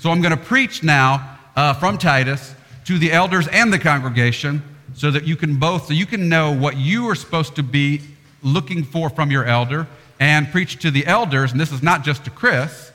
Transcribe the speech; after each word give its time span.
So 0.00 0.10
I'm 0.10 0.22
going 0.22 0.34
to 0.34 0.42
preach 0.42 0.82
now 0.82 1.38
uh, 1.54 1.74
from 1.74 1.98
Titus 1.98 2.54
to 2.86 2.96
the 2.96 3.12
elders 3.12 3.46
and 3.48 3.70
the 3.70 3.78
congregation 3.78 4.62
so 4.94 5.10
that 5.10 5.24
you 5.24 5.36
can 5.36 5.58
both, 5.58 5.88
so 5.88 5.92
you 5.92 6.06
can 6.06 6.30
know 6.30 6.52
what 6.52 6.78
you 6.78 7.06
are 7.10 7.14
supposed 7.14 7.54
to 7.56 7.62
be 7.62 8.00
looking 8.42 8.82
for 8.82 9.10
from 9.10 9.30
your 9.30 9.44
elder 9.44 9.86
and 10.18 10.50
preach 10.50 10.80
to 10.80 10.90
the 10.90 11.04
elders. 11.04 11.52
And 11.52 11.60
this 11.60 11.70
is 11.70 11.82
not 11.82 12.02
just 12.02 12.24
to 12.24 12.30
Chris, 12.30 12.92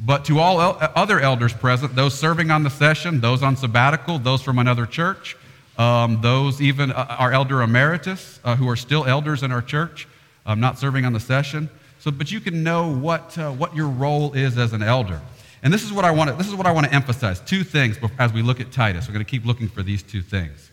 but 0.00 0.24
to 0.24 0.40
all 0.40 0.60
el- 0.60 0.78
other 0.96 1.20
elders 1.20 1.52
present, 1.52 1.94
those 1.94 2.18
serving 2.18 2.50
on 2.50 2.64
the 2.64 2.70
session, 2.70 3.20
those 3.20 3.44
on 3.44 3.56
sabbatical, 3.56 4.18
those 4.18 4.42
from 4.42 4.58
another 4.58 4.84
church, 4.84 5.36
um, 5.78 6.20
those 6.22 6.60
even 6.60 6.90
uh, 6.90 7.06
our 7.20 7.30
elder 7.30 7.62
emeritus 7.62 8.40
uh, 8.42 8.56
who 8.56 8.68
are 8.68 8.74
still 8.74 9.04
elders 9.04 9.44
in 9.44 9.52
our 9.52 9.62
church, 9.62 10.08
um, 10.44 10.58
not 10.58 10.76
serving 10.76 11.04
on 11.04 11.12
the 11.12 11.20
session. 11.20 11.70
So, 12.00 12.10
but 12.10 12.32
you 12.32 12.40
can 12.40 12.64
know 12.64 12.92
what, 12.92 13.38
uh, 13.38 13.52
what 13.52 13.76
your 13.76 13.86
role 13.86 14.32
is 14.32 14.58
as 14.58 14.72
an 14.72 14.82
elder. 14.82 15.20
And 15.62 15.72
this 15.72 15.82
is 15.82 15.92
what 15.92 16.04
I 16.04 16.10
want 16.10 16.30
to, 16.30 16.36
this 16.36 16.46
is 16.46 16.54
what 16.54 16.66
I 16.66 16.72
want 16.72 16.86
to 16.86 16.92
emphasize. 16.92 17.40
Two 17.40 17.64
things 17.64 17.98
as 18.18 18.32
we 18.32 18.42
look 18.42 18.60
at 18.60 18.70
Titus. 18.70 19.08
We're 19.08 19.14
going 19.14 19.24
to 19.24 19.30
keep 19.30 19.44
looking 19.44 19.68
for 19.68 19.82
these 19.82 20.02
two 20.02 20.22
things. 20.22 20.70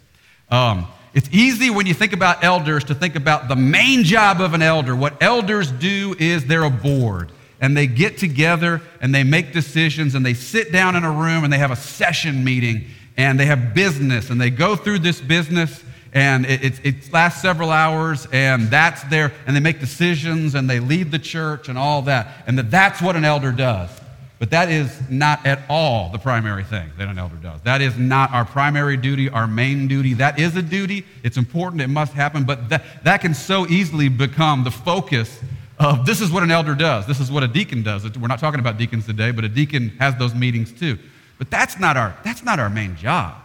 Um, 0.49 0.88
it's 1.13 1.30
easy 1.31 1.70
when 1.70 1.85
you 1.85 1.93
think 1.93 2.13
about 2.13 2.43
elders 2.43 2.84
to 2.85 2.95
think 2.95 3.16
about 3.16 3.48
the 3.48 3.55
main 3.55 4.03
job 4.03 4.41
of 4.41 4.53
an 4.53 4.62
elder. 4.62 4.95
What 4.95 5.21
elders 5.23 5.71
do 5.71 6.16
is 6.20 6.45
they're 6.45 6.63
a 6.63 6.70
board 6.70 7.31
and 7.62 7.76
they 7.76 7.88
get 7.88 8.17
together 8.17 8.81
and 9.02 9.16
they 9.16 9.23
make 9.23 9.53
decisions 9.53 10.13
and 10.13 10.26
they 10.26 10.34
sit 10.34 10.71
down 10.71 10.95
in 10.95 11.04
a 11.04 11.12
room 11.12 11.43
and 11.43 11.52
they 11.52 11.57
have 11.57 11.71
a 11.71 11.76
session 11.76 12.43
meeting 12.43 12.85
and 13.17 13.40
they 13.40 13.45
have 13.45 13.73
business 13.73 14.29
and 14.29 14.40
they 14.40 14.49
go 14.49 14.76
through 14.76 14.99
this 14.99 15.21
business 15.21 15.84
and 16.13 16.45
it, 16.45 16.63
it, 16.63 16.85
it, 16.85 17.13
lasts 17.13 17.41
several 17.41 17.71
hours 17.71 18.27
and 18.31 18.67
that's 18.70 19.04
there 19.05 19.31
and 19.48 19.55
they 19.55 19.62
make 19.62 19.79
decisions 19.79 20.54
and 20.54 20.70
they 20.70 20.79
lead 20.79 21.12
the 21.12 21.20
church 21.20 21.70
and 21.70 21.77
all 21.77 22.02
that 22.04 22.27
and 22.45 22.57
that 22.57 22.70
that's 22.70 23.02
what 23.02 23.15
an 23.15 23.23
elder 23.23 23.52
does 23.54 23.90
but 24.38 24.49
that 24.52 24.70
is 24.70 24.91
not 25.09 25.45
at 25.45 25.62
all 25.70 26.09
the 26.09 26.17
primary 26.17 26.63
thing 26.63 26.89
that 26.98 27.07
an 27.07 27.17
elder 27.17 27.35
does. 27.38 27.62
That 27.62 27.81
is 27.81 27.98
not 27.98 28.31
our 28.31 28.43
primary 28.43 28.98
duty, 28.98 29.30
our 29.30 29.48
main 29.48 29.87
duty. 29.87 30.13
That 30.15 30.40
is 30.40 30.55
a 30.55 30.62
duty. 30.62 31.05
It's 31.23 31.37
important. 31.37 31.82
It 31.82 31.87
must 31.87 32.13
happen. 32.13 32.43
But 32.43 32.70
that, 32.70 32.84
that 33.04 33.21
can 33.21 33.34
so 33.34 33.65
easily 33.68 34.09
become 34.09 34.63
the 34.63 34.71
focus 34.71 35.40
of 35.79 36.05
this 36.05 36.21
is 36.21 36.32
what 36.32 36.43
an 36.43 36.51
elder 36.51 36.76
does. 36.76 37.07
This 37.07 37.20
is 37.20 37.32
what 37.32 37.43
a 37.43 37.48
deacon 37.48 37.82
does. 37.82 38.04
We're 38.18 38.27
not 38.27 38.40
talking 38.40 38.59
about 38.59 38.77
deacons 38.77 39.05
today, 39.05 39.32
but 39.32 39.43
a 39.46 39.49
deacon 39.49 39.90
has 39.99 40.15
those 40.15 40.35
meetings 40.35 40.71
too. 40.71 40.98
But 41.37 41.49
that's 41.49 41.79
not 41.79 41.98
our, 41.98 42.15
that's 42.24 42.43
not 42.43 42.59
our 42.59 42.70
main 42.70 42.96
job. 42.96 43.35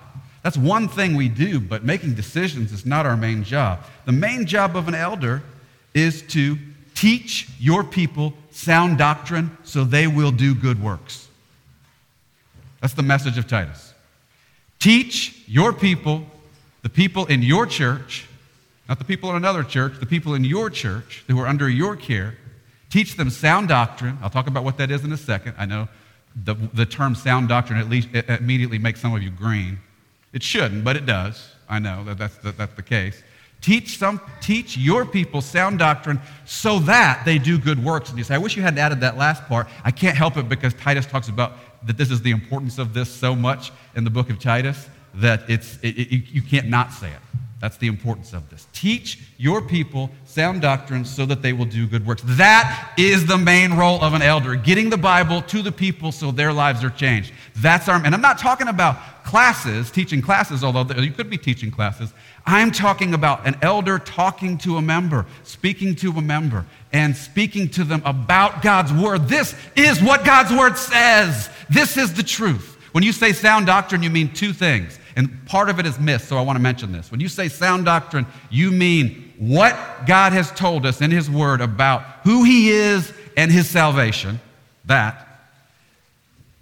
That's 0.43 0.57
one 0.57 0.89
thing 0.89 1.17
we 1.17 1.29
do, 1.29 1.61
but 1.61 1.85
making 1.85 2.15
decisions 2.15 2.73
is 2.73 2.87
not 2.87 3.05
our 3.05 3.17
main 3.17 3.45
job. 3.45 3.81
The 4.07 4.13
main 4.13 4.47
job 4.47 4.77
of 4.77 4.89
an 4.89 4.95
elder 4.95 5.43
is 5.93 6.23
to 6.29 6.57
teach 6.95 7.49
your 7.59 7.85
people 7.85 8.33
sound 8.51 8.99
doctrine 8.99 9.57
so 9.65 9.85
they 9.85 10.07
will 10.07 10.33
do 10.33 10.55
good 10.55 10.83
works. 10.83 11.29
That's 12.81 12.95
the 12.95 13.03
message 13.03 13.39
of 13.39 13.47
Titus. 13.47 13.93
Teach 14.79 15.43
your 15.47 15.73
people, 15.73 16.25
the 16.83 16.89
people 16.89 17.27
in 17.27 17.43
your 17.43 17.67
church, 17.67 18.27
not 18.89 18.99
the 18.99 19.05
people 19.05 19.31
in 19.31 19.37
another 19.37 19.63
church, 19.63 20.01
the 20.01 20.07
people 20.07 20.35
in 20.35 20.45
your 20.45 20.71
church 20.71 21.23
who 21.29 21.39
are 21.39 21.47
under 21.47 21.69
your 21.69 21.95
care, 21.95 22.37
teach 22.89 23.17
them 23.17 23.31
sound 23.31 23.69
doctrine. 23.69 24.19
I'll 24.23 24.31
talk 24.31 24.47
about 24.47 24.65
what 24.65 24.79
that 24.79 24.91
is 24.91 25.05
in 25.05 25.13
a 25.13 25.17
second. 25.17 25.55
I 25.59 25.67
know 25.67 25.89
the, 26.45 26.55
the 26.55 26.87
term 26.87 27.15
sound 27.15 27.49
doctrine 27.49 27.79
at 27.79 27.89
least 27.89 28.09
immediately 28.13 28.79
makes 28.79 29.01
some 29.01 29.15
of 29.15 29.23
you 29.23 29.31
green. 29.31 29.79
It 30.33 30.43
shouldn't, 30.43 30.85
but 30.85 30.97
it 30.97 31.07
does. 31.07 31.51
I 31.69 31.79
know 31.79 32.05
that 32.05 32.19
that's 32.19 32.37
the, 32.39 32.53
that's 32.53 32.75
the 32.75 32.83
case. 32.83 33.23
Teach, 33.61 33.99
some, 33.99 34.21
teach 34.41 34.77
your 34.77 35.05
people 35.05 35.43
sound 35.43 35.79
doctrine 35.79 36.19
so 36.47 36.79
that 36.81 37.23
they 37.27 37.39
do 37.39 37.59
good 37.59 37.83
works. 37.83 38.09
And 38.09 38.17
you 38.17 38.25
say, 38.25 38.35
I 38.35 38.39
wish 38.39 38.57
you 38.57 38.63
hadn't 38.63 38.79
added 38.79 39.01
that 39.01 39.19
last 39.19 39.45
part. 39.47 39.69
I 39.85 39.91
can't 39.91 40.17
help 40.17 40.39
it 40.39 40.49
because 40.49 40.73
Titus 40.75 41.05
talks 41.05 41.29
about 41.29 41.53
that 41.87 41.99
this 41.99 42.11
is 42.11 42.23
the 42.23 42.31
importance 42.31 42.79
of 42.79 42.95
this 42.95 43.13
so 43.13 43.35
much 43.35 43.71
in 43.95 44.05
the 44.05 44.11
book 44.11 44.31
of 44.31 44.39
Titus 44.39 44.89
that 45.15 45.49
it's, 45.49 45.77
it, 45.83 45.99
it, 45.99 46.31
you 46.31 46.41
can't 46.41 46.69
not 46.69 46.93
say 46.93 47.09
it. 47.09 47.21
That's 47.61 47.77
the 47.77 47.89
importance 47.89 48.33
of 48.33 48.49
this. 48.49 48.67
Teach 48.73 49.19
your 49.37 49.61
people 49.61 50.11
sound 50.25 50.63
doctrine 50.63 51.05
so 51.05 51.27
that 51.27 51.43
they 51.43 51.53
will 51.53 51.67
do 51.67 51.87
good 51.87 52.07
works. 52.07 52.23
That 52.25 52.95
is 52.97 53.27
the 53.27 53.37
main 53.37 53.75
role 53.75 54.01
of 54.01 54.15
an 54.15 54.23
elder, 54.23 54.57
getting 54.57 54.89
the 54.89 54.97
Bible 54.97 55.43
to 55.43 55.61
the 55.61 55.71
people 55.71 56.11
so 56.11 56.31
their 56.31 56.55
lives 56.55 56.83
are 56.83 56.91
changed. 56.91 57.35
That's 57.57 57.87
our, 57.87 58.03
and 58.03 58.15
I'm 58.15 58.23
not 58.23 58.39
talking 58.39 58.69
about 58.69 59.25
classes, 59.25 59.91
teaching 59.91 60.23
classes, 60.23 60.65
although 60.65 60.91
you 60.95 61.13
could 61.13 61.29
be 61.29 61.37
teaching 61.37 61.71
classes. 61.71 62.15
I'm 62.47 62.71
talking 62.71 63.13
about 63.13 63.47
an 63.47 63.57
elder 63.61 63.99
talking 63.99 64.57
to 64.59 64.79
a 64.79 64.83
member, 64.83 65.27
speaking 65.43 65.95
to 65.97 66.13
a 66.13 66.23
member, 66.23 66.65
and 66.95 67.15
speaking 67.15 67.69
to 67.71 67.85
them 67.85 68.01
about 68.07 68.63
God's 68.63 68.93
word. 68.93 69.29
This 69.29 69.55
is 69.77 70.03
what 70.03 70.25
God's 70.25 70.51
word 70.51 70.79
says. 70.79 71.51
This 71.69 71.99
is 71.99 72.15
the 72.15 72.23
truth. 72.23 72.79
When 72.93 73.05
you 73.05 73.13
say 73.13 73.33
sound 73.33 73.67
doctrine, 73.67 74.03
you 74.03 74.09
mean 74.09 74.33
two 74.33 74.55
things. 74.55 74.99
And 75.17 75.45
part 75.47 75.69
of 75.69 75.79
it 75.79 75.87
is 75.87 75.99
missed, 75.99 76.29
so 76.29 76.37
I 76.37 76.43
want 76.43 76.57
to 76.57 76.63
mention 76.63 76.93
this. 76.93 77.11
When 77.11 77.21
you 77.21 77.29
say 77.29 77.49
sound 77.49 77.85
doctrine, 77.85 78.27
you 78.51 78.71
mean 78.71 79.33
what 79.39 79.77
God 80.07 80.33
has 80.33 80.51
told 80.53 80.87
us 80.87 81.01
in 81.01 81.11
His 81.11 81.31
Word 81.31 81.61
about 81.61 82.03
who 82.25 82.45
He 82.45 82.71
is 82.71 83.13
and 83.37 83.51
His 83.51 83.69
salvation. 83.69 84.41
That. 84.85 85.27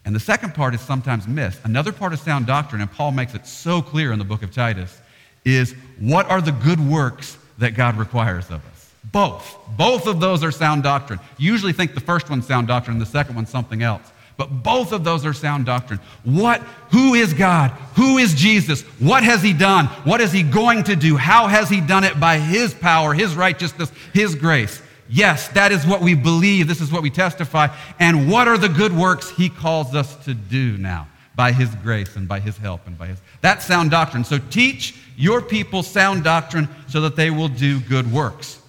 And 0.05 0.15
the 0.15 0.21
second 0.21 0.55
part 0.55 0.75
is 0.75 0.81
sometimes 0.81 1.29
missed. 1.29 1.61
Another 1.65 1.93
part 1.93 2.13
of 2.13 2.21
sound 2.21 2.47
doctrine, 2.47 2.81
and 2.81 2.91
Paul 2.91 3.13
makes 3.13 3.35
it 3.35 3.47
so 3.47 3.83
clear 3.83 4.13
in 4.13 4.19
the 4.19 4.25
book 4.25 4.43
of 4.43 4.51
Titus, 4.51 5.01
is 5.45 5.75
what 5.99 6.27
are 6.31 6.41
the 6.41 6.53
good 6.53 6.81
works 6.81 7.37
that 7.59 7.75
God 7.75 7.97
requires 7.97 8.47
of 8.47 8.65
us? 8.67 8.93
Both. 9.13 9.57
Both 9.77 10.07
of 10.07 10.21
those 10.21 10.43
are 10.43 10.51
sound 10.51 10.83
doctrine. 10.83 11.21
Usually 11.37 11.73
think 11.73 11.95
the 11.95 12.01
first 12.01 12.31
one's 12.31 12.47
sound 12.47 12.69
doctrine 12.69 12.97
and 12.97 13.03
the 13.03 13.11
second 13.11 13.35
one's 13.35 13.51
something 13.51 13.83
else. 13.83 14.13
But 14.39 14.63
both 14.63 14.93
of 14.93 15.05
those 15.05 15.27
are 15.27 15.35
sound 15.35 15.67
doctrine. 15.67 16.01
What, 16.23 16.61
who 16.93 17.15
is 17.15 17.35
God? 17.35 17.73
Who 17.97 18.17
is 18.19 18.33
Jesus? 18.35 18.83
What 19.01 19.25
has 19.25 19.43
he 19.43 19.53
done? 19.53 19.87
What 20.05 20.21
is 20.21 20.33
he 20.33 20.45
going 20.45 20.85
to 20.85 20.97
do? 20.97 21.17
How 21.17 21.49
has 21.49 21.69
he 21.69 21.81
done 21.81 22.05
it 22.05 22.19
by 22.19 22.39
his 22.39 22.73
power, 22.73 23.13
his 23.13 23.35
righteousness, 23.35 23.93
his 24.15 24.37
grace? 24.37 24.81
Yes, 25.11 25.49
that 25.49 25.73
is 25.73 25.85
what 25.85 26.03
we 26.03 26.15
believe. 26.15 26.69
This 26.69 26.81
is 26.81 26.93
what 26.93 27.03
we 27.03 27.11
testify. 27.11 27.69
And 27.99 28.31
what 28.31 28.47
are 28.47 28.57
the 28.57 28.69
good 28.69 28.97
works 28.97 29.29
he 29.29 29.49
calls 29.49 29.95
us 29.95 30.15
to 30.25 30.35
do 30.35 30.79
now 30.79 31.09
by 31.35 31.53
his 31.53 31.73
grace 31.77 32.17
and 32.17 32.29
by 32.29 32.41
his 32.41 32.57
help 32.57 32.87
and 32.87 32.99
by 32.99 33.07
his. 33.07 33.21
That's 33.41 33.65
sound 33.65 33.91
doctrine. 33.91 34.25
So 34.25 34.39
teach 34.39 34.97
your 35.17 35.41
people 35.41 35.83
sound 35.83 36.25
doctrine 36.25 36.69
so 36.89 37.01
that 37.03 37.15
they 37.17 37.31
will 37.31 37.49
do 37.49 37.81
good 37.81 38.13
works. 38.13 38.61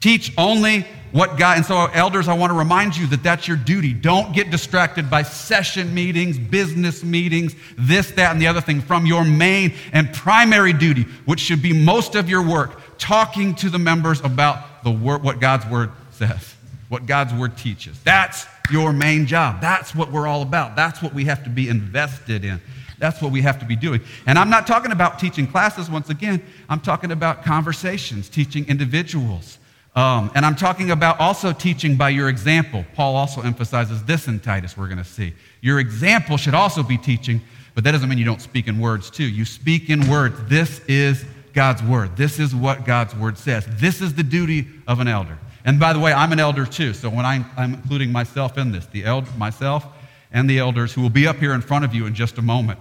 Teach 0.00 0.32
only 0.36 0.86
what 1.12 1.38
God, 1.38 1.56
and 1.56 1.66
so 1.66 1.86
elders, 1.86 2.28
I 2.28 2.34
want 2.34 2.50
to 2.50 2.58
remind 2.58 2.96
you 2.96 3.06
that 3.08 3.22
that's 3.22 3.48
your 3.48 3.56
duty. 3.56 3.92
Don't 3.92 4.32
get 4.34 4.50
distracted 4.50 5.08
by 5.08 5.22
session 5.22 5.94
meetings, 5.94 6.38
business 6.38 7.02
meetings, 7.02 7.54
this, 7.76 8.10
that, 8.12 8.32
and 8.32 8.40
the 8.40 8.46
other 8.46 8.60
thing 8.60 8.80
from 8.80 9.06
your 9.06 9.24
main 9.24 9.74
and 9.92 10.12
primary 10.12 10.72
duty, 10.72 11.02
which 11.24 11.40
should 11.40 11.62
be 11.62 11.72
most 11.72 12.14
of 12.14 12.28
your 12.28 12.46
work, 12.46 12.80
talking 12.98 13.54
to 13.56 13.70
the 13.70 13.78
members 13.78 14.20
about 14.20 14.84
the 14.84 14.90
word, 14.90 15.22
what 15.22 15.40
God's 15.40 15.66
word 15.66 15.90
says, 16.10 16.54
what 16.88 17.06
God's 17.06 17.32
word 17.32 17.56
teaches. 17.56 17.98
That's 18.02 18.46
your 18.70 18.92
main 18.92 19.26
job. 19.26 19.60
That's 19.60 19.94
what 19.94 20.12
we're 20.12 20.26
all 20.26 20.42
about. 20.42 20.76
That's 20.76 21.02
what 21.02 21.14
we 21.14 21.24
have 21.24 21.44
to 21.44 21.50
be 21.50 21.68
invested 21.68 22.44
in. 22.44 22.60
That's 22.98 23.22
what 23.22 23.30
we 23.30 23.42
have 23.42 23.60
to 23.60 23.64
be 23.64 23.76
doing. 23.76 24.00
And 24.26 24.38
I'm 24.38 24.50
not 24.50 24.66
talking 24.66 24.90
about 24.90 25.18
teaching 25.18 25.46
classes 25.46 25.88
once 25.88 26.10
again. 26.10 26.42
I'm 26.68 26.80
talking 26.80 27.12
about 27.12 27.44
conversations, 27.44 28.28
teaching 28.28 28.66
individuals 28.68 29.58
um, 29.94 30.30
and 30.34 30.46
I'm 30.46 30.56
talking 30.56 30.90
about 30.90 31.18
also 31.18 31.52
teaching 31.52 31.96
by 31.96 32.10
your 32.10 32.28
example. 32.28 32.84
Paul 32.94 33.16
also 33.16 33.42
emphasizes 33.42 34.04
this 34.04 34.28
in 34.28 34.40
Titus, 34.40 34.76
we're 34.76 34.86
going 34.86 34.98
to 34.98 35.04
see. 35.04 35.34
Your 35.60 35.80
example 35.80 36.36
should 36.36 36.54
also 36.54 36.82
be 36.82 36.98
teaching, 36.98 37.40
but 37.74 37.84
that 37.84 37.92
doesn't 37.92 38.08
mean 38.08 38.18
you 38.18 38.24
don't 38.24 38.42
speak 38.42 38.68
in 38.68 38.78
words 38.78 39.10
too. 39.10 39.24
You 39.24 39.44
speak 39.44 39.90
in 39.90 40.08
words. 40.08 40.36
This 40.48 40.80
is 40.86 41.24
God's 41.52 41.82
word. 41.82 42.16
This 42.16 42.38
is 42.38 42.54
what 42.54 42.84
God's 42.84 43.14
word 43.16 43.38
says. 43.38 43.66
This 43.80 44.00
is 44.00 44.14
the 44.14 44.22
duty 44.22 44.68
of 44.86 45.00
an 45.00 45.08
elder. 45.08 45.38
And 45.64 45.80
by 45.80 45.92
the 45.92 45.98
way, 45.98 46.12
I'm 46.12 46.32
an 46.32 46.40
elder 46.40 46.64
too, 46.64 46.94
so 46.94 47.10
when 47.10 47.26
I'm, 47.26 47.44
I'm 47.56 47.74
including 47.74 48.12
myself 48.12 48.56
in 48.56 48.72
this, 48.72 48.86
the 48.86 49.04
elder, 49.04 49.28
myself 49.36 49.86
and 50.32 50.48
the 50.48 50.58
elders 50.58 50.92
who 50.92 51.02
will 51.02 51.10
be 51.10 51.26
up 51.26 51.36
here 51.36 51.52
in 51.52 51.60
front 51.60 51.84
of 51.84 51.94
you 51.94 52.06
in 52.06 52.14
just 52.14 52.38
a 52.38 52.42
moment, 52.42 52.78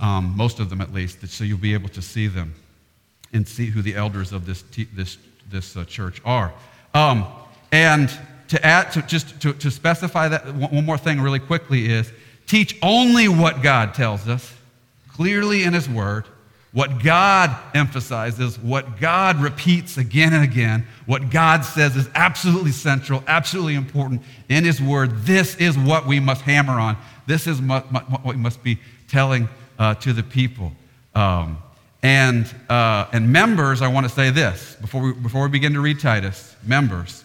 um, 0.00 0.34
most 0.36 0.60
of 0.60 0.70
them 0.70 0.80
at 0.80 0.92
least, 0.92 1.26
so 1.28 1.44
you'll 1.44 1.58
be 1.58 1.74
able 1.74 1.88
to 1.88 2.02
see 2.02 2.26
them 2.26 2.54
and 3.32 3.46
see 3.46 3.66
who 3.66 3.82
the 3.82 3.94
elders 3.94 4.32
of 4.32 4.46
this, 4.46 4.62
this 4.94 5.18
this 5.50 5.76
uh, 5.76 5.84
church 5.84 6.20
are. 6.24 6.52
Um, 6.94 7.26
and 7.72 8.10
to 8.48 8.64
add, 8.64 8.92
to 8.92 9.02
just 9.02 9.40
to, 9.42 9.52
to 9.52 9.70
specify 9.70 10.28
that, 10.28 10.54
one 10.54 10.84
more 10.84 10.98
thing 10.98 11.20
really 11.20 11.38
quickly 11.38 11.90
is 11.90 12.10
teach 12.46 12.76
only 12.82 13.28
what 13.28 13.62
God 13.62 13.94
tells 13.94 14.26
us 14.26 14.54
clearly 15.12 15.64
in 15.64 15.74
His 15.74 15.88
Word, 15.88 16.24
what 16.72 17.02
God 17.02 17.56
emphasizes, 17.74 18.58
what 18.58 19.00
God 19.00 19.40
repeats 19.40 19.98
again 19.98 20.32
and 20.32 20.44
again, 20.44 20.86
what 21.06 21.30
God 21.30 21.64
says 21.64 21.96
is 21.96 22.08
absolutely 22.14 22.72
central, 22.72 23.22
absolutely 23.26 23.74
important 23.74 24.22
in 24.48 24.64
His 24.64 24.80
Word. 24.80 25.22
This 25.22 25.56
is 25.56 25.76
what 25.76 26.06
we 26.06 26.20
must 26.20 26.42
hammer 26.42 26.78
on. 26.78 26.96
This 27.26 27.46
is 27.46 27.60
what 27.60 28.24
we 28.24 28.36
must 28.36 28.62
be 28.62 28.78
telling 29.08 29.48
uh, 29.78 29.94
to 29.96 30.12
the 30.12 30.22
people. 30.22 30.72
Um, 31.14 31.58
and, 32.02 32.46
uh, 32.68 33.06
and 33.12 33.32
members, 33.32 33.82
I 33.82 33.88
want 33.88 34.06
to 34.06 34.12
say 34.12 34.30
this 34.30 34.76
before 34.80 35.02
we, 35.02 35.12
before 35.12 35.42
we 35.42 35.48
begin 35.48 35.74
to 35.74 35.80
read 35.80 36.00
Titus. 36.00 36.54
Members, 36.64 37.24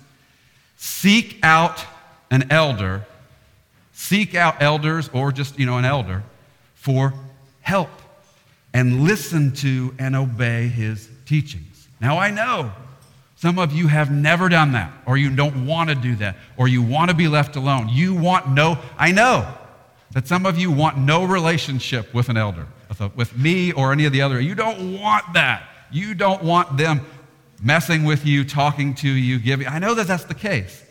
seek 0.78 1.40
out 1.44 1.86
an 2.32 2.52
elder 2.52 3.06
Seek 3.94 4.36
out 4.36 4.62
elders 4.62 5.10
or 5.14 5.32
just, 5.32 5.58
you 5.58 5.66
know, 5.66 5.78
an 5.78 5.86
elder 5.86 6.24
for 6.74 7.14
help 7.62 7.90
and 8.74 9.04
listen 9.04 9.54
to 9.54 9.94
and 10.00 10.16
obey 10.16 10.68
his 10.68 11.10
teachings. 11.26 11.88
Now, 12.02 12.18
I 12.18 12.32
know 12.32 12.74
some 13.36 13.60
of 13.60 13.72
you 13.72 13.88
have 13.88 14.12
never 14.12 14.50
done 14.50 14.72
that, 14.72 14.92
or 15.06 15.16
you 15.16 15.34
don't 15.34 15.66
want 15.66 15.90
to 15.90 15.96
do 15.96 16.16
that, 16.16 16.36
or 16.58 16.68
you 16.68 16.82
want 16.82 17.12
to 17.12 17.16
be 17.16 17.28
left 17.28 17.56
alone. 17.56 17.88
You 17.88 18.16
want 18.16 18.50
no, 18.50 18.80
I 18.98 19.12
know 19.12 19.48
that 20.12 20.28
some 20.28 20.46
of 20.46 20.58
you 20.58 20.72
want 20.72 20.98
no 20.98 21.24
relationship 21.24 22.14
with 22.14 22.30
an 22.30 22.36
elder, 22.36 22.68
with, 23.00 23.12
a, 23.12 23.16
with 23.16 23.38
me 23.38 23.72
or 23.72 23.92
any 23.92 24.06
of 24.06 24.12
the 24.12 24.22
other. 24.22 24.40
You 24.40 24.56
don't 24.56 25.00
want 25.00 25.34
that. 25.34 25.68
You 25.92 26.14
don't 26.14 26.44
want 26.44 26.78
them 26.78 27.02
messing 27.62 28.04
with 28.04 28.26
you, 28.26 28.44
talking 28.44 28.94
to 28.96 29.10
you, 29.10 29.40
giving. 29.40 29.68
I 29.68 29.80
know 29.80 29.94
that 29.96 30.08
that's 30.08 30.26
the 30.26 30.34
case, 30.34 30.84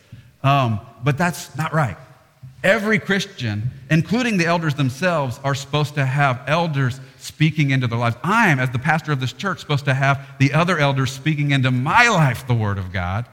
um, 0.43 0.81
but 1.05 1.19
that's 1.19 1.57
not 1.57 1.73
right. 1.73 1.97
Every 2.65 2.99
Christian, 2.99 3.71
including 3.91 4.37
the 4.37 4.47
elders 4.47 4.75
themselves, 4.75 5.41
are 5.43 5.55
supposed 5.55 5.95
to 5.97 6.05
have 6.05 6.43
elders 6.47 7.01
speaking 7.19 7.71
into 7.71 7.89
their 7.89 7.99
lives. 7.99 8.17
I 8.23 8.49
am, 8.49 8.61
as 8.61 8.71
the 8.71 8.79
pastor 8.79 9.13
of 9.13 9.21
this 9.21 9.33
church, 9.33 9.59
supposed 9.61 9.85
to 9.87 9.95
have 9.95 10.25
the 10.39 10.53
other 10.53 10.79
elders 10.79 11.11
speaking 11.11 11.51
into 11.51 11.71
my 11.71 12.09
life 12.09 12.47
the 12.47 12.55
Word 12.55 12.79
of 12.79 12.93
God. 12.93 13.27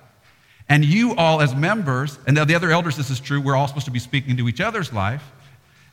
And 0.67 0.83
you 0.83 1.15
all, 1.15 1.41
as 1.41 1.55
members, 1.55 2.19
and 2.27 2.37
the 2.37 2.55
other 2.55 2.71
elders, 2.71 2.97
this 2.97 3.09
is 3.09 3.19
true, 3.19 3.39
we're 3.41 3.55
all 3.55 3.67
supposed 3.67 3.85
to 3.85 3.91
be 3.91 3.99
speaking 3.99 4.31
into 4.31 4.47
each 4.47 4.61
other's 4.61 4.91
life. 4.91 5.23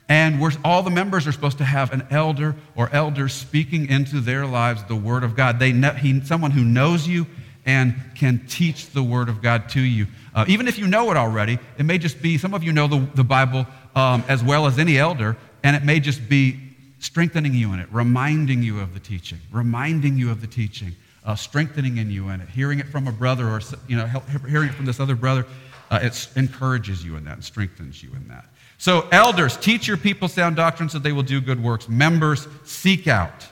And 0.08 0.40
all 0.64 0.82
the 0.82 0.90
members 0.90 1.26
are 1.26 1.32
supposed 1.32 1.58
to 1.58 1.64
have 1.64 1.92
an 1.92 2.06
elder 2.10 2.54
or 2.76 2.88
elders 2.92 3.32
speaking 3.32 3.88
into 3.88 4.20
their 4.20 4.46
lives 4.46 4.84
the 4.84 4.94
Word 4.94 5.24
of 5.24 5.34
God. 5.34 5.58
They 5.58 5.72
know, 5.72 5.90
he, 5.90 6.20
someone 6.20 6.52
who 6.52 6.64
knows 6.64 7.08
you 7.08 7.26
and 7.64 7.94
can 8.14 8.46
teach 8.46 8.90
the 8.90 9.02
Word 9.02 9.28
of 9.28 9.42
God 9.42 9.68
to 9.70 9.80
you. 9.80 10.06
Uh, 10.32 10.44
even 10.46 10.68
if 10.68 10.78
you 10.78 10.86
know 10.86 11.10
it 11.10 11.16
already, 11.16 11.58
it 11.76 11.84
may 11.84 11.98
just 11.98 12.22
be 12.22 12.38
some 12.38 12.54
of 12.54 12.62
you 12.62 12.72
know 12.72 12.86
the, 12.86 13.04
the 13.14 13.24
Bible 13.24 13.66
um, 13.96 14.22
as 14.28 14.44
well 14.44 14.66
as 14.66 14.78
any 14.78 14.96
elder, 14.96 15.36
and 15.64 15.74
it 15.74 15.82
may 15.82 15.98
just 15.98 16.28
be 16.28 16.60
strengthening 17.00 17.54
you 17.54 17.72
in 17.72 17.80
it, 17.80 17.88
reminding 17.90 18.62
you 18.62 18.80
of 18.80 18.94
the 18.94 19.00
teaching, 19.00 19.40
reminding 19.50 20.16
you 20.16 20.30
of 20.30 20.40
the 20.40 20.46
teaching, 20.46 20.94
uh, 21.26 21.34
strengthening 21.34 21.98
in 21.98 22.10
you 22.10 22.28
in 22.30 22.40
it, 22.40 22.48
hearing 22.48 22.78
it 22.78 22.86
from 22.86 23.08
a 23.08 23.12
brother 23.12 23.48
or 23.48 23.60
you 23.88 23.96
know, 23.96 24.06
hearing 24.48 24.68
it 24.68 24.74
from 24.74 24.86
this 24.86 25.00
other 25.00 25.16
brother. 25.16 25.44
Uh, 25.90 26.00
it 26.02 26.28
encourages 26.36 27.04
you 27.04 27.16
in 27.16 27.24
that 27.24 27.34
and 27.34 27.44
strengthens 27.44 28.02
you 28.02 28.10
in 28.14 28.26
that. 28.28 28.46
So, 28.78 29.08
elders, 29.12 29.56
teach 29.56 29.86
your 29.86 29.96
people 29.96 30.28
sound 30.28 30.56
doctrine 30.56 30.88
so 30.88 30.98
they 30.98 31.12
will 31.12 31.22
do 31.22 31.40
good 31.40 31.62
works. 31.62 31.88
Members, 31.88 32.48
seek 32.64 33.06
out 33.06 33.46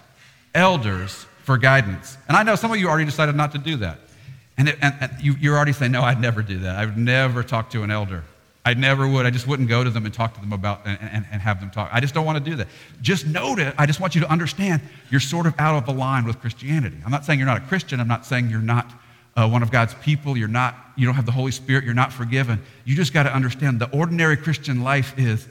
elders 0.55 1.27
for 1.43 1.59
guidance. 1.59 2.17
And 2.29 2.37
I 2.37 2.43
know 2.43 2.57
some 2.57 2.73
of 2.73 2.79
you 2.79 2.89
already 2.89 3.05
decided 3.05 3.35
not 3.35 3.53
to 3.53 3.59
do 3.59 3.77
that. 3.77 3.99
And, 4.57 4.69
it, 4.69 4.79
and, 4.81 4.95
and 5.01 5.13
you, 5.21 5.35
you're 5.41 5.57
already 5.57 5.73
saying, 5.73 5.93
no, 5.93 6.03
I'd 6.03 6.21
never 6.21 6.43
do 6.43 6.61
that. 6.61 6.77
I 6.77 6.87
would 6.87 6.97
never 6.97 7.43
talk 7.43 7.71
to 7.71 7.83
an 7.83 7.91
elder. 7.91 8.23
I 8.67 8.75
never 8.75 9.07
would. 9.07 9.27
I 9.27 9.31
just 9.31 9.47
wouldn't 9.47 9.69
go 9.69 9.85
to 9.85 9.91
them 9.91 10.07
and 10.07 10.15
talk 10.15 10.35
to 10.35 10.41
them 10.41 10.53
about 10.53 10.87
and, 10.87 10.99
and, 11.01 11.27
and, 11.31 11.43
have 11.43 11.61
them 11.61 11.71
talk. 11.71 11.91
I 11.93 12.01
just 12.01 12.15
don't 12.15 12.25
want 12.25 12.43
to 12.43 12.51
do 12.51 12.57
that. 12.57 12.69
Just 13.03 13.27
note 13.27 13.59
it. 13.59 13.75
I 13.77 13.85
just 13.85 14.01
want 14.01 14.15
you 14.15 14.23
to 14.23 14.31
understand 14.31 14.81
you're 15.11 15.21
sort 15.21 15.47
of 15.47 15.55
out 15.59 15.77
of 15.77 15.85
the 15.85 15.93
line 15.93 16.25
with 16.25 16.41
Christianity. 16.41 16.97
I'm 17.05 17.11
not 17.11 17.27
saying 17.27 17.39
you're 17.39 17.47
not 17.47 17.59
a 17.59 17.67
Christian. 17.67 18.01
I'm 18.01 18.09
not 18.09 18.25
saying 18.25 18.49
you're 18.49 18.61
not 18.61 18.91
uh, 19.37 19.49
one 19.49 19.63
of 19.63 19.71
God's 19.71 19.95
people, 19.95 20.37
you're 20.37 20.49
not, 20.49 20.77
you 20.97 21.07
don't 21.07 21.15
have 21.15 21.27
the 21.27 21.33
Holy 21.33 21.51
Spirit, 21.51 21.85
you're 21.85 21.95
not 21.95 22.13
forgiven. 22.13 22.63
You 22.85 22.95
just 22.95 23.13
got 23.13 23.25
to 23.25 23.35
understand 23.35 23.81
the 23.81 23.91
ordinary 23.91 24.37
Christian 24.37 24.83
life 24.83 25.15
is 25.19 25.47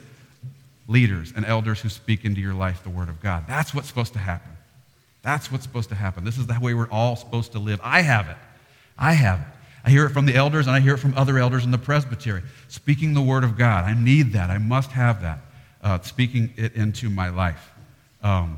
leaders 0.88 1.32
and 1.36 1.44
elders 1.44 1.80
who 1.80 1.88
speak 1.88 2.24
into 2.24 2.40
your 2.40 2.54
life 2.54 2.82
the 2.82 2.90
Word 2.90 3.08
of 3.08 3.20
God. 3.20 3.44
That's 3.46 3.74
what's 3.74 3.88
supposed 3.88 4.14
to 4.14 4.18
happen. 4.18 4.52
That's 5.22 5.50
what's 5.50 5.64
supposed 5.64 5.88
to 5.90 5.94
happen. 5.94 6.24
This 6.24 6.38
is 6.38 6.46
the 6.46 6.58
way 6.60 6.74
we're 6.74 6.90
all 6.90 7.16
supposed 7.16 7.52
to 7.52 7.58
live. 7.58 7.80
I 7.82 8.02
have 8.02 8.28
it. 8.28 8.36
I 8.98 9.14
have 9.14 9.40
it. 9.40 9.46
I 9.84 9.90
hear 9.90 10.06
it 10.06 10.10
from 10.10 10.26
the 10.26 10.34
elders 10.34 10.66
and 10.66 10.74
I 10.74 10.80
hear 10.80 10.94
it 10.94 10.98
from 10.98 11.14
other 11.16 11.38
elders 11.38 11.64
in 11.64 11.70
the 11.70 11.78
presbytery. 11.78 12.42
Speaking 12.68 13.14
the 13.14 13.20
Word 13.20 13.44
of 13.44 13.58
God. 13.58 13.84
I 13.84 13.94
need 13.94 14.32
that. 14.32 14.50
I 14.50 14.58
must 14.58 14.90
have 14.92 15.22
that. 15.22 15.40
Uh, 15.82 16.00
speaking 16.00 16.52
it 16.56 16.74
into 16.74 17.10
my 17.10 17.28
life. 17.28 17.72
Um, 18.22 18.56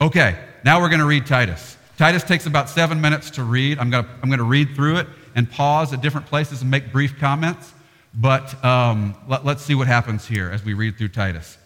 okay, 0.00 0.38
now 0.64 0.80
we're 0.80 0.88
going 0.88 1.00
to 1.00 1.06
read 1.06 1.26
Titus. 1.26 1.76
Titus 1.98 2.22
takes 2.22 2.46
about 2.46 2.68
seven 2.68 3.00
minutes 3.00 3.30
to 3.30 3.42
read. 3.42 3.78
I'm 3.78 3.90
going 3.90 4.04
to, 4.04 4.10
I'm 4.22 4.30
to 4.30 4.44
read 4.44 4.74
through 4.76 4.98
it 4.98 5.08
and 5.34 5.50
pause 5.50 5.92
at 5.92 6.00
different 6.00 6.26
places 6.26 6.62
and 6.62 6.70
make 6.70 6.92
brief 6.92 7.18
comments. 7.18 7.72
But 8.14 8.62
um, 8.64 9.16
let, 9.28 9.44
let's 9.44 9.62
see 9.62 9.74
what 9.74 9.88
happens 9.88 10.26
here 10.26 10.50
as 10.50 10.64
we 10.64 10.74
read 10.74 10.96
through 10.96 11.08
Titus. 11.08 11.58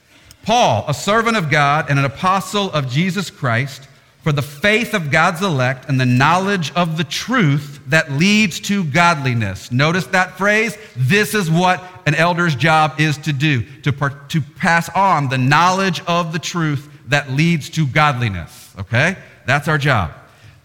Paul, 0.43 0.85
a 0.89 0.95
servant 0.95 1.37
of 1.37 1.51
God 1.51 1.91
and 1.91 1.99
an 1.99 2.05
apostle 2.05 2.71
of 2.73 2.89
Jesus 2.89 3.29
Christ, 3.29 3.88
for 4.29 4.33
the 4.33 4.43
faith 4.43 4.93
of 4.93 5.11
God's 5.11 5.41
elect 5.41 5.89
and 5.89 5.99
the 5.99 6.05
knowledge 6.05 6.71
of 6.75 6.99
the 6.99 7.05
truth 7.05 7.81
that 7.87 8.13
leads 8.13 8.61
to 8.61 8.85
godliness. 8.85 9.73
Notice 9.73 10.07
that 10.09 10.37
phrase? 10.37 10.77
This 10.95 11.33
is 11.33 11.51
what 11.51 11.83
an 12.05 12.15
elder's 12.15 12.55
job 12.55 13.01
is 13.01 13.17
to 13.17 13.33
do, 13.33 13.63
to, 13.85 13.91
to 14.29 14.41
pass 14.43 14.91
on 14.91 15.31
the 15.31 15.39
knowledge 15.39 16.03
of 16.07 16.35
the 16.35 16.39
truth 16.39 16.91
that 17.07 17.31
leads 17.31 17.71
to 17.71 17.87
godliness. 17.87 18.75
Okay? 18.79 19.17
That's 19.47 19.67
our 19.67 19.79
job. 19.79 20.13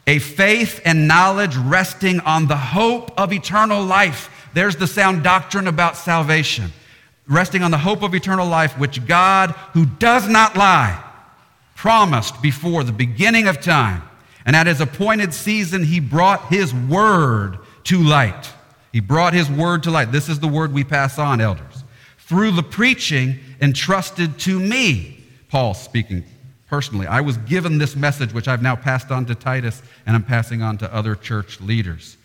A 0.07 0.19
faith 0.19 0.81
and 0.83 1.07
knowledge 1.07 1.55
resting 1.55 2.19
on 2.19 2.47
the 2.47 2.57
hope 2.57 3.17
of 3.17 3.31
eternal 3.31 3.81
life. 3.81 4.29
There's 4.53 4.75
the 4.75 4.87
sound 4.87 5.23
doctrine 5.23 5.67
about 5.67 5.95
salvation. 5.95 6.73
Resting 7.29 7.63
on 7.63 7.71
the 7.71 7.77
hope 7.77 8.03
of 8.03 8.13
eternal 8.13 8.45
life, 8.45 8.77
which 8.77 9.05
God, 9.05 9.51
who 9.71 9.85
does 9.85 10.27
not 10.27 10.57
lie, 10.57 11.01
promised 11.83 12.41
before 12.41 12.81
the 12.85 12.93
beginning 12.93 13.45
of 13.45 13.59
time. 13.59 14.01
And 14.45 14.55
at 14.55 14.67
his 14.67 14.79
appointed 14.79 15.33
season, 15.33 15.83
he 15.83 15.99
brought 15.99 16.45
his 16.45 16.73
word 16.73 17.57
to 17.83 18.01
light. 18.01 18.53
He 18.93 19.01
brought 19.01 19.33
his 19.33 19.51
word 19.51 19.83
to 19.83 19.91
light. 19.91 20.09
This 20.09 20.29
is 20.29 20.39
the 20.39 20.47
word 20.47 20.71
we 20.71 20.85
pass 20.85 21.19
on, 21.19 21.41
elders. 21.41 21.83
Through 22.19 22.51
the 22.51 22.63
preaching 22.63 23.37
entrusted 23.59 24.39
to 24.39 24.57
me, 24.61 25.25
Paul 25.49 25.73
speaking 25.73 26.23
personally. 26.69 27.05
I 27.05 27.19
was 27.19 27.35
given 27.39 27.79
this 27.79 27.97
message, 27.97 28.33
which 28.33 28.47
I've 28.47 28.61
now 28.61 28.77
passed 28.77 29.11
on 29.11 29.25
to 29.25 29.35
Titus 29.35 29.81
and 30.05 30.15
I'm 30.15 30.23
passing 30.23 30.61
on 30.61 30.77
to 30.77 30.95
other 30.95 31.15
church 31.15 31.59
leaders. 31.59 32.15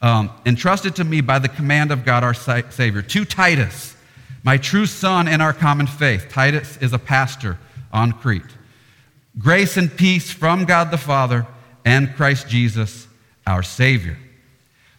Um, 0.00 0.30
entrusted 0.46 0.94
to 0.94 1.02
me 1.02 1.22
by 1.22 1.40
the 1.40 1.48
command 1.48 1.90
of 1.90 2.04
God 2.04 2.22
our 2.22 2.34
Savior. 2.34 3.02
To 3.02 3.24
Titus, 3.24 3.96
my 4.44 4.58
true 4.58 4.86
son 4.86 5.26
in 5.26 5.40
our 5.40 5.52
common 5.52 5.88
faith. 5.88 6.28
Titus 6.30 6.76
is 6.76 6.92
a 6.92 7.00
pastor 7.00 7.58
on 7.92 8.12
Crete. 8.12 8.44
Grace 9.38 9.76
and 9.76 9.94
peace 9.94 10.30
from 10.30 10.64
God 10.64 10.90
the 10.90 10.98
Father 10.98 11.46
and 11.84 12.14
Christ 12.16 12.48
Jesus, 12.48 13.06
our 13.46 13.62
Savior. 13.62 14.18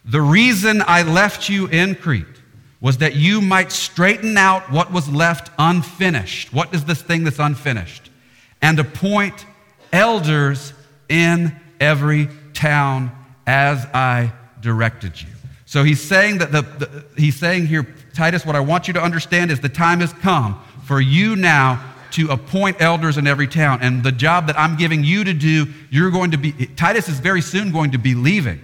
The 0.04 0.20
reason 0.20 0.82
I 0.86 1.02
left 1.02 1.48
you 1.48 1.66
in 1.66 1.94
Crete 1.94 2.26
was 2.80 2.98
that 2.98 3.14
you 3.14 3.40
might 3.40 3.70
straighten 3.70 4.38
out 4.38 4.70
what 4.70 4.90
was 4.90 5.08
left 5.08 5.50
unfinished. 5.58 6.52
What 6.52 6.74
is 6.74 6.84
this 6.86 7.02
thing 7.02 7.24
that's 7.24 7.38
unfinished? 7.38 8.10
and 8.62 8.78
appoint 8.78 9.46
elders 9.92 10.72
in 11.08 11.54
every 11.80 12.28
town 12.52 13.10
as 13.46 13.84
I 13.86 14.32
directed 14.60 15.20
you. 15.20 15.28
So 15.64 15.84
he's 15.84 16.02
saying 16.02 16.38
that 16.38 16.52
the, 16.52 16.62
the, 16.62 17.04
he's 17.16 17.36
saying 17.36 17.66
here, 17.66 17.86
Titus, 18.12 18.44
what 18.44 18.56
I 18.56 18.60
want 18.60 18.88
you 18.88 18.94
to 18.94 19.02
understand 19.02 19.50
is 19.50 19.60
the 19.60 19.68
time 19.68 20.00
has 20.00 20.12
come 20.12 20.60
for 20.84 21.00
you 21.00 21.36
now 21.36 21.89
to 22.12 22.28
appoint 22.30 22.80
elders 22.80 23.18
in 23.18 23.26
every 23.26 23.46
town. 23.46 23.80
And 23.82 24.02
the 24.02 24.12
job 24.12 24.46
that 24.46 24.58
I'm 24.58 24.76
giving 24.76 25.04
you 25.04 25.24
to 25.24 25.32
do, 25.32 25.66
you're 25.90 26.10
going 26.10 26.32
to 26.32 26.38
be, 26.38 26.52
Titus 26.52 27.08
is 27.08 27.18
very 27.20 27.42
soon 27.42 27.72
going 27.72 27.92
to 27.92 27.98
be 27.98 28.14
leaving 28.14 28.60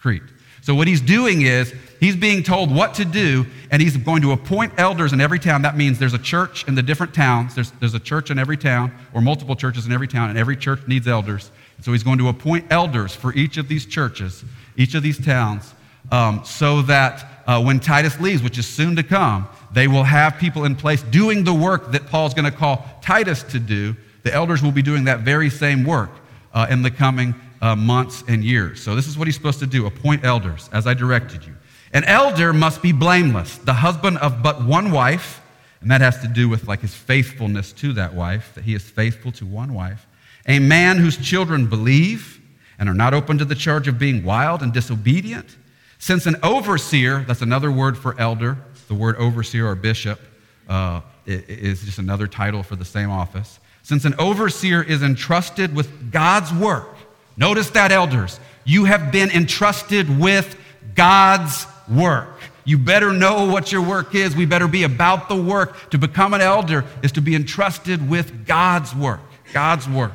Crete. 0.00 0.22
So 0.62 0.76
what 0.76 0.86
he's 0.86 1.00
doing 1.00 1.42
is 1.42 1.74
he's 1.98 2.14
being 2.14 2.44
told 2.44 2.72
what 2.72 2.94
to 2.94 3.04
do, 3.04 3.46
and 3.72 3.82
he's 3.82 3.96
going 3.96 4.22
to 4.22 4.30
appoint 4.30 4.74
elders 4.78 5.12
in 5.12 5.20
every 5.20 5.40
town. 5.40 5.62
That 5.62 5.76
means 5.76 5.98
there's 5.98 6.14
a 6.14 6.18
church 6.18 6.68
in 6.68 6.76
the 6.76 6.82
different 6.82 7.12
towns. 7.12 7.56
There's, 7.56 7.72
there's 7.80 7.94
a 7.94 8.00
church 8.00 8.30
in 8.30 8.38
every 8.38 8.56
town, 8.56 8.92
or 9.12 9.20
multiple 9.20 9.56
churches 9.56 9.86
in 9.86 9.92
every 9.92 10.06
town, 10.06 10.30
and 10.30 10.38
every 10.38 10.56
church 10.56 10.86
needs 10.86 11.08
elders. 11.08 11.50
So 11.80 11.90
he's 11.90 12.04
going 12.04 12.18
to 12.18 12.28
appoint 12.28 12.66
elders 12.70 13.12
for 13.12 13.34
each 13.34 13.56
of 13.56 13.66
these 13.66 13.86
churches, 13.86 14.44
each 14.76 14.94
of 14.94 15.02
these 15.02 15.24
towns, 15.24 15.74
um, 16.12 16.42
so 16.44 16.82
that 16.82 17.42
uh, 17.48 17.60
when 17.60 17.80
Titus 17.80 18.20
leaves, 18.20 18.40
which 18.40 18.56
is 18.56 18.66
soon 18.66 18.94
to 18.94 19.02
come, 19.02 19.48
they 19.72 19.88
will 19.88 20.04
have 20.04 20.38
people 20.38 20.64
in 20.64 20.76
place 20.76 21.02
doing 21.02 21.44
the 21.44 21.54
work 21.54 21.92
that 21.92 22.06
Paul's 22.06 22.34
going 22.34 22.50
to 22.50 22.56
call 22.56 22.86
Titus 23.00 23.42
to 23.44 23.58
do. 23.58 23.96
The 24.22 24.32
elders 24.32 24.62
will 24.62 24.72
be 24.72 24.82
doing 24.82 25.04
that 25.04 25.20
very 25.20 25.50
same 25.50 25.84
work 25.84 26.10
uh, 26.52 26.66
in 26.70 26.82
the 26.82 26.90
coming 26.90 27.34
uh, 27.60 27.76
months 27.76 28.22
and 28.28 28.44
years. 28.44 28.82
So, 28.82 28.94
this 28.94 29.06
is 29.06 29.16
what 29.16 29.28
he's 29.28 29.36
supposed 29.36 29.60
to 29.60 29.66
do 29.66 29.86
appoint 29.86 30.24
elders, 30.24 30.68
as 30.72 30.86
I 30.86 30.94
directed 30.94 31.44
you. 31.46 31.54
An 31.92 32.04
elder 32.04 32.52
must 32.52 32.82
be 32.82 32.92
blameless, 32.92 33.58
the 33.58 33.74
husband 33.74 34.18
of 34.18 34.42
but 34.42 34.64
one 34.64 34.90
wife, 34.90 35.42
and 35.80 35.90
that 35.90 36.00
has 36.00 36.20
to 36.20 36.28
do 36.28 36.48
with 36.48 36.66
like 36.66 36.80
his 36.80 36.94
faithfulness 36.94 37.72
to 37.74 37.92
that 37.94 38.14
wife, 38.14 38.52
that 38.54 38.64
he 38.64 38.74
is 38.74 38.82
faithful 38.82 39.32
to 39.32 39.46
one 39.46 39.74
wife. 39.74 40.06
A 40.46 40.58
man 40.58 40.98
whose 40.98 41.16
children 41.16 41.66
believe 41.66 42.40
and 42.78 42.88
are 42.88 42.94
not 42.94 43.14
open 43.14 43.38
to 43.38 43.44
the 43.44 43.54
charge 43.54 43.88
of 43.88 43.98
being 43.98 44.24
wild 44.24 44.62
and 44.62 44.72
disobedient. 44.72 45.56
Since 45.98 46.26
an 46.26 46.36
overseer, 46.42 47.20
that's 47.20 47.42
another 47.42 47.70
word 47.70 47.96
for 47.96 48.18
elder, 48.18 48.58
the 48.92 48.98
word 48.98 49.16
overseer 49.16 49.66
or 49.66 49.74
bishop 49.74 50.20
uh, 50.68 51.00
is 51.26 51.82
just 51.84 51.98
another 51.98 52.26
title 52.26 52.62
for 52.62 52.76
the 52.76 52.84
same 52.84 53.10
office. 53.10 53.58
Since 53.82 54.04
an 54.04 54.14
overseer 54.18 54.82
is 54.82 55.02
entrusted 55.02 55.74
with 55.74 56.12
God's 56.12 56.52
work, 56.52 56.92
Notice 57.36 57.70
that, 57.70 57.92
elders. 57.92 58.38
You 58.64 58.84
have 58.84 59.10
been 59.10 59.30
entrusted 59.30 60.20
with 60.20 60.58
God's 60.94 61.66
work. 61.88 62.28
You 62.64 62.78
better 62.78 63.12
know 63.12 63.50
what 63.50 63.72
your 63.72 63.82
work 63.82 64.14
is. 64.14 64.36
We 64.36 64.46
better 64.46 64.68
be 64.68 64.84
about 64.84 65.28
the 65.28 65.36
work. 65.36 65.90
To 65.90 65.98
become 65.98 66.34
an 66.34 66.40
elder 66.40 66.84
is 67.02 67.12
to 67.12 67.20
be 67.20 67.34
entrusted 67.34 68.08
with 68.08 68.46
God's 68.46 68.94
work. 68.94 69.20
God's 69.52 69.88
work. 69.88 70.12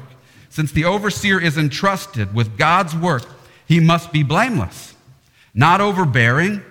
Since 0.49 0.71
the 0.71 0.85
overseer 0.85 1.39
is 1.39 1.57
entrusted 1.57 2.33
with 2.33 2.57
God's 2.57 2.95
work, 2.95 3.23
he 3.65 3.79
must 3.79 4.13
be 4.13 4.23
blameless, 4.23 4.95
not 5.53 5.81
overbearing, 5.81 6.61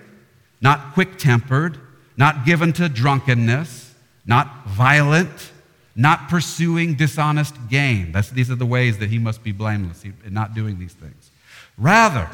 not 0.60 0.94
quick 0.94 1.18
tempered, 1.18 1.78
not 2.16 2.44
given 2.44 2.72
to 2.74 2.88
drunkenness, 2.88 3.94
not 4.26 4.66
violent, 4.66 5.52
not 5.94 6.28
pursuing 6.28 6.94
dishonest 6.94 7.54
gain. 7.68 8.12
That's, 8.12 8.30
these 8.30 8.50
are 8.50 8.54
the 8.54 8.66
ways 8.66 8.98
that 8.98 9.08
he 9.08 9.18
must 9.18 9.42
be 9.42 9.52
blameless 9.52 10.04
in 10.04 10.14
not 10.30 10.54
doing 10.54 10.78
these 10.78 10.92
things. 10.92 11.30
Rather, 11.78 12.28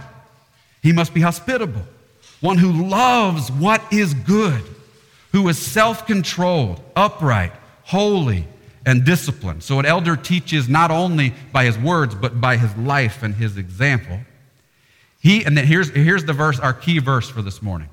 he 0.82 0.92
must 0.92 1.14
be 1.14 1.20
hospitable, 1.20 1.82
one 2.40 2.58
who 2.58 2.88
loves 2.88 3.50
what 3.52 3.82
is 3.92 4.14
good, 4.14 4.62
who 5.30 5.48
is 5.48 5.58
self 5.58 6.06
controlled, 6.06 6.80
upright, 6.96 7.52
holy, 7.84 8.46
and 8.84 9.04
disciplined. 9.04 9.62
So, 9.62 9.78
an 9.78 9.86
elder 9.86 10.16
teaches 10.16 10.68
not 10.68 10.90
only 10.90 11.34
by 11.52 11.64
his 11.64 11.78
words, 11.78 12.14
but 12.14 12.40
by 12.40 12.56
his 12.56 12.76
life 12.76 13.22
and 13.22 13.34
his 13.34 13.56
example. 13.56 14.18
He, 15.20 15.44
and 15.44 15.56
then 15.56 15.66
here's, 15.66 15.90
here's 15.90 16.24
the 16.24 16.32
verse, 16.32 16.58
our 16.58 16.74
key 16.74 16.98
verse 16.98 17.28
for 17.28 17.42
this 17.42 17.62
morning. 17.62 17.88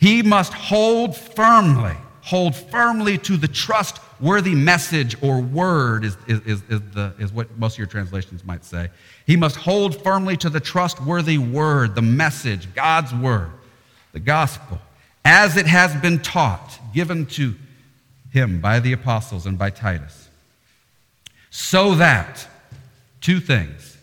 He 0.00 0.22
must 0.22 0.54
hold 0.54 1.14
firmly, 1.14 1.94
hold 2.22 2.56
firmly 2.56 3.18
to 3.18 3.36
the 3.36 3.46
trustworthy 3.46 4.54
message 4.54 5.14
or 5.22 5.40
word, 5.40 6.06
is, 6.06 6.16
is, 6.26 6.40
is, 6.40 6.62
is, 6.70 6.80
the, 6.94 7.12
is 7.18 7.32
what 7.32 7.56
most 7.58 7.74
of 7.74 7.80
your 7.80 7.86
translations 7.86 8.42
might 8.42 8.64
say. 8.64 8.88
He 9.26 9.36
must 9.36 9.56
hold 9.56 10.02
firmly 10.02 10.38
to 10.38 10.48
the 10.48 10.58
trustworthy 10.58 11.36
word, 11.36 11.94
the 11.94 12.02
message, 12.02 12.74
God's 12.74 13.14
word, 13.14 13.50
the 14.12 14.20
gospel, 14.20 14.78
as 15.22 15.58
it 15.58 15.66
has 15.66 15.94
been 15.96 16.18
taught, 16.20 16.78
given 16.94 17.26
to 17.26 17.54
him 18.32 18.58
by 18.58 18.80
the 18.80 18.94
apostles 18.94 19.44
and 19.44 19.58
by 19.58 19.68
Titus. 19.68 20.30
So 21.50 21.94
that, 21.96 22.46
two 23.20 23.38
things, 23.38 23.98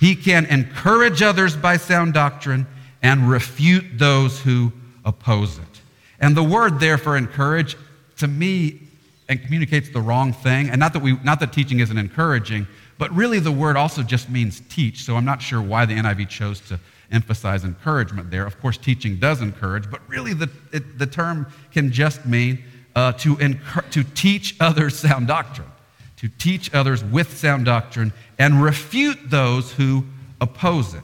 he 0.00 0.16
can 0.16 0.46
encourage 0.46 1.20
others 1.20 1.56
by 1.56 1.76
sound 1.76 2.14
doctrine 2.14 2.66
and 3.02 3.28
refute 3.28 3.84
those 3.98 4.40
who 4.40 4.72
oppose 5.04 5.58
it. 5.58 5.80
And 6.20 6.36
the 6.36 6.42
word 6.42 6.80
there 6.80 6.98
for 6.98 7.16
encourage, 7.16 7.76
to 8.18 8.28
me, 8.28 8.80
and 9.28 9.42
communicates 9.42 9.88
the 9.88 10.00
wrong 10.00 10.32
thing. 10.32 10.68
And 10.68 10.78
not 10.78 10.92
that, 10.92 11.02
we, 11.02 11.18
not 11.24 11.40
that 11.40 11.52
teaching 11.52 11.80
isn't 11.80 11.96
encouraging, 11.96 12.66
but 12.98 13.10
really 13.12 13.38
the 13.38 13.52
word 13.52 13.76
also 13.76 14.02
just 14.02 14.28
means 14.30 14.60
teach. 14.68 15.04
So 15.04 15.16
I'm 15.16 15.24
not 15.24 15.42
sure 15.42 15.60
why 15.60 15.86
the 15.86 15.94
NIV 15.94 16.28
chose 16.28 16.60
to 16.68 16.78
emphasize 17.10 17.64
encouragement 17.64 18.30
there. 18.30 18.46
Of 18.46 18.60
course, 18.60 18.76
teaching 18.76 19.16
does 19.16 19.40
encourage, 19.40 19.90
but 19.90 20.00
really 20.08 20.34
the, 20.34 20.50
it, 20.72 20.98
the 20.98 21.06
term 21.06 21.46
can 21.72 21.90
just 21.90 22.24
mean 22.26 22.62
uh, 22.94 23.12
to, 23.12 23.36
encourage, 23.38 23.90
to 23.92 24.04
teach 24.04 24.56
others 24.60 24.98
sound 24.98 25.26
doctrine, 25.26 25.70
to 26.18 26.28
teach 26.28 26.72
others 26.74 27.02
with 27.02 27.36
sound 27.36 27.64
doctrine 27.64 28.12
and 28.38 28.62
refute 28.62 29.18
those 29.30 29.72
who 29.72 30.04
oppose 30.40 30.94
it. 30.94 31.02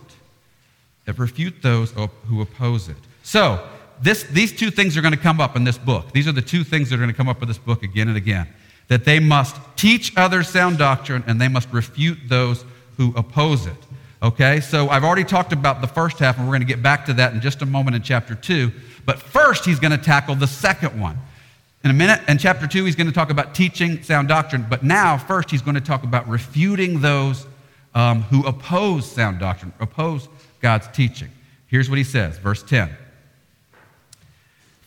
And 1.06 1.18
refute 1.18 1.62
those 1.62 1.92
who 1.92 2.42
oppose 2.42 2.90
it. 2.90 2.96
So, 3.22 3.66
this, 4.00 4.24
these 4.24 4.52
two 4.52 4.70
things 4.70 4.96
are 4.96 5.02
going 5.02 5.14
to 5.14 5.20
come 5.20 5.40
up 5.40 5.56
in 5.56 5.64
this 5.64 5.78
book. 5.78 6.12
These 6.12 6.28
are 6.28 6.32
the 6.32 6.42
two 6.42 6.64
things 6.64 6.90
that 6.90 6.96
are 6.96 6.98
going 6.98 7.10
to 7.10 7.16
come 7.16 7.28
up 7.28 7.42
in 7.42 7.48
this 7.48 7.58
book 7.58 7.82
again 7.82 8.08
and 8.08 8.16
again. 8.16 8.48
That 8.88 9.04
they 9.04 9.20
must 9.20 9.56
teach 9.76 10.16
others 10.16 10.48
sound 10.48 10.78
doctrine 10.78 11.24
and 11.26 11.40
they 11.40 11.48
must 11.48 11.70
refute 11.72 12.18
those 12.28 12.64
who 12.96 13.12
oppose 13.16 13.66
it. 13.66 13.76
Okay, 14.20 14.60
so 14.60 14.88
I've 14.88 15.04
already 15.04 15.24
talked 15.24 15.52
about 15.52 15.80
the 15.80 15.86
first 15.86 16.18
half, 16.18 16.38
and 16.38 16.46
we're 16.46 16.52
going 16.52 16.66
to 16.66 16.66
get 16.66 16.82
back 16.82 17.06
to 17.06 17.12
that 17.14 17.34
in 17.34 17.40
just 17.40 17.62
a 17.62 17.66
moment 17.66 17.94
in 17.94 18.02
chapter 18.02 18.34
2. 18.34 18.72
But 19.06 19.20
first, 19.20 19.64
he's 19.64 19.78
going 19.78 19.92
to 19.92 19.98
tackle 19.98 20.34
the 20.34 20.48
second 20.48 21.00
one. 21.00 21.16
In 21.84 21.92
a 21.92 21.94
minute, 21.94 22.20
in 22.26 22.36
chapter 22.38 22.66
2, 22.66 22.84
he's 22.84 22.96
going 22.96 23.06
to 23.06 23.12
talk 23.12 23.30
about 23.30 23.54
teaching 23.54 24.02
sound 24.02 24.26
doctrine. 24.26 24.66
But 24.68 24.82
now, 24.82 25.16
first, 25.16 25.52
he's 25.52 25.62
going 25.62 25.76
to 25.76 25.80
talk 25.80 26.02
about 26.02 26.28
refuting 26.28 27.00
those 27.00 27.46
um, 27.94 28.22
who 28.22 28.44
oppose 28.44 29.10
sound 29.10 29.38
doctrine, 29.38 29.72
oppose 29.78 30.28
God's 30.60 30.88
teaching. 30.88 31.30
Here's 31.68 31.88
what 31.88 31.98
he 31.98 32.04
says, 32.04 32.38
verse 32.38 32.64
10. 32.64 32.90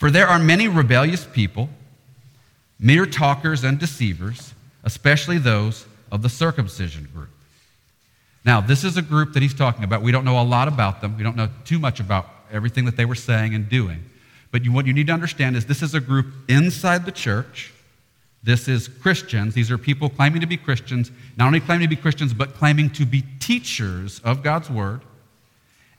For 0.01 0.09
there 0.09 0.27
are 0.27 0.39
many 0.39 0.67
rebellious 0.67 1.25
people, 1.25 1.69
mere 2.79 3.05
talkers 3.05 3.63
and 3.63 3.77
deceivers, 3.77 4.55
especially 4.83 5.37
those 5.37 5.85
of 6.11 6.23
the 6.23 6.27
circumcision 6.27 7.07
group. 7.13 7.29
Now, 8.43 8.61
this 8.61 8.83
is 8.83 8.97
a 8.97 9.03
group 9.03 9.33
that 9.33 9.43
he's 9.43 9.53
talking 9.53 9.83
about. 9.83 10.01
We 10.01 10.11
don't 10.11 10.25
know 10.25 10.41
a 10.41 10.43
lot 10.43 10.67
about 10.67 11.01
them. 11.01 11.15
We 11.17 11.23
don't 11.23 11.35
know 11.35 11.49
too 11.65 11.77
much 11.77 11.99
about 11.99 12.27
everything 12.51 12.85
that 12.85 12.97
they 12.97 13.05
were 13.05 13.13
saying 13.13 13.53
and 13.53 13.69
doing. 13.69 14.03
But 14.49 14.65
you, 14.65 14.71
what 14.71 14.87
you 14.87 14.93
need 14.93 15.05
to 15.05 15.13
understand 15.13 15.55
is 15.55 15.67
this 15.67 15.83
is 15.83 15.93
a 15.93 15.99
group 15.99 16.33
inside 16.49 17.05
the 17.05 17.11
church. 17.11 17.71
This 18.41 18.67
is 18.67 18.87
Christians. 18.87 19.53
These 19.53 19.69
are 19.69 19.77
people 19.77 20.09
claiming 20.09 20.41
to 20.41 20.47
be 20.47 20.57
Christians, 20.57 21.11
not 21.37 21.45
only 21.45 21.59
claiming 21.59 21.87
to 21.87 21.95
be 21.95 22.01
Christians, 22.01 22.33
but 22.33 22.55
claiming 22.55 22.89
to 22.93 23.05
be 23.05 23.23
teachers 23.39 24.19
of 24.23 24.41
God's 24.41 24.67
word. 24.67 25.01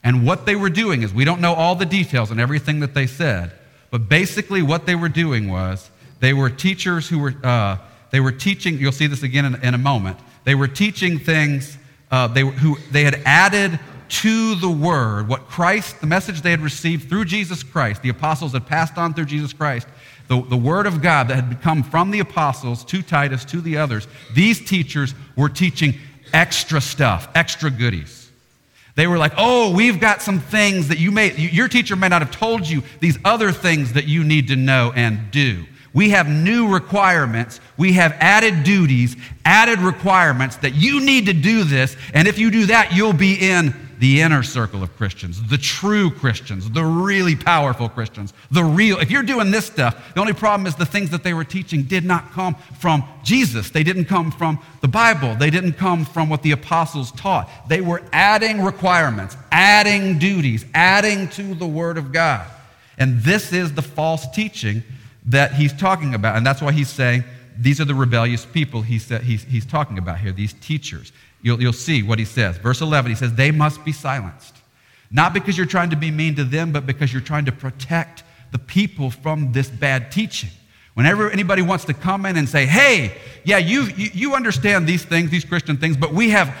And 0.03 0.25
what 0.25 0.45
they 0.45 0.57
were 0.57 0.69
doing 0.69 1.03
is, 1.03 1.13
we 1.13 1.23
don't 1.23 1.39
know 1.39 1.53
all 1.53 1.75
the 1.75 1.85
details 1.85 2.31
and 2.31 2.41
everything 2.41 2.81
that 2.81 2.93
they 2.93 3.07
said, 3.07 3.53
but 3.93 4.09
basically, 4.09 4.63
what 4.63 4.87
they 4.87 4.95
were 4.95 5.07
doing 5.07 5.49
was 5.49 5.91
they 6.19 6.33
were 6.33 6.49
teachers 6.49 7.07
who 7.07 7.19
were, 7.19 7.35
uh, 7.43 7.77
they 8.09 8.19
were 8.19 8.31
teaching, 8.31 8.79
you'll 8.79 8.91
see 8.91 9.05
this 9.05 9.21
again 9.21 9.45
in, 9.45 9.63
in 9.63 9.75
a 9.75 9.77
moment. 9.77 10.17
They 10.45 10.55
were 10.55 10.67
teaching 10.67 11.19
things, 11.19 11.77
uh, 12.09 12.25
they, 12.25 12.41
who, 12.41 12.77
they 12.89 13.03
had 13.03 13.21
added 13.23 13.79
to 14.09 14.55
the 14.55 14.67
word 14.67 15.27
what 15.27 15.47
Christ, 15.47 16.01
the 16.01 16.07
message 16.07 16.41
they 16.41 16.49
had 16.49 16.61
received 16.61 17.07
through 17.07 17.25
Jesus 17.25 17.61
Christ, 17.61 18.01
the 18.01 18.09
apostles 18.09 18.53
had 18.53 18.65
passed 18.65 18.97
on 18.97 19.13
through 19.13 19.25
Jesus 19.25 19.53
Christ, 19.53 19.87
the, 20.27 20.41
the 20.41 20.57
word 20.57 20.87
of 20.87 21.03
God 21.03 21.27
that 21.27 21.35
had 21.35 21.61
come 21.61 21.83
from 21.83 22.09
the 22.09 22.19
apostles 22.19 22.83
to 22.85 23.03
Titus, 23.03 23.45
to 23.45 23.61
the 23.61 23.77
others. 23.77 24.07
These 24.33 24.67
teachers 24.67 25.13
were 25.35 25.49
teaching 25.49 25.93
extra 26.33 26.81
stuff, 26.81 27.27
extra 27.35 27.69
goodies. 27.69 28.22
They 28.95 29.07
were 29.07 29.17
like, 29.17 29.33
oh, 29.37 29.73
we've 29.73 29.99
got 29.99 30.21
some 30.21 30.39
things 30.39 30.89
that 30.89 30.99
you 30.99 31.11
may, 31.11 31.35
your 31.35 31.67
teacher 31.67 31.95
may 31.95 32.09
not 32.09 32.21
have 32.21 32.31
told 32.31 32.67
you 32.67 32.83
these 32.99 33.17
other 33.25 33.51
things 33.51 33.93
that 33.93 34.05
you 34.05 34.23
need 34.23 34.49
to 34.49 34.55
know 34.55 34.93
and 34.95 35.31
do. 35.31 35.65
We 35.93 36.09
have 36.09 36.27
new 36.27 36.73
requirements. 36.73 37.59
We 37.77 37.93
have 37.93 38.13
added 38.19 38.63
duties, 38.63 39.15
added 39.45 39.79
requirements 39.79 40.55
that 40.57 40.73
you 40.73 40.99
need 40.99 41.27
to 41.27 41.33
do 41.33 41.63
this. 41.63 41.95
And 42.13 42.27
if 42.27 42.39
you 42.39 42.49
do 42.49 42.67
that, 42.67 42.93
you'll 42.93 43.13
be 43.13 43.35
in 43.35 43.73
the 43.99 44.21
inner 44.21 44.43
circle 44.43 44.83
of 44.83 44.95
Christians, 44.97 45.41
the 45.49 45.57
true 45.57 46.09
Christians, 46.11 46.69
the 46.69 46.83
really 46.83 47.35
powerful 47.35 47.89
Christians, 47.89 48.33
the 48.51 48.63
real. 48.63 48.99
If 48.99 49.11
you're 49.11 49.23
doing 49.23 49.51
this 49.51 49.65
stuff, 49.65 50.13
the 50.13 50.21
only 50.21 50.33
problem 50.33 50.67
is 50.67 50.75
the 50.75 50.85
things 50.85 51.09
that 51.11 51.23
they 51.23 51.33
were 51.33 51.43
teaching 51.43 51.83
did 51.83 52.03
not 52.03 52.31
come 52.31 52.55
from 52.79 53.03
Jesus. 53.23 53.69
They 53.69 53.83
didn't 53.83 54.05
come 54.05 54.31
from 54.31 54.59
the 54.81 54.87
Bible. 54.87 55.35
They 55.35 55.49
didn't 55.49 55.73
come 55.73 56.05
from 56.05 56.29
what 56.29 56.43
the 56.43 56.51
apostles 56.51 57.11
taught. 57.11 57.49
They 57.69 57.81
were 57.81 58.01
adding 58.11 58.63
requirements, 58.63 59.37
adding 59.51 60.19
duties, 60.19 60.65
adding 60.73 61.29
to 61.29 61.55
the 61.55 61.67
Word 61.67 61.97
of 61.97 62.11
God. 62.11 62.47
And 62.97 63.21
this 63.21 63.53
is 63.53 63.73
the 63.73 63.81
false 63.81 64.29
teaching 64.31 64.83
that 65.25 65.53
he's 65.53 65.73
talking 65.73 66.13
about. 66.13 66.35
And 66.35 66.45
that's 66.45 66.61
why 66.61 66.71
he's 66.71 66.89
saying 66.89 67.23
these 67.57 67.79
are 67.79 67.85
the 67.85 67.95
rebellious 67.95 68.45
people 68.45 68.81
he's, 68.81 69.09
he's, 69.09 69.65
talking 69.65 69.97
about 69.97 70.19
here, 70.19 70.31
these 70.31 70.53
teachers. 70.53 71.11
You'll, 71.41 71.61
you'll 71.61 71.73
see 71.73 72.03
what 72.03 72.19
he 72.19 72.25
says. 72.25 72.57
Verse 72.57 72.81
11, 72.81 73.11
he 73.11 73.15
says, 73.15 73.33
They 73.33 73.51
must 73.51 73.83
be 73.83 73.91
silenced. 73.91 74.55
Not 75.11 75.33
because 75.33 75.57
you're 75.57 75.67
trying 75.67 75.91
to 75.91 75.95
be 75.95 76.09
mean 76.09 76.35
to 76.35 76.43
them, 76.43 76.71
but 76.71 76.85
because 76.85 77.13
you're 77.13 77.21
trying 77.21 77.45
to 77.45 77.51
protect 77.51 78.23
the 78.51 78.59
people 78.59 79.09
from 79.11 79.51
this 79.51 79.69
bad 79.69 80.11
teaching. 80.11 80.49
Whenever 80.93 81.29
anybody 81.29 81.61
wants 81.61 81.85
to 81.85 81.93
come 81.93 82.25
in 82.25 82.37
and 82.37 82.47
say, 82.47 82.65
hey, 82.65 83.15
yeah, 83.43 83.57
you, 83.57 83.83
you, 83.97 84.09
you 84.13 84.35
understand 84.35 84.87
these 84.87 85.03
things, 85.03 85.31
these 85.31 85.45
Christian 85.45 85.77
things, 85.77 85.97
but 85.97 86.13
we 86.13 86.29
have 86.29 86.55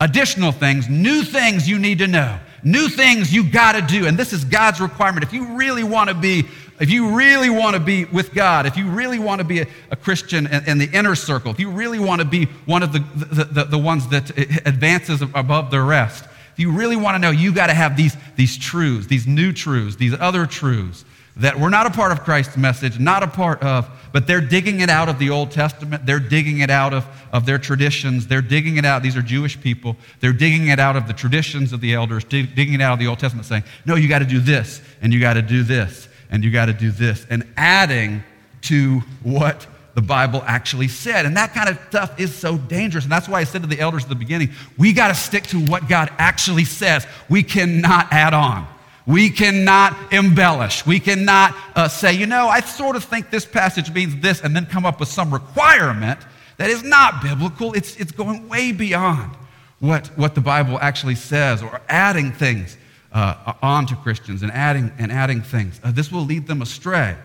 additional 0.00 0.52
things, 0.52 0.88
new 0.88 1.22
things 1.22 1.68
you 1.68 1.78
need 1.78 1.98
to 1.98 2.06
know, 2.06 2.38
new 2.62 2.88
things 2.88 3.32
you 3.32 3.48
got 3.48 3.72
to 3.72 3.82
do. 3.82 4.06
And 4.06 4.18
this 4.18 4.32
is 4.32 4.44
God's 4.44 4.80
requirement. 4.80 5.24
If 5.24 5.32
you 5.32 5.56
really 5.56 5.84
want 5.84 6.08
to 6.08 6.14
be 6.14 6.46
if 6.80 6.90
you 6.90 7.14
really 7.14 7.48
want 7.48 7.74
to 7.74 7.80
be 7.80 8.06
with 8.06 8.34
God, 8.34 8.66
if 8.66 8.76
you 8.76 8.88
really 8.88 9.20
want 9.20 9.38
to 9.38 9.44
be 9.44 9.60
a, 9.60 9.66
a 9.92 9.96
Christian 9.96 10.48
in, 10.48 10.64
in, 10.64 10.78
the 10.78 10.90
inner 10.90 11.14
circle, 11.14 11.52
if 11.52 11.60
you 11.60 11.70
really 11.70 12.00
want 12.00 12.20
to 12.20 12.24
be 12.24 12.46
one 12.66 12.82
of 12.82 12.92
the, 12.92 12.98
the, 13.14 13.44
the, 13.44 13.64
the 13.64 13.78
ones 13.78 14.08
that 14.08 14.36
advances 14.66 15.22
above 15.22 15.70
the 15.70 15.80
rest, 15.80 16.24
if 16.24 16.58
you 16.58 16.72
really 16.72 16.96
want 16.96 17.14
to 17.14 17.18
know, 17.20 17.30
you 17.30 17.52
got 17.52 17.68
to 17.68 17.74
have 17.74 17.96
these, 17.96 18.16
these 18.34 18.58
truths, 18.58 19.06
these 19.06 19.28
new 19.28 19.52
truths, 19.52 19.94
these 19.94 20.14
other 20.18 20.44
truths 20.44 21.04
that 21.36 21.58
we're 21.58 21.70
not 21.70 21.86
a 21.86 21.90
part 21.90 22.12
of 22.12 22.22
Christ's 22.24 22.56
message, 22.56 22.98
not 22.98 23.22
a 23.22 23.26
part 23.26 23.62
of, 23.62 23.88
but 24.12 24.26
they're 24.26 24.40
digging 24.40 24.80
it 24.80 24.90
out 24.90 25.08
of 25.08 25.18
the 25.18 25.30
Old 25.30 25.50
Testament. 25.50 26.04
They're 26.04 26.20
digging 26.20 26.58
it 26.60 26.70
out 26.70 26.92
of, 26.92 27.06
of 27.32 27.46
their 27.46 27.58
traditions. 27.58 28.26
They're 28.26 28.42
digging 28.42 28.76
it 28.76 28.84
out. 28.84 29.02
These 29.02 29.16
are 29.16 29.22
Jewish 29.22 29.58
people. 29.60 29.96
They're 30.20 30.34
digging 30.34 30.68
it 30.68 30.78
out 30.78 30.96
of 30.96 31.06
the 31.06 31.14
traditions 31.14 31.72
of 31.72 31.80
the 31.80 31.94
elders, 31.94 32.24
dig, 32.24 32.54
digging 32.54 32.74
it 32.74 32.80
out 32.82 32.92
of 32.92 32.98
the 32.98 33.06
Old 33.06 33.18
Testament, 33.18 33.46
saying, 33.46 33.64
no, 33.86 33.94
you 33.94 34.08
got 34.08 34.18
to 34.18 34.26
do 34.26 34.40
this, 34.40 34.82
and 35.00 35.12
you 35.12 35.20
got 35.20 35.34
to 35.34 35.42
do 35.42 35.62
this 35.62 36.08
and 36.32 36.42
you 36.42 36.50
got 36.50 36.66
to 36.66 36.72
do 36.72 36.90
this, 36.90 37.24
and 37.30 37.46
adding 37.56 38.24
to 38.62 39.00
what 39.22 39.66
the 39.94 40.00
Bible 40.00 40.42
actually 40.46 40.88
said. 40.88 41.26
And 41.26 41.36
that 41.36 41.52
kind 41.52 41.68
of 41.68 41.78
stuff 41.88 42.18
is 42.18 42.34
so 42.34 42.56
dangerous. 42.56 43.04
And 43.04 43.12
that's 43.12 43.28
why 43.28 43.40
I 43.40 43.44
said 43.44 43.60
to 43.60 43.68
the 43.68 43.78
elders 43.78 44.04
at 44.04 44.08
the 44.08 44.14
beginning, 44.14 44.50
we 44.78 44.94
got 44.94 45.08
to 45.08 45.14
stick 45.14 45.44
to 45.48 45.60
what 45.66 45.88
God 45.88 46.10
actually 46.16 46.64
says. 46.64 47.06
We 47.28 47.42
cannot 47.42 48.10
add 48.10 48.32
on. 48.32 48.66
We 49.06 49.30
cannot 49.30 50.12
embellish. 50.12 50.86
We 50.86 51.00
cannot 51.00 51.56
uh, 51.74 51.88
say, 51.88 52.12
you 52.12 52.26
know, 52.26 52.48
I 52.48 52.60
sort 52.60 52.94
of 52.96 53.04
think 53.04 53.30
this 53.30 53.44
passage 53.44 53.92
means 53.92 54.20
this, 54.20 54.40
and 54.40 54.54
then 54.54 54.66
come 54.66 54.86
up 54.86 55.00
with 55.00 55.08
some 55.08 55.32
requirement 55.32 56.20
that 56.58 56.70
is 56.70 56.82
not 56.82 57.22
biblical. 57.22 57.72
It's, 57.72 57.96
it's 57.96 58.12
going 58.12 58.48
way 58.48 58.72
beyond 58.72 59.34
what, 59.80 60.06
what 60.16 60.34
the 60.34 60.40
Bible 60.40 60.78
actually 60.80 61.16
says, 61.16 61.62
or 61.62 61.80
adding 61.88 62.30
things 62.30 62.76
uh, 63.12 63.54
onto 63.60 63.96
Christians 63.96 64.42
and 64.42 64.52
adding, 64.52 64.92
and 64.98 65.10
adding 65.10 65.42
things. 65.42 65.80
Uh, 65.82 65.90
this 65.90 66.12
will 66.12 66.24
lead 66.24 66.46
them 66.46 66.62
astray. 66.62 67.16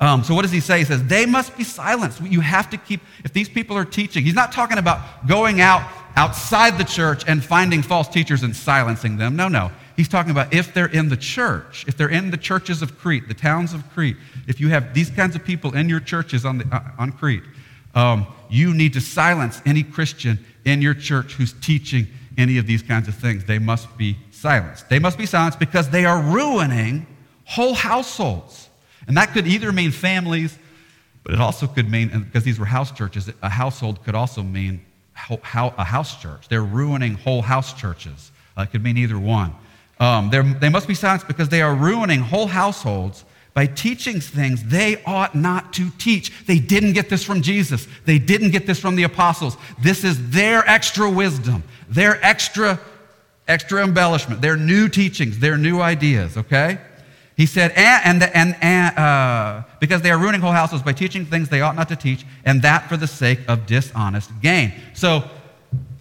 Um, 0.00 0.24
so 0.24 0.34
what 0.34 0.42
does 0.42 0.52
he 0.52 0.60
say? 0.60 0.78
He 0.78 0.84
says, 0.84 1.04
they 1.04 1.26
must 1.26 1.56
be 1.56 1.64
silenced. 1.64 2.20
You 2.22 2.40
have 2.40 2.70
to 2.70 2.78
keep, 2.78 3.00
if 3.24 3.32
these 3.32 3.48
people 3.48 3.76
are 3.76 3.84
teaching, 3.84 4.24
he's 4.24 4.34
not 4.34 4.52
talking 4.52 4.78
about 4.78 5.26
going 5.26 5.60
out 5.60 5.86
outside 6.16 6.78
the 6.78 6.84
church 6.84 7.24
and 7.26 7.44
finding 7.44 7.82
false 7.82 8.08
teachers 8.08 8.42
and 8.42 8.56
silencing 8.56 9.18
them. 9.18 9.36
No, 9.36 9.48
no. 9.48 9.70
He's 9.96 10.08
talking 10.08 10.30
about 10.30 10.52
if 10.52 10.74
they're 10.74 10.86
in 10.86 11.08
the 11.08 11.16
church, 11.16 11.84
if 11.88 11.96
they're 11.96 12.10
in 12.10 12.30
the 12.30 12.36
churches 12.36 12.82
of 12.82 12.98
Crete, 12.98 13.28
the 13.28 13.34
towns 13.34 13.72
of 13.72 13.88
Crete, 13.92 14.16
if 14.46 14.60
you 14.60 14.68
have 14.68 14.92
these 14.92 15.10
kinds 15.10 15.34
of 15.34 15.44
people 15.44 15.74
in 15.74 15.88
your 15.88 16.00
churches 16.00 16.44
on, 16.44 16.58
the, 16.58 16.66
uh, 16.70 16.82
on 16.98 17.12
Crete, 17.12 17.42
um, 17.94 18.26
you 18.50 18.74
need 18.74 18.92
to 18.92 19.00
silence 19.00 19.62
any 19.64 19.82
Christian 19.82 20.38
in 20.66 20.82
your 20.82 20.92
church 20.92 21.32
who's 21.32 21.54
teaching 21.54 22.06
any 22.36 22.58
of 22.58 22.66
these 22.66 22.82
kinds 22.82 23.08
of 23.08 23.14
things. 23.14 23.44
They 23.44 23.58
must 23.58 23.96
be 23.96 24.18
silenced. 24.30 24.90
They 24.90 24.98
must 24.98 25.16
be 25.16 25.24
silenced 25.24 25.58
because 25.58 25.88
they 25.88 26.04
are 26.04 26.20
ruining 26.20 27.06
whole 27.44 27.74
households. 27.74 28.68
And 29.08 29.16
that 29.16 29.32
could 29.32 29.46
either 29.46 29.72
mean 29.72 29.92
families, 29.92 30.58
but 31.24 31.32
it 31.32 31.40
also 31.40 31.66
could 31.66 31.90
mean, 31.90 32.08
because 32.24 32.44
these 32.44 32.58
were 32.58 32.66
house 32.66 32.92
churches, 32.92 33.30
a 33.42 33.48
household 33.48 34.04
could 34.04 34.14
also 34.14 34.42
mean 34.42 34.84
a 35.30 35.84
house 35.84 36.20
church. 36.20 36.48
They're 36.48 36.62
ruining 36.62 37.14
whole 37.14 37.40
house 37.40 37.72
churches. 37.72 38.30
Uh, 38.58 38.62
it 38.62 38.72
could 38.72 38.82
mean 38.82 38.98
either 38.98 39.18
one. 39.18 39.54
Um, 39.98 40.30
they 40.30 40.68
must 40.68 40.86
be 40.86 40.94
silenced 40.94 41.26
because 41.26 41.48
they 41.48 41.62
are 41.62 41.74
ruining 41.74 42.20
whole 42.20 42.48
households 42.48 43.24
by 43.54 43.64
teaching 43.64 44.20
things 44.20 44.62
they 44.64 45.02
ought 45.04 45.34
not 45.34 45.72
to 45.72 45.88
teach. 45.98 46.44
They 46.44 46.58
didn't 46.58 46.92
get 46.92 47.08
this 47.08 47.24
from 47.24 47.40
Jesus. 47.40 47.88
They 48.04 48.18
didn't 48.18 48.50
get 48.50 48.66
this 48.66 48.78
from 48.78 48.96
the 48.96 49.04
apostles. 49.04 49.56
This 49.80 50.04
is 50.04 50.30
their 50.30 50.68
extra 50.68 51.10
wisdom, 51.10 51.64
their 51.88 52.22
extra, 52.22 52.78
extra 53.48 53.82
embellishment, 53.82 54.42
their 54.42 54.58
new 54.58 54.90
teachings, 54.90 55.38
their 55.38 55.56
new 55.56 55.80
ideas, 55.80 56.36
okay? 56.36 56.78
He 57.34 57.46
said, 57.46 57.72
and, 57.76 58.22
and, 58.22 58.30
and, 58.34 58.56
and 58.60 58.98
uh, 58.98 59.62
because 59.80 60.02
they 60.02 60.10
are 60.10 60.18
ruining 60.18 60.42
whole 60.42 60.52
households 60.52 60.84
by 60.84 60.92
teaching 60.92 61.24
things 61.24 61.48
they 61.48 61.62
ought 61.62 61.76
not 61.76 61.88
to 61.88 61.96
teach, 61.96 62.26
and 62.44 62.60
that 62.60 62.88
for 62.90 62.98
the 62.98 63.06
sake 63.06 63.40
of 63.48 63.66
dishonest 63.66 64.30
gain. 64.42 64.74
So 64.92 65.24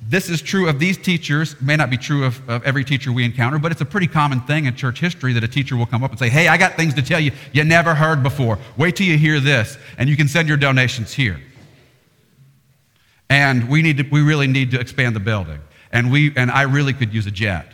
this 0.08 0.30
is 0.30 0.42
true 0.42 0.70
of 0.70 0.80
these 0.80 0.98
teachers, 0.98 1.60
may 1.62 1.76
not 1.76 1.90
be 1.90 1.98
true 1.98 2.26
of, 2.26 2.48
of, 2.48 2.64
every 2.64 2.84
teacher 2.84 3.12
we 3.12 3.26
encounter, 3.26 3.58
but 3.58 3.72
it's 3.72 3.82
a 3.82 3.86
pretty 3.86 4.06
common 4.06 4.40
thing 4.42 4.66
in 4.66 4.76
church 4.76 5.00
history 5.00 5.34
that 5.34 5.44
a 5.44 5.48
teacher 5.48 5.76
will 5.76 5.88
come 5.88 6.04
up 6.04 6.12
and 6.12 6.20
say, 6.20 6.30
Hey, 6.30 6.48
I 6.48 6.58
got 6.58 6.76
things 6.76 6.94
to 6.96 7.02
tell 7.02 7.20
you 7.20 7.32
you 7.54 7.64
never 7.64 7.96
heard 7.96 8.22
before. 8.22 8.60
Wait 8.78 8.96
till 8.96 9.08
you 9.08 9.18
hear 9.18 9.40
this, 9.40 9.78
and 9.98 10.08
you 10.08 10.16
can 10.16 10.28
send 10.28 10.48
your 10.48 10.58
donations 10.58 11.14
here. 11.14 11.42
And 13.30 13.68
we, 13.68 13.82
need 13.82 13.98
to, 13.98 14.04
we 14.12 14.22
really 14.22 14.46
need 14.46 14.72
to 14.72 14.80
expand 14.80 15.16
the 15.16 15.20
building. 15.20 15.60
And, 15.92 16.12
we, 16.12 16.36
and 16.36 16.52
I 16.52 16.64
really 16.64 16.94
could 16.94 17.12
use 17.12 17.26
a 17.26 17.32
jet 17.32 17.72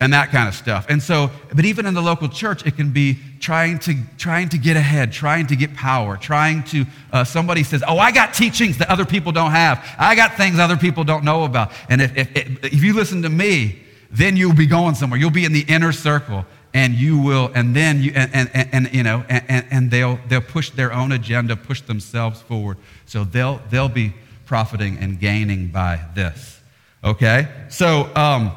and 0.00 0.12
that 0.12 0.30
kind 0.30 0.48
of 0.48 0.54
stuff. 0.54 0.86
And 0.88 1.02
so, 1.02 1.30
but 1.52 1.64
even 1.64 1.84
in 1.84 1.94
the 1.94 2.02
local 2.02 2.28
church, 2.28 2.64
it 2.64 2.76
can 2.76 2.90
be 2.90 3.18
trying 3.40 3.78
to 3.80 3.94
trying 4.16 4.48
to 4.50 4.58
get 4.58 4.76
ahead, 4.76 5.12
trying 5.12 5.48
to 5.48 5.56
get 5.56 5.74
power, 5.74 6.16
trying 6.16 6.62
to. 6.64 6.86
Uh, 7.12 7.24
somebody 7.24 7.64
says, 7.64 7.82
"Oh, 7.86 7.98
I 7.98 8.12
got 8.12 8.32
teachings 8.32 8.78
that 8.78 8.88
other 8.90 9.04
people 9.04 9.32
don't 9.32 9.50
have. 9.50 9.84
I 9.98 10.14
got 10.14 10.36
things 10.36 10.58
other 10.58 10.76
people 10.76 11.02
don't 11.02 11.24
know 11.24 11.44
about." 11.44 11.72
And 11.88 12.00
if 12.00 12.16
if, 12.16 12.64
if 12.64 12.84
you 12.84 12.92
listen 12.92 13.22
to 13.22 13.28
me, 13.28 13.82
then 14.10 14.36
you'll 14.36 14.54
be 14.54 14.66
going 14.66 14.94
somewhere. 14.94 15.18
You'll 15.18 15.30
be 15.30 15.44
in 15.44 15.52
the 15.52 15.64
inner 15.66 15.92
circle, 15.92 16.46
and 16.72 16.94
you 16.94 17.18
will, 17.18 17.50
and 17.54 17.74
then 17.74 18.00
you 18.00 18.12
and 18.14 18.32
and, 18.32 18.50
and, 18.54 18.68
and 18.72 18.94
you 18.94 19.02
know, 19.02 19.24
and, 19.28 19.66
and 19.68 19.90
they'll 19.90 20.20
they'll 20.28 20.40
push 20.40 20.70
their 20.70 20.92
own 20.92 21.10
agenda, 21.10 21.56
push 21.56 21.80
themselves 21.80 22.40
forward. 22.40 22.76
So 23.06 23.24
they'll 23.24 23.60
they'll 23.68 23.88
be 23.88 24.14
profiting 24.46 24.96
and 24.98 25.18
gaining 25.18 25.68
by 25.68 26.00
this. 26.14 26.60
Okay, 27.02 27.48
so. 27.68 28.14
Um, 28.14 28.52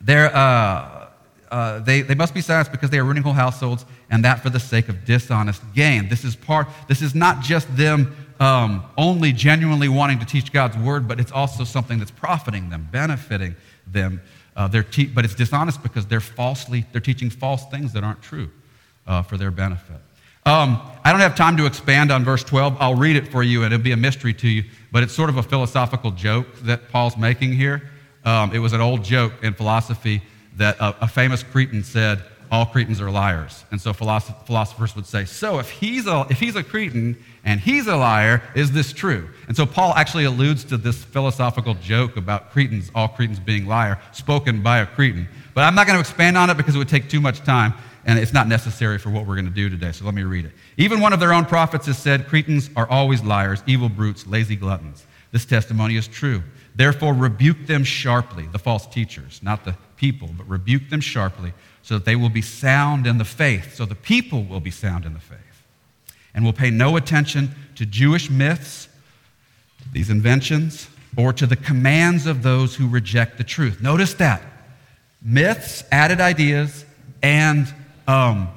they're, 0.00 0.34
uh, 0.34 1.08
uh, 1.50 1.78
they, 1.80 2.02
they 2.02 2.14
must 2.14 2.34
be 2.34 2.40
silenced 2.40 2.72
because 2.72 2.90
they 2.90 2.98
are 2.98 3.04
ruining 3.04 3.22
whole 3.22 3.32
households, 3.32 3.84
and 4.10 4.24
that 4.24 4.40
for 4.40 4.50
the 4.50 4.60
sake 4.60 4.88
of 4.88 5.04
dishonest 5.04 5.62
gain. 5.74 6.08
This 6.08 6.24
is 6.24 6.36
part. 6.36 6.68
This 6.88 7.02
is 7.02 7.14
not 7.14 7.40
just 7.42 7.74
them 7.76 8.16
um, 8.40 8.84
only 8.96 9.32
genuinely 9.32 9.88
wanting 9.88 10.18
to 10.20 10.24
teach 10.24 10.52
God's 10.52 10.76
word, 10.76 11.08
but 11.08 11.18
it's 11.18 11.32
also 11.32 11.64
something 11.64 11.98
that's 11.98 12.10
profiting 12.10 12.70
them, 12.70 12.88
benefiting 12.90 13.56
them. 13.86 14.20
Uh, 14.56 14.68
they're 14.68 14.82
te- 14.82 15.06
but 15.06 15.24
it's 15.24 15.34
dishonest 15.34 15.82
because 15.82 16.06
they're 16.06 16.20
falsely 16.20 16.84
they're 16.92 17.00
teaching 17.00 17.30
false 17.30 17.64
things 17.66 17.92
that 17.92 18.04
aren't 18.04 18.22
true 18.22 18.50
uh, 19.06 19.22
for 19.22 19.36
their 19.36 19.50
benefit. 19.50 19.96
Um, 20.46 20.80
I 21.04 21.10
don't 21.10 21.20
have 21.20 21.34
time 21.34 21.56
to 21.58 21.66
expand 21.66 22.10
on 22.10 22.24
verse 22.24 22.42
12. 22.42 22.76
I'll 22.80 22.94
read 22.94 23.16
it 23.16 23.28
for 23.28 23.42
you, 23.42 23.64
and 23.64 23.74
it'll 23.74 23.84
be 23.84 23.92
a 23.92 23.96
mystery 23.96 24.32
to 24.34 24.48
you. 24.48 24.64
But 24.90 25.02
it's 25.02 25.12
sort 25.12 25.28
of 25.28 25.36
a 25.36 25.42
philosophical 25.42 26.10
joke 26.10 26.46
that 26.62 26.88
Paul's 26.90 27.16
making 27.16 27.52
here. 27.52 27.90
Um, 28.24 28.52
it 28.52 28.58
was 28.58 28.72
an 28.72 28.80
old 28.80 29.04
joke 29.04 29.32
in 29.42 29.54
philosophy 29.54 30.22
that 30.56 30.78
a, 30.78 31.04
a, 31.04 31.08
famous 31.08 31.42
Cretan 31.42 31.84
said, 31.84 32.22
all 32.50 32.66
Cretans 32.66 33.00
are 33.00 33.10
liars. 33.10 33.64
And 33.70 33.80
so 33.80 33.92
philosoph- 33.92 34.46
philosophers 34.46 34.96
would 34.96 35.06
say, 35.06 35.24
so 35.24 35.58
if 35.58 35.70
he's, 35.70 36.06
a, 36.06 36.26
if 36.30 36.40
he's 36.40 36.56
a 36.56 36.62
Cretan 36.62 37.16
and 37.44 37.60
he's 37.60 37.86
a 37.86 37.96
liar, 37.96 38.42
is 38.54 38.72
this 38.72 38.92
true? 38.92 39.28
And 39.46 39.56
so 39.56 39.66
Paul 39.66 39.94
actually 39.94 40.24
alludes 40.24 40.64
to 40.64 40.76
this 40.76 41.04
philosophical 41.04 41.74
joke 41.74 42.16
about 42.16 42.50
Cretans, 42.50 42.90
all 42.94 43.08
Cretans 43.08 43.38
being 43.38 43.66
liar, 43.66 44.00
spoken 44.12 44.62
by 44.62 44.78
a 44.78 44.86
Cretan. 44.86 45.28
But 45.54 45.64
I'm 45.64 45.74
not 45.74 45.86
going 45.86 45.96
to 45.96 46.00
expand 46.00 46.36
on 46.36 46.50
it 46.50 46.56
because 46.56 46.74
it 46.74 46.78
would 46.78 46.88
take 46.88 47.08
too 47.08 47.20
much 47.20 47.40
time 47.40 47.74
and 48.04 48.18
it's 48.18 48.32
not 48.32 48.48
necessary 48.48 48.98
for 48.98 49.10
what 49.10 49.26
we're 49.26 49.34
going 49.34 49.44
to 49.44 49.50
do 49.50 49.68
today. 49.68 49.92
So 49.92 50.06
let 50.06 50.14
me 50.14 50.22
read 50.22 50.46
it. 50.46 50.52
Even 50.78 51.00
one 51.00 51.12
of 51.12 51.20
their 51.20 51.32
own 51.32 51.44
prophets 51.44 51.86
has 51.86 51.98
said, 51.98 52.26
Cretans 52.26 52.70
are 52.74 52.88
always 52.88 53.22
liars, 53.22 53.62
evil 53.66 53.88
brutes, 53.90 54.26
lazy 54.26 54.56
gluttons. 54.56 55.04
This 55.30 55.44
testimony 55.44 55.96
is 55.96 56.08
true. 56.08 56.42
Therefore, 56.78 57.12
rebuke 57.12 57.66
them 57.66 57.82
sharply, 57.82 58.46
the 58.46 58.58
false 58.60 58.86
teachers, 58.86 59.40
not 59.42 59.64
the 59.64 59.74
people, 59.96 60.30
but 60.36 60.48
rebuke 60.48 60.90
them 60.90 61.00
sharply 61.00 61.52
so 61.82 61.94
that 61.94 62.04
they 62.04 62.14
will 62.14 62.28
be 62.28 62.40
sound 62.40 63.04
in 63.04 63.18
the 63.18 63.24
faith, 63.24 63.74
so 63.74 63.84
the 63.84 63.96
people 63.96 64.44
will 64.44 64.60
be 64.60 64.70
sound 64.70 65.04
in 65.04 65.12
the 65.12 65.18
faith, 65.18 65.64
and 66.32 66.44
will 66.44 66.52
pay 66.52 66.70
no 66.70 66.96
attention 66.96 67.50
to 67.74 67.84
Jewish 67.84 68.30
myths, 68.30 68.88
these 69.92 70.08
inventions, 70.08 70.88
or 71.16 71.32
to 71.32 71.48
the 71.48 71.56
commands 71.56 72.26
of 72.26 72.44
those 72.44 72.76
who 72.76 72.86
reject 72.86 73.38
the 73.38 73.44
truth. 73.44 73.82
Notice 73.82 74.14
that 74.14 74.40
myths, 75.20 75.82
added 75.90 76.20
ideas, 76.20 76.84
and 77.24 77.74
um, 78.06 78.50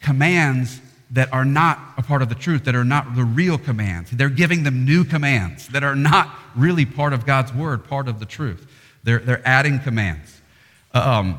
commands 0.00 0.80
that 1.10 1.32
are 1.32 1.44
not 1.44 1.94
a 1.96 2.02
part 2.02 2.22
of 2.22 2.28
the 2.28 2.34
truth, 2.34 2.64
that 2.64 2.74
are 2.74 2.84
not 2.84 3.16
the 3.16 3.24
real 3.24 3.56
commands. 3.56 4.10
They're 4.10 4.28
giving 4.28 4.62
them 4.62 4.84
new 4.84 5.04
commands 5.04 5.68
that 5.68 5.82
are 5.82 5.96
not 5.96 6.30
really 6.54 6.84
part 6.84 7.12
of 7.12 7.24
God's 7.24 7.52
word, 7.52 7.84
part 7.84 8.08
of 8.08 8.18
the 8.18 8.26
truth. 8.26 8.66
They're, 9.04 9.20
they're 9.20 9.46
adding 9.46 9.78
commands. 9.78 10.42
Um, 10.92 11.38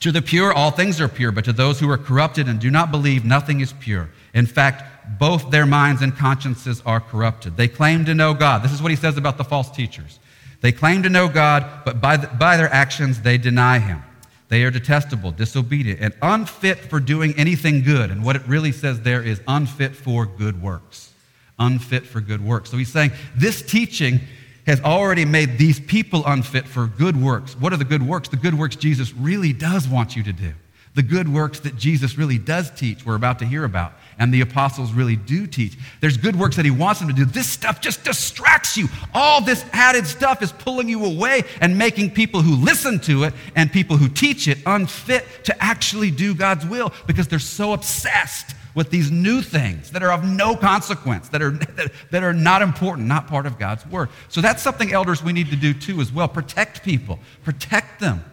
to 0.00 0.12
the 0.12 0.22
pure, 0.22 0.52
all 0.52 0.70
things 0.70 1.00
are 1.00 1.08
pure, 1.08 1.32
but 1.32 1.44
to 1.46 1.52
those 1.52 1.80
who 1.80 1.90
are 1.90 1.98
corrupted 1.98 2.48
and 2.48 2.58
do 2.60 2.70
not 2.70 2.90
believe, 2.90 3.24
nothing 3.24 3.60
is 3.60 3.72
pure. 3.72 4.10
In 4.32 4.46
fact, 4.46 4.82
both 5.18 5.50
their 5.50 5.66
minds 5.66 6.02
and 6.02 6.14
consciences 6.14 6.82
are 6.84 7.00
corrupted. 7.00 7.56
They 7.56 7.68
claim 7.68 8.04
to 8.06 8.14
know 8.14 8.34
God. 8.34 8.62
This 8.62 8.72
is 8.72 8.82
what 8.82 8.90
he 8.90 8.96
says 8.96 9.16
about 9.16 9.38
the 9.38 9.44
false 9.44 9.70
teachers. 9.70 10.18
They 10.60 10.72
claim 10.72 11.02
to 11.02 11.10
know 11.10 11.28
God, 11.28 11.84
but 11.84 12.00
by, 12.00 12.16
the, 12.16 12.26
by 12.26 12.56
their 12.56 12.72
actions, 12.72 13.20
they 13.20 13.36
deny 13.36 13.78
him. 13.78 14.02
They 14.48 14.62
are 14.64 14.70
detestable, 14.70 15.32
disobedient, 15.32 16.00
and 16.00 16.14
unfit 16.20 16.78
for 16.78 17.00
doing 17.00 17.34
anything 17.36 17.82
good. 17.82 18.10
And 18.10 18.24
what 18.24 18.36
it 18.36 18.46
really 18.46 18.72
says 18.72 19.00
there 19.00 19.22
is 19.22 19.40
unfit 19.48 19.96
for 19.96 20.26
good 20.26 20.62
works. 20.62 21.12
Unfit 21.58 22.04
for 22.04 22.20
good 22.20 22.44
works. 22.44 22.70
So 22.70 22.76
he's 22.76 22.92
saying 22.92 23.12
this 23.36 23.62
teaching 23.62 24.20
has 24.66 24.80
already 24.80 25.24
made 25.24 25.58
these 25.58 25.78
people 25.80 26.24
unfit 26.26 26.66
for 26.66 26.86
good 26.86 27.20
works. 27.20 27.54
What 27.58 27.72
are 27.72 27.76
the 27.76 27.84
good 27.84 28.02
works? 28.02 28.28
The 28.28 28.36
good 28.36 28.54
works 28.54 28.76
Jesus 28.76 29.12
really 29.14 29.52
does 29.52 29.88
want 29.88 30.16
you 30.16 30.22
to 30.22 30.32
do. 30.32 30.52
The 30.94 31.02
good 31.02 31.28
works 31.28 31.60
that 31.60 31.76
Jesus 31.76 32.16
really 32.16 32.38
does 32.38 32.70
teach, 32.70 33.04
we're 33.04 33.16
about 33.16 33.40
to 33.40 33.44
hear 33.44 33.64
about 33.64 33.94
and 34.18 34.32
the 34.32 34.40
apostles 34.40 34.92
really 34.92 35.16
do 35.16 35.46
teach. 35.46 35.76
There's 36.00 36.16
good 36.16 36.36
works 36.36 36.56
that 36.56 36.64
he 36.64 36.70
wants 36.70 37.00
them 37.00 37.08
to 37.08 37.14
do. 37.14 37.24
This 37.24 37.48
stuff 37.48 37.80
just 37.80 38.04
distracts 38.04 38.76
you. 38.76 38.88
All 39.12 39.40
this 39.40 39.64
added 39.72 40.06
stuff 40.06 40.42
is 40.42 40.52
pulling 40.52 40.88
you 40.88 41.04
away 41.04 41.42
and 41.60 41.76
making 41.76 42.12
people 42.12 42.40
who 42.40 42.56
listen 42.56 43.00
to 43.00 43.24
it 43.24 43.34
and 43.54 43.72
people 43.72 43.96
who 43.96 44.08
teach 44.08 44.48
it 44.48 44.58
unfit 44.66 45.24
to 45.44 45.62
actually 45.62 46.10
do 46.10 46.34
God's 46.34 46.66
will 46.66 46.92
because 47.06 47.28
they're 47.28 47.38
so 47.38 47.72
obsessed 47.72 48.54
with 48.74 48.90
these 48.90 49.10
new 49.10 49.40
things 49.40 49.92
that 49.92 50.02
are 50.02 50.12
of 50.12 50.24
no 50.24 50.56
consequence, 50.56 51.28
that 51.28 51.40
are, 51.40 51.50
that, 51.50 51.92
that 52.10 52.22
are 52.24 52.32
not 52.32 52.60
important, 52.60 53.06
not 53.06 53.28
part 53.28 53.46
of 53.46 53.56
God's 53.56 53.86
word. 53.86 54.08
So 54.28 54.40
that's 54.40 54.62
something 54.62 54.92
elders 54.92 55.22
we 55.22 55.32
need 55.32 55.50
to 55.50 55.56
do 55.56 55.72
too 55.72 56.00
as 56.00 56.12
well. 56.12 56.26
Protect 56.26 56.82
people, 56.82 57.20
protect 57.44 58.00
them. 58.00 58.24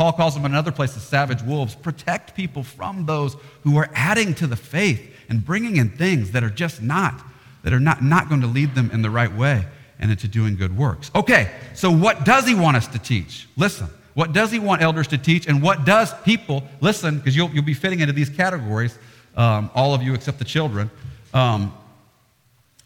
Paul 0.00 0.14
calls 0.14 0.32
them 0.32 0.46
in 0.46 0.52
another 0.52 0.72
place 0.72 0.94
the 0.94 1.00
savage 1.00 1.42
wolves. 1.42 1.74
Protect 1.74 2.34
people 2.34 2.62
from 2.62 3.04
those 3.04 3.36
who 3.64 3.76
are 3.76 3.90
adding 3.92 4.32
to 4.36 4.46
the 4.46 4.56
faith 4.56 5.14
and 5.28 5.44
bringing 5.44 5.76
in 5.76 5.90
things 5.90 6.30
that 6.30 6.42
are 6.42 6.48
just 6.48 6.80
not, 6.80 7.22
that 7.64 7.74
are 7.74 7.80
not, 7.80 8.02
not 8.02 8.30
going 8.30 8.40
to 8.40 8.46
lead 8.46 8.74
them 8.74 8.90
in 8.92 9.02
the 9.02 9.10
right 9.10 9.30
way 9.30 9.62
and 9.98 10.10
into 10.10 10.26
doing 10.26 10.56
good 10.56 10.74
works. 10.74 11.10
Okay, 11.14 11.50
so 11.74 11.90
what 11.90 12.24
does 12.24 12.48
he 12.48 12.54
want 12.54 12.78
us 12.78 12.86
to 12.86 12.98
teach? 12.98 13.46
Listen, 13.58 13.88
what 14.14 14.32
does 14.32 14.50
he 14.50 14.58
want 14.58 14.80
elders 14.80 15.06
to 15.08 15.18
teach? 15.18 15.46
And 15.46 15.60
what 15.60 15.84
does 15.84 16.14
people, 16.22 16.64
listen, 16.80 17.18
because 17.18 17.36
you'll, 17.36 17.50
you'll 17.50 17.62
be 17.62 17.74
fitting 17.74 18.00
into 18.00 18.14
these 18.14 18.30
categories, 18.30 18.98
um, 19.36 19.70
all 19.74 19.92
of 19.92 20.02
you 20.02 20.14
except 20.14 20.38
the 20.38 20.46
children. 20.46 20.90
Um, 21.34 21.74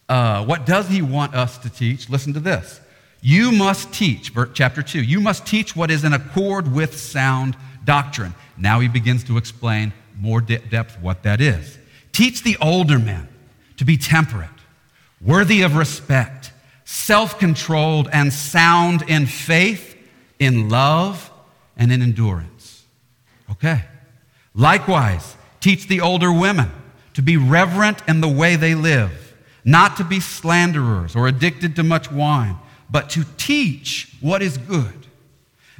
uh, 0.08 0.44
what 0.44 0.66
does 0.66 0.88
he 0.88 1.00
want 1.00 1.36
us 1.36 1.58
to 1.58 1.70
teach? 1.70 2.10
Listen 2.10 2.32
to 2.32 2.40
this. 2.40 2.80
You 3.26 3.52
must 3.52 3.90
teach, 3.90 4.32
chapter 4.52 4.82
2, 4.82 5.02
you 5.02 5.18
must 5.18 5.46
teach 5.46 5.74
what 5.74 5.90
is 5.90 6.04
in 6.04 6.12
accord 6.12 6.70
with 6.70 7.00
sound 7.00 7.56
doctrine. 7.82 8.34
Now 8.58 8.80
he 8.80 8.88
begins 8.88 9.24
to 9.24 9.38
explain 9.38 9.94
more 10.20 10.42
de- 10.42 10.58
depth 10.58 11.00
what 11.00 11.22
that 11.22 11.40
is. 11.40 11.78
Teach 12.12 12.42
the 12.42 12.58
older 12.60 12.98
men 12.98 13.26
to 13.78 13.86
be 13.86 13.96
temperate, 13.96 14.50
worthy 15.22 15.62
of 15.62 15.74
respect, 15.74 16.52
self 16.84 17.38
controlled, 17.38 18.10
and 18.12 18.30
sound 18.30 19.00
in 19.08 19.24
faith, 19.24 19.96
in 20.38 20.68
love, 20.68 21.32
and 21.78 21.90
in 21.90 22.02
endurance. 22.02 22.84
Okay. 23.50 23.86
Likewise, 24.54 25.34
teach 25.60 25.88
the 25.88 26.02
older 26.02 26.30
women 26.30 26.70
to 27.14 27.22
be 27.22 27.38
reverent 27.38 28.06
in 28.06 28.20
the 28.20 28.28
way 28.28 28.56
they 28.56 28.74
live, 28.74 29.34
not 29.64 29.96
to 29.96 30.04
be 30.04 30.20
slanderers 30.20 31.16
or 31.16 31.26
addicted 31.26 31.74
to 31.76 31.82
much 31.82 32.12
wine, 32.12 32.58
but 32.90 33.10
to 33.10 33.24
teach 33.36 34.16
what 34.20 34.42
is 34.42 34.58
good. 34.58 35.06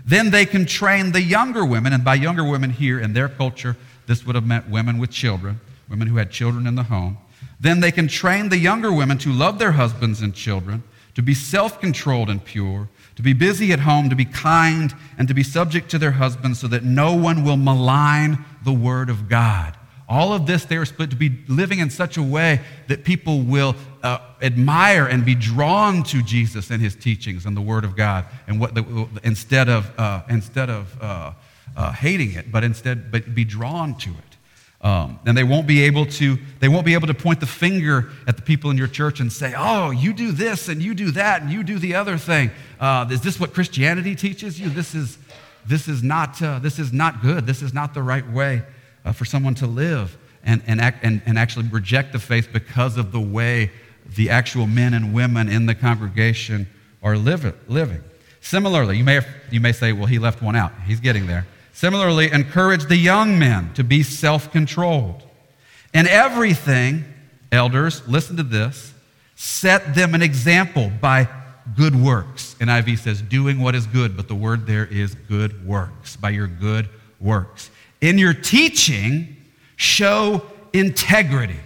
Then 0.04 0.30
they 0.30 0.44
can 0.44 0.66
train 0.66 1.12
the 1.12 1.22
younger 1.22 1.64
women, 1.64 1.92
and 1.92 2.04
by 2.04 2.14
younger 2.14 2.44
women 2.44 2.70
here 2.70 3.00
in 3.00 3.12
their 3.12 3.28
culture, 3.28 3.76
this 4.06 4.26
would 4.26 4.34
have 4.34 4.46
meant 4.46 4.68
women 4.68 4.98
with 4.98 5.10
children, 5.10 5.60
women 5.88 6.08
who 6.08 6.16
had 6.16 6.30
children 6.30 6.66
in 6.66 6.74
the 6.74 6.84
home. 6.84 7.18
Then 7.58 7.80
they 7.80 7.92
can 7.92 8.08
train 8.08 8.50
the 8.50 8.58
younger 8.58 8.92
women 8.92 9.16
to 9.18 9.32
love 9.32 9.58
their 9.58 9.72
husbands 9.72 10.20
and 10.20 10.34
children, 10.34 10.82
to 11.14 11.22
be 11.22 11.34
self 11.34 11.80
controlled 11.80 12.28
and 12.28 12.44
pure, 12.44 12.88
to 13.16 13.22
be 13.22 13.32
busy 13.32 13.72
at 13.72 13.80
home, 13.80 14.10
to 14.10 14.16
be 14.16 14.24
kind, 14.24 14.94
and 15.16 15.28
to 15.28 15.34
be 15.34 15.42
subject 15.42 15.90
to 15.90 15.98
their 15.98 16.12
husbands 16.12 16.58
so 16.58 16.68
that 16.68 16.84
no 16.84 17.14
one 17.14 17.44
will 17.44 17.56
malign 17.56 18.44
the 18.64 18.72
word 18.72 19.08
of 19.08 19.28
God. 19.28 19.76
All 20.14 20.32
of 20.32 20.46
this, 20.46 20.64
they 20.64 20.76
are 20.76 20.84
supposed 20.84 21.10
to 21.10 21.16
be 21.16 21.32
living 21.48 21.80
in 21.80 21.90
such 21.90 22.16
a 22.16 22.22
way 22.22 22.60
that 22.86 23.02
people 23.02 23.40
will 23.40 23.74
uh, 24.00 24.18
admire 24.40 25.06
and 25.06 25.24
be 25.24 25.34
drawn 25.34 26.04
to 26.04 26.22
Jesus 26.22 26.70
and 26.70 26.80
his 26.80 26.94
teachings 26.94 27.46
and 27.46 27.56
the 27.56 27.60
Word 27.60 27.84
of 27.84 27.96
God, 27.96 28.24
and 28.46 28.60
what 28.60 28.76
the, 28.76 29.08
instead 29.24 29.68
of 29.68 29.90
uh, 29.98 30.22
instead 30.28 30.70
of 30.70 31.02
uh, 31.02 31.32
uh 31.76 31.90
hating 31.90 32.30
it, 32.34 32.52
but 32.52 32.62
instead 32.62 33.10
but 33.10 33.34
be 33.34 33.44
drawn 33.44 33.96
to 33.96 34.10
it. 34.10 34.86
Um, 34.86 35.18
and 35.26 35.36
they 35.36 35.42
won't 35.42 35.66
be 35.66 35.82
able 35.82 36.06
to 36.06 36.38
they 36.60 36.68
won't 36.68 36.86
be 36.86 36.94
able 36.94 37.08
to 37.08 37.14
point 37.14 37.40
the 37.40 37.46
finger 37.46 38.08
at 38.28 38.36
the 38.36 38.42
people 38.42 38.70
in 38.70 38.78
your 38.78 38.86
church 38.86 39.18
and 39.18 39.32
say, 39.32 39.52
"Oh, 39.56 39.90
you 39.90 40.12
do 40.12 40.30
this 40.30 40.68
and 40.68 40.80
you 40.80 40.94
do 40.94 41.10
that 41.10 41.42
and 41.42 41.50
you 41.50 41.64
do 41.64 41.80
the 41.80 41.96
other 41.96 42.18
thing." 42.18 42.52
Uh, 42.78 43.08
is 43.10 43.20
this 43.20 43.40
what 43.40 43.52
Christianity 43.52 44.14
teaches 44.14 44.60
you? 44.60 44.68
This 44.68 44.94
is 44.94 45.18
this 45.66 45.88
is 45.88 46.04
not 46.04 46.40
uh, 46.40 46.60
this 46.60 46.78
is 46.78 46.92
not 46.92 47.20
good. 47.20 47.46
This 47.46 47.62
is 47.62 47.74
not 47.74 47.94
the 47.94 48.02
right 48.02 48.30
way 48.30 48.62
uh, 49.04 49.12
for 49.12 49.24
someone 49.24 49.54
to 49.56 49.66
live 49.66 50.16
and, 50.44 50.62
and, 50.66 50.80
act, 50.80 51.04
and, 51.04 51.22
and 51.26 51.38
actually 51.38 51.66
reject 51.68 52.12
the 52.12 52.18
faith 52.18 52.48
because 52.52 52.96
of 52.96 53.12
the 53.12 53.20
way 53.20 53.70
the 54.16 54.30
actual 54.30 54.66
men 54.66 54.94
and 54.94 55.14
women 55.14 55.48
in 55.48 55.66
the 55.66 55.74
congregation 55.74 56.66
are 57.02 57.16
live, 57.16 57.54
living. 57.68 58.02
Similarly, 58.40 58.98
you 58.98 59.04
may, 59.04 59.14
have, 59.14 59.26
you 59.50 59.60
may 59.60 59.72
say, 59.72 59.92
well, 59.92 60.06
he 60.06 60.18
left 60.18 60.42
one 60.42 60.54
out. 60.54 60.72
He's 60.86 61.00
getting 61.00 61.26
there. 61.26 61.46
Similarly, 61.72 62.30
encourage 62.30 62.86
the 62.86 62.96
young 62.96 63.38
men 63.38 63.72
to 63.74 63.82
be 63.82 64.02
self 64.02 64.52
controlled. 64.52 65.22
In 65.92 66.06
everything, 66.06 67.04
elders, 67.50 68.06
listen 68.06 68.36
to 68.36 68.42
this, 68.42 68.92
set 69.34 69.94
them 69.94 70.14
an 70.14 70.22
example 70.22 70.90
by 71.00 71.28
good 71.76 71.96
works. 71.96 72.54
NIV 72.60 72.98
says, 72.98 73.22
doing 73.22 73.60
what 73.60 73.74
is 73.74 73.86
good, 73.86 74.16
but 74.16 74.28
the 74.28 74.34
word 74.34 74.66
there 74.66 74.86
is 74.86 75.14
good 75.14 75.66
works, 75.66 76.16
by 76.16 76.30
your 76.30 76.46
good 76.46 76.88
works. 77.20 77.70
In 78.04 78.18
your 78.18 78.34
teaching, 78.34 79.34
show 79.76 80.42
integrity, 80.74 81.56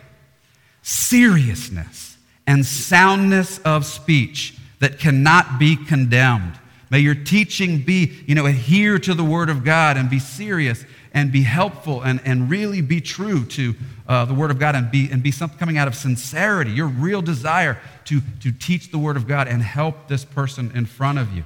seriousness, 0.83 2.17
and 2.47 2.65
soundness 2.65 3.59
of 3.65 3.85
speech 3.85 4.57
that 4.79 5.01
cannot 5.01 5.59
be 5.59 5.75
condemned. 5.75 6.53
May 6.91 7.01
your 7.01 7.17
teaching 7.17 7.83
be, 7.83 8.23
you 8.25 8.37
know, 8.37 8.47
adhere 8.47 9.01
to 9.01 9.15
the 9.15 9.25
Word 9.25 9.51
of 9.51 9.65
God 9.65 9.97
and 9.97 10.09
be 10.09 10.21
serious 10.21 10.85
and 11.13 11.33
be 11.33 11.43
helpful 11.43 12.03
and, 12.03 12.21
and 12.25 12.49
really 12.49 12.83
be 12.83 13.01
true 13.01 13.45
to 13.47 13.75
uh, 14.07 14.25
the 14.25 14.35
Word 14.35 14.53
of 14.53 14.61
God 14.61 14.77
and 14.77 14.93
be, 14.93 15.09
and 15.11 15.21
be 15.21 15.33
something 15.33 15.59
coming 15.59 15.77
out 15.77 15.89
of 15.89 15.97
sincerity, 15.97 16.71
your 16.71 16.87
real 16.87 17.21
desire 17.21 17.81
to, 18.05 18.21
to 18.43 18.53
teach 18.53 18.93
the 18.93 18.99
Word 18.99 19.17
of 19.17 19.27
God 19.27 19.49
and 19.49 19.61
help 19.61 20.07
this 20.07 20.25
person 20.25 20.71
in 20.77 20.87
front 20.87 21.19
of 21.19 21.33
you. 21.33 21.43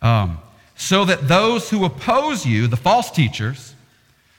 Um, 0.00 0.38
so 0.76 1.04
that 1.06 1.26
those 1.26 1.70
who 1.70 1.84
oppose 1.84 2.46
you, 2.46 2.68
the 2.68 2.76
false 2.76 3.10
teachers, 3.10 3.74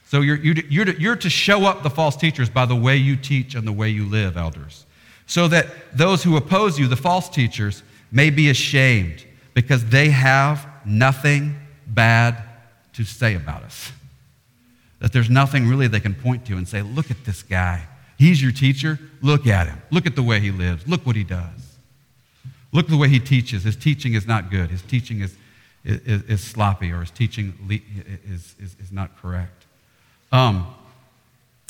so 0.10 0.22
you're, 0.22 0.38
you're, 0.38 0.86
to, 0.86 1.00
you're 1.00 1.16
to 1.18 1.30
show 1.30 1.66
up 1.66 1.84
the 1.84 1.90
false 1.92 2.16
teachers 2.16 2.50
by 2.50 2.66
the 2.66 2.76
way 2.76 2.98
you 2.98 3.16
teach 3.16 3.54
and 3.54 3.68
the 3.68 3.72
way 3.72 3.90
you 3.90 4.06
live, 4.06 4.38
elders, 4.38 4.88
so 5.28 5.48
that 5.50 5.68
those 5.94 6.24
who 6.24 6.36
oppose 6.36 6.80
you, 6.80 6.88
the 6.88 6.96
false 6.96 7.30
teachers, 7.30 7.84
may 8.12 8.32
be 8.32 8.50
ashamed 8.50 9.24
because 9.54 9.86
they 9.86 10.10
have 10.10 10.68
nothing 10.84 11.56
bad 11.86 12.42
to 12.94 13.04
say 13.04 13.36
about 13.36 13.62
us. 13.62 13.92
That 14.98 15.14
there's 15.14 15.30
nothing 15.30 15.68
really 15.68 15.88
they 15.88 16.00
can 16.00 16.16
point 16.16 16.44
to 16.48 16.58
and 16.58 16.68
say, 16.68 16.82
look 16.82 17.12
at 17.12 17.24
this 17.26 17.44
guy. 17.44 17.86
He's 18.18 18.42
your 18.42 18.52
teacher. 18.52 18.98
Look 19.22 19.46
at 19.46 19.68
him. 19.68 19.80
Look 19.92 20.08
at 20.08 20.16
the 20.16 20.24
way 20.24 20.40
he 20.40 20.50
lives. 20.50 20.88
Look 20.88 21.06
what 21.06 21.18
he 21.18 21.24
does. 21.24 21.78
Look 22.72 22.86
at 22.86 22.90
the 22.90 22.98
way 22.98 23.10
he 23.10 23.20
teaches. 23.20 23.64
His 23.64 23.76
teaching 23.76 24.16
is 24.16 24.26
not 24.26 24.50
good. 24.50 24.72
His 24.72 24.82
teaching 24.82 25.22
is, 25.22 25.38
is, 25.84 26.24
is 26.24 26.44
sloppy 26.44 26.92
or 26.92 27.02
his 27.02 27.12
teaching 27.12 27.54
is, 28.28 28.56
is, 28.60 28.76
is 28.80 28.92
not 28.92 29.16
correct. 29.22 29.59
Um, 30.32 30.68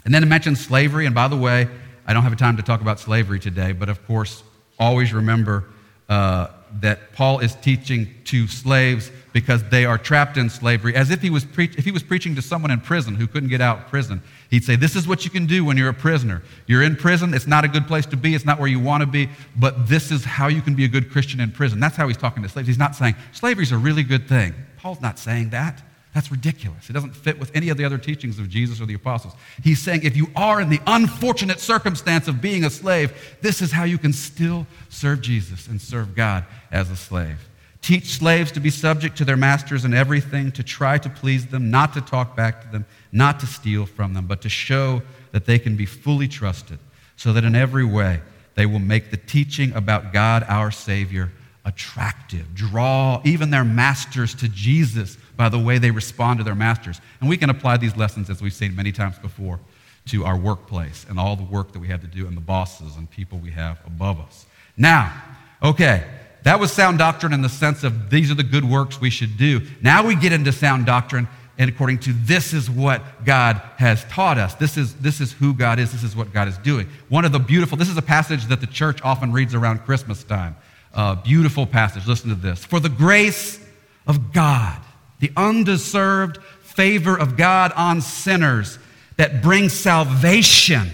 and 0.06 0.13
then 0.13 0.24
it 0.24 0.28
mentions 0.28 0.60
slavery. 0.60 1.06
And 1.06 1.15
by 1.15 1.28
the 1.28 1.38
way, 1.38 1.67
I 2.06 2.13
don't 2.13 2.24
have 2.24 2.34
a 2.34 2.38
time 2.38 2.58
to 2.58 2.63
talk 2.63 2.82
about 2.82 3.00
slavery 3.00 3.39
today, 3.39 3.72
but 3.72 3.89
of 3.89 4.06
course, 4.08 4.43
always 4.80 5.13
remember 5.13 5.65
uh, 6.08 6.48
that 6.82 7.13
Paul 7.13 7.39
is 7.39 7.56
teaching 7.56 8.13
to 8.26 8.48
slaves 8.48 9.12
because 9.32 9.63
they 9.69 9.86
are 9.86 9.98
trapped 9.98 10.38
in 10.38 10.50
slavery, 10.50 10.95
as 10.95 11.12
if 11.12 11.22
he, 11.22 11.30
was 11.30 11.45
pre- 11.45 11.72
if 11.78 11.86
he 11.86 11.91
was 11.91 12.02
preaching 12.02 12.36
to 12.36 12.41
someone 12.41 12.72
in 12.72 12.80
prison 12.80 13.15
who 13.15 13.28
couldn't 13.28 13.50
get 13.50 13.62
out 13.62 13.80
of 13.80 13.88
prison. 13.88 14.22
He'd 14.50 14.63
say, 14.63 14.76
This 14.76 14.95
is 14.95 15.08
what 15.08 15.24
you 15.24 15.30
can 15.30 15.45
do 15.45 15.63
when 15.63 15.78
you're 15.78 15.89
a 15.89 15.93
prisoner. 15.93 16.41
You're 16.65 16.84
in 16.84 16.95
prison. 16.95 17.34
It's 17.34 17.48
not 17.48 17.63
a 17.63 17.67
good 17.67 17.88
place 17.88 18.08
to 18.08 18.17
be. 18.17 18.34
It's 18.34 18.45
not 18.45 18.60
where 18.60 18.67
you 18.67 18.80
want 18.80 19.02
to 19.02 19.08
be. 19.08 19.30
But 19.56 19.88
this 19.88 20.12
is 20.12 20.26
how 20.26 20.48
you 20.48 20.62
can 20.62 20.74
be 20.74 20.86
a 20.86 20.88
good 20.88 21.12
Christian 21.12 21.39
in 21.39 21.52
prison. 21.52 21.80
That's 21.80 21.95
how 21.95 22.08
he's 22.08 22.17
talking 22.17 22.41
to 22.43 22.50
slaves. 22.50 22.67
He's 22.67 22.80
not 22.80 22.95
saying 22.95 23.15
slavery's 23.32 23.72
a 23.72 23.78
really 23.78 24.04
good 24.04 24.28
thing. 24.28 24.54
Paul's 24.78 25.02
not 25.02 25.19
saying 25.19 25.52
that. 25.52 25.84
That's 26.13 26.32
ridiculous. 26.32 26.89
It 26.89 26.93
doesn't 26.93 27.15
fit 27.15 27.39
with 27.39 27.56
any 27.56 27.69
of 27.69 27.78
the 27.78 27.86
other 27.86 28.00
teachings 28.00 28.39
of 28.39 28.50
Jesus 28.50 28.82
or 28.82 28.88
the 28.88 28.95
apostles. 28.95 29.34
He's 29.63 29.80
saying 29.80 30.04
if 30.04 30.17
you 30.17 30.28
are 30.36 30.60
in 30.60 30.69
the 30.69 30.82
unfortunate 30.88 31.60
circumstance 31.60 32.28
of 32.28 32.41
being 32.41 32.63
a 32.63 32.69
slave, 32.69 33.38
this 33.41 33.62
is 33.62 33.72
how 33.72 33.84
you 33.84 34.00
can 34.00 34.12
still 34.12 34.65
serve 34.89 35.22
Jesus 35.22 35.67
and 35.67 35.80
serve 35.80 36.15
God 36.15 36.45
as 36.72 36.89
a 36.89 36.95
slave. 36.95 37.48
Teach 37.82 38.17
slaves 38.17 38.52
to 38.54 38.60
be 38.60 38.72
subject 38.72 39.17
to 39.17 39.26
their 39.26 39.38
masters 39.38 39.86
in 39.86 39.93
everything, 39.93 40.52
to 40.54 40.63
try 40.63 40.98
to 40.98 41.10
please 41.10 41.48
them, 41.48 41.69
not 41.69 41.93
to 41.93 42.02
talk 42.02 42.36
back 42.36 42.63
to 42.63 42.67
them, 42.69 42.86
not 43.12 43.39
to 43.39 43.45
steal 43.45 43.86
from 43.86 44.13
them, 44.13 44.26
but 44.26 44.41
to 44.41 44.50
show 44.50 45.02
that 45.32 45.45
they 45.45 45.60
can 45.60 45.78
be 45.78 45.86
fully 45.86 46.28
trusted, 46.28 46.80
so 47.15 47.32
that 47.34 47.43
in 47.43 47.56
every 47.56 47.86
way 47.86 48.19
they 48.56 48.65
will 48.65 48.80
make 48.80 49.12
the 49.12 49.17
teaching 49.17 49.72
about 49.74 50.12
God 50.12 50.43
our 50.50 50.72
Savior 50.72 51.32
attractive, 51.65 52.56
draw 52.56 53.22
even 53.26 53.50
their 53.50 53.63
masters 53.63 54.34
to 54.36 54.48
Jesus 54.50 55.17
by 55.36 55.50
the 55.50 55.60
way 55.60 55.78
they 55.78 55.91
respond 55.91 56.39
to 56.39 56.43
their 56.43 56.56
masters. 56.56 57.00
And 57.19 57.30
we 57.30 57.38
can 57.38 57.50
apply 57.50 57.78
these 57.78 57.95
lessons, 57.95 58.30
as 58.30 58.41
we've 58.41 58.54
seen 58.54 58.76
many 58.76 58.91
times 58.91 59.17
before, 59.19 59.60
to 60.08 60.26
our 60.26 60.38
workplace 60.38 61.06
and 61.10 61.19
all 61.19 61.36
the 61.36 61.43
work 61.43 61.72
that 61.74 61.80
we 61.80 61.88
have 61.88 62.02
to 62.02 62.08
do 62.08 62.28
and 62.28 62.36
the 62.36 62.41
bosses 62.41 62.95
and 62.95 63.10
people 63.10 63.38
we 63.38 63.52
have 63.52 63.80
above 63.86 64.19
us. 64.19 64.45
Now, 64.78 65.13
okay, 65.62 66.06
that 66.43 66.60
was 66.60 66.72
sound 66.72 66.98
doctrine 66.98 67.34
in 67.34 67.41
the 67.41 67.50
sense 67.50 67.84
of 67.84 68.10
these 68.10 68.32
are 68.32 68.36
the 68.36 68.43
good 68.43 68.63
works 68.63 69.00
we 69.00 69.10
should 69.10 69.38
do. 69.38 69.62
Now 69.82 70.06
we 70.06 70.15
get 70.15 70.32
into 70.32 70.52
sound 70.52 70.86
doctrine 70.86 71.28
and 71.60 71.69
according 71.69 72.00
to 72.00 72.13
this 72.13 72.54
is 72.54 72.69
what 72.69 73.26
God 73.26 73.62
has 73.76 74.06
taught 74.06 74.38
us. 74.38 74.56
This 74.56 74.78
is, 74.78 74.95
this 74.95 75.19
is 75.19 75.34
who 75.34 75.54
God 75.54 75.78
is. 75.78 75.91
This 75.91 76.04
is 76.04 76.15
what 76.15 76.32
God 76.32 76.48
is 76.48 76.58
doing. 76.60 76.88
One 77.10 77.26
of 77.26 77.34
the 77.34 77.39
beautiful, 77.39 77.78
this 77.78 77.89
is 77.89 77.98
a 77.98 78.02
passage 78.02 78.45
that 78.45 78.62
the 78.62 78.67
church 78.67 79.02
often 79.04 79.34
reads 79.34 79.54
around 79.54 79.80
Christmas 79.80 80.24
time. 80.24 80.56
Uh, 80.93 81.15
beautiful 81.15 81.65
passage. 81.65 82.08
Listen 82.08 82.30
to 82.30 82.36
this. 82.36 82.65
For 82.65 82.80
the 82.80 82.89
grace 82.89 83.60
of 84.08 84.34
God 84.34 84.82
the 85.19 85.32
undeserved 85.36 86.38
favor 86.62 87.17
of 87.17 87.38
God 87.38 87.71
on 87.75 88.02
sinners 88.02 88.80
that 89.17 89.41
brings 89.41 89.73
salvation 89.73 90.89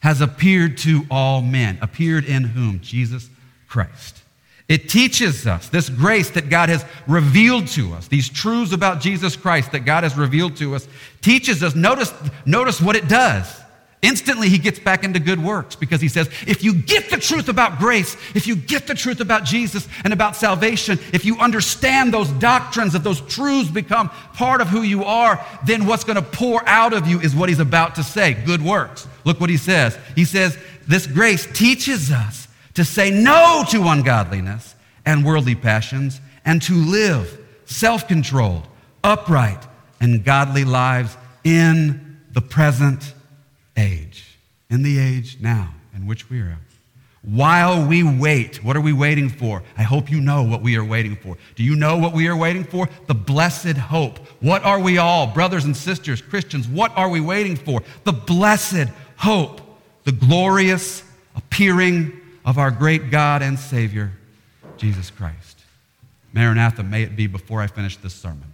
has 0.00 0.20
appeared 0.20 0.78
to 0.78 1.04
all 1.10 1.42
men. 1.42 1.78
Appeared 1.82 2.24
in 2.24 2.44
whom? 2.44 2.80
Jesus 2.80 3.28
Christ. 3.68 4.22
It 4.68 4.88
teaches 4.88 5.46
us 5.46 5.68
this 5.68 5.88
grace 5.88 6.30
that 6.30 6.50
God 6.50 6.68
has 6.68 6.84
revealed 7.06 7.68
to 7.68 7.94
us, 7.94 8.06
these 8.06 8.28
truths 8.28 8.72
about 8.72 9.00
Jesus 9.00 9.34
Christ 9.34 9.72
that 9.72 9.80
God 9.80 10.04
has 10.04 10.16
revealed 10.16 10.56
to 10.58 10.74
us, 10.74 10.86
teaches 11.20 11.62
us. 11.62 11.74
Notice, 11.74 12.12
notice 12.44 12.80
what 12.80 12.94
it 12.94 13.08
does. 13.08 13.60
Instantly, 14.00 14.48
he 14.48 14.58
gets 14.58 14.78
back 14.78 15.02
into 15.02 15.18
good 15.18 15.42
works 15.42 15.74
because 15.74 16.00
he 16.00 16.06
says, 16.06 16.28
if 16.46 16.62
you 16.62 16.72
get 16.72 17.10
the 17.10 17.16
truth 17.16 17.48
about 17.48 17.80
grace, 17.80 18.16
if 18.32 18.46
you 18.46 18.54
get 18.54 18.86
the 18.86 18.94
truth 18.94 19.20
about 19.20 19.44
Jesus 19.44 19.88
and 20.04 20.12
about 20.12 20.36
salvation, 20.36 21.00
if 21.12 21.24
you 21.24 21.36
understand 21.38 22.14
those 22.14 22.28
doctrines, 22.30 22.92
that 22.92 23.02
those 23.02 23.20
truths 23.22 23.70
become 23.70 24.08
part 24.34 24.60
of 24.60 24.68
who 24.68 24.82
you 24.82 25.02
are, 25.02 25.44
then 25.66 25.84
what's 25.86 26.04
going 26.04 26.16
to 26.16 26.22
pour 26.22 26.66
out 26.68 26.92
of 26.92 27.08
you 27.08 27.18
is 27.18 27.34
what 27.34 27.48
he's 27.48 27.58
about 27.58 27.96
to 27.96 28.04
say 28.04 28.34
good 28.34 28.62
works. 28.62 29.08
Look 29.24 29.40
what 29.40 29.50
he 29.50 29.56
says. 29.56 29.98
He 30.14 30.24
says, 30.24 30.56
This 30.86 31.08
grace 31.08 31.46
teaches 31.52 32.12
us 32.12 32.46
to 32.74 32.84
say 32.84 33.10
no 33.10 33.64
to 33.70 33.82
ungodliness 33.88 34.76
and 35.04 35.24
worldly 35.24 35.56
passions 35.56 36.20
and 36.44 36.62
to 36.62 36.74
live 36.74 37.36
self 37.64 38.06
controlled, 38.06 38.68
upright, 39.02 39.66
and 40.00 40.24
godly 40.24 40.62
lives 40.64 41.16
in 41.42 42.20
the 42.30 42.40
present 42.40 43.14
age, 43.78 44.36
in 44.68 44.82
the 44.82 44.98
age 44.98 45.38
now 45.40 45.72
in 45.94 46.06
which 46.06 46.28
we 46.28 46.40
are. 46.40 46.58
While 47.22 47.86
we 47.86 48.02
wait, 48.02 48.62
what 48.62 48.76
are 48.76 48.80
we 48.80 48.92
waiting 48.92 49.28
for? 49.28 49.62
I 49.76 49.82
hope 49.82 50.10
you 50.10 50.20
know 50.20 50.42
what 50.42 50.62
we 50.62 50.76
are 50.76 50.84
waiting 50.84 51.16
for. 51.16 51.36
Do 51.56 51.62
you 51.64 51.74
know 51.74 51.98
what 51.98 52.12
we 52.12 52.28
are 52.28 52.36
waiting 52.36 52.64
for? 52.64 52.88
The 53.06 53.14
blessed 53.14 53.76
hope. 53.76 54.18
What 54.40 54.64
are 54.64 54.80
we 54.80 54.98
all, 54.98 55.26
brothers 55.26 55.64
and 55.64 55.76
sisters, 55.76 56.22
Christians, 56.22 56.68
what 56.68 56.96
are 56.96 57.08
we 57.08 57.20
waiting 57.20 57.56
for? 57.56 57.82
The 58.04 58.12
blessed 58.12 58.88
hope, 59.16 59.60
the 60.04 60.12
glorious 60.12 61.02
appearing 61.34 62.18
of 62.44 62.56
our 62.56 62.70
great 62.70 63.10
God 63.10 63.42
and 63.42 63.58
Savior, 63.58 64.12
Jesus 64.76 65.10
Christ. 65.10 65.64
Maranatha, 66.32 66.82
may 66.82 67.02
it 67.02 67.16
be 67.16 67.26
before 67.26 67.60
I 67.60 67.66
finish 67.66 67.96
this 67.96 68.14
sermon. 68.14 68.52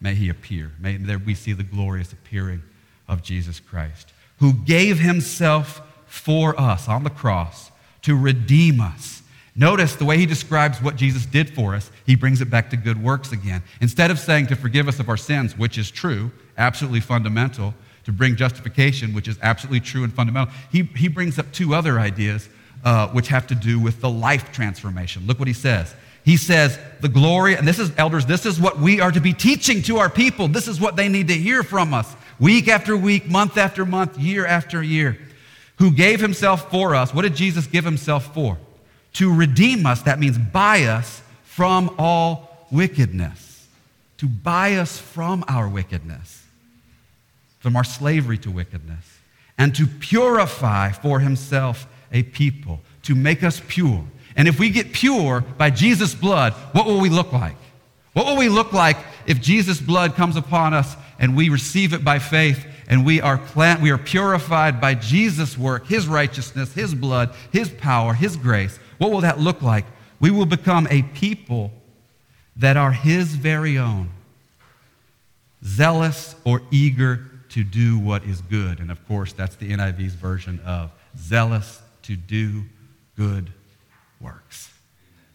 May 0.00 0.14
he 0.14 0.28
appear. 0.28 0.72
May 0.80 0.96
there 0.96 1.18
we 1.18 1.34
see 1.34 1.52
the 1.52 1.62
glorious 1.62 2.12
appearing 2.12 2.62
of 3.06 3.22
Jesus 3.22 3.60
Christ 3.60 4.12
who 4.38 4.52
gave 4.52 4.98
himself 4.98 5.82
for 6.06 6.58
us 6.58 6.88
on 6.88 7.04
the 7.04 7.10
cross 7.10 7.70
to 8.02 8.16
redeem 8.16 8.80
us. 8.80 9.22
Notice 9.54 9.96
the 9.96 10.04
way 10.04 10.18
he 10.18 10.26
describes 10.26 10.80
what 10.80 10.94
Jesus 10.94 11.26
did 11.26 11.50
for 11.50 11.74
us, 11.74 11.90
he 12.06 12.14
brings 12.14 12.40
it 12.40 12.48
back 12.48 12.70
to 12.70 12.76
good 12.76 13.02
works 13.02 13.32
again. 13.32 13.62
Instead 13.80 14.10
of 14.10 14.18
saying 14.18 14.46
to 14.46 14.56
forgive 14.56 14.86
us 14.86 15.00
of 15.00 15.08
our 15.08 15.16
sins, 15.16 15.58
which 15.58 15.78
is 15.78 15.90
true, 15.90 16.30
absolutely 16.56 17.00
fundamental, 17.00 17.74
to 18.04 18.12
bring 18.12 18.36
justification, 18.36 19.12
which 19.12 19.26
is 19.26 19.36
absolutely 19.42 19.80
true 19.80 20.04
and 20.04 20.12
fundamental, 20.12 20.54
he, 20.70 20.84
he 20.84 21.08
brings 21.08 21.38
up 21.38 21.52
two 21.52 21.74
other 21.74 21.98
ideas 21.98 22.48
uh, 22.84 23.08
which 23.08 23.28
have 23.28 23.48
to 23.48 23.56
do 23.56 23.80
with 23.80 24.00
the 24.00 24.08
life 24.08 24.52
transformation. 24.52 25.26
Look 25.26 25.40
what 25.40 25.48
he 25.48 25.54
says. 25.54 25.92
He 26.24 26.36
says, 26.36 26.78
the 27.00 27.08
glory, 27.08 27.56
and 27.56 27.66
this 27.66 27.78
is, 27.78 27.90
elders, 27.96 28.26
this 28.26 28.46
is 28.46 28.60
what 28.60 28.78
we 28.78 29.00
are 29.00 29.10
to 29.10 29.20
be 29.20 29.32
teaching 29.32 29.82
to 29.82 29.98
our 29.98 30.08
people. 30.08 30.46
This 30.46 30.68
is 30.68 30.80
what 30.80 30.94
they 30.94 31.08
need 31.08 31.28
to 31.28 31.34
hear 31.34 31.62
from 31.62 31.92
us 31.92 32.14
week 32.38 32.68
after 32.68 32.96
week, 32.96 33.28
month 33.28 33.56
after 33.56 33.84
month, 33.84 34.18
year 34.18 34.46
after 34.46 34.82
year, 34.82 35.18
who 35.76 35.90
gave 35.90 36.20
himself 36.20 36.70
for 36.70 36.94
us. 36.94 37.14
What 37.14 37.22
did 37.22 37.36
Jesus 37.36 37.66
give 37.66 37.84
himself 37.84 38.34
for? 38.34 38.58
To 39.14 39.34
redeem 39.34 39.86
us, 39.86 40.02
that 40.02 40.18
means 40.18 40.38
buy 40.38 40.84
us 40.84 41.22
from 41.44 41.94
all 41.98 42.66
wickedness. 42.70 43.66
To 44.18 44.26
buy 44.26 44.74
us 44.74 44.98
from 44.98 45.44
our 45.48 45.68
wickedness, 45.68 46.44
from 47.60 47.76
our 47.76 47.84
slavery 47.84 48.38
to 48.38 48.50
wickedness, 48.50 49.18
and 49.56 49.74
to 49.76 49.86
purify 49.86 50.90
for 50.90 51.20
himself 51.20 51.86
a 52.12 52.24
people, 52.24 52.80
to 53.04 53.14
make 53.14 53.42
us 53.42 53.62
pure. 53.68 54.04
And 54.36 54.48
if 54.48 54.58
we 54.58 54.70
get 54.70 54.92
pure 54.92 55.40
by 55.40 55.70
Jesus' 55.70 56.14
blood, 56.14 56.52
what 56.72 56.86
will 56.86 57.00
we 57.00 57.08
look 57.08 57.32
like? 57.32 57.56
What 58.12 58.26
will 58.26 58.36
we 58.36 58.48
look 58.48 58.72
like 58.72 58.96
if 59.26 59.40
Jesus' 59.40 59.80
blood 59.80 60.14
comes 60.14 60.36
upon 60.36 60.74
us 60.74 60.96
and 61.18 61.36
we 61.36 61.48
receive 61.48 61.92
it 61.92 62.04
by 62.04 62.18
faith 62.18 62.66
and 62.88 63.04
we 63.04 63.20
are, 63.20 63.36
plant, 63.36 63.82
we 63.82 63.90
are 63.90 63.98
purified 63.98 64.80
by 64.80 64.94
Jesus' 64.94 65.58
work, 65.58 65.86
His 65.86 66.08
righteousness, 66.08 66.72
His 66.72 66.94
blood, 66.94 67.34
His 67.52 67.68
power, 67.68 68.14
His 68.14 68.36
grace, 68.36 68.78
what 68.98 69.10
will 69.10 69.20
that 69.20 69.38
look 69.38 69.62
like? 69.62 69.84
We 70.20 70.30
will 70.30 70.46
become 70.46 70.88
a 70.90 71.02
people 71.02 71.72
that 72.56 72.76
are 72.76 72.92
His 72.92 73.34
very 73.34 73.78
own, 73.78 74.10
zealous 75.64 76.34
or 76.44 76.62
eager 76.70 77.26
to 77.50 77.64
do 77.64 77.98
what 77.98 78.24
is 78.24 78.40
good. 78.42 78.80
And 78.80 78.90
of 78.90 79.06
course, 79.06 79.32
that's 79.32 79.56
the 79.56 79.74
NIV's 79.74 80.14
version 80.14 80.60
of 80.60 80.90
zealous 81.16 81.80
to 82.02 82.16
do 82.16 82.64
good 83.16 83.52
works. 84.20 84.70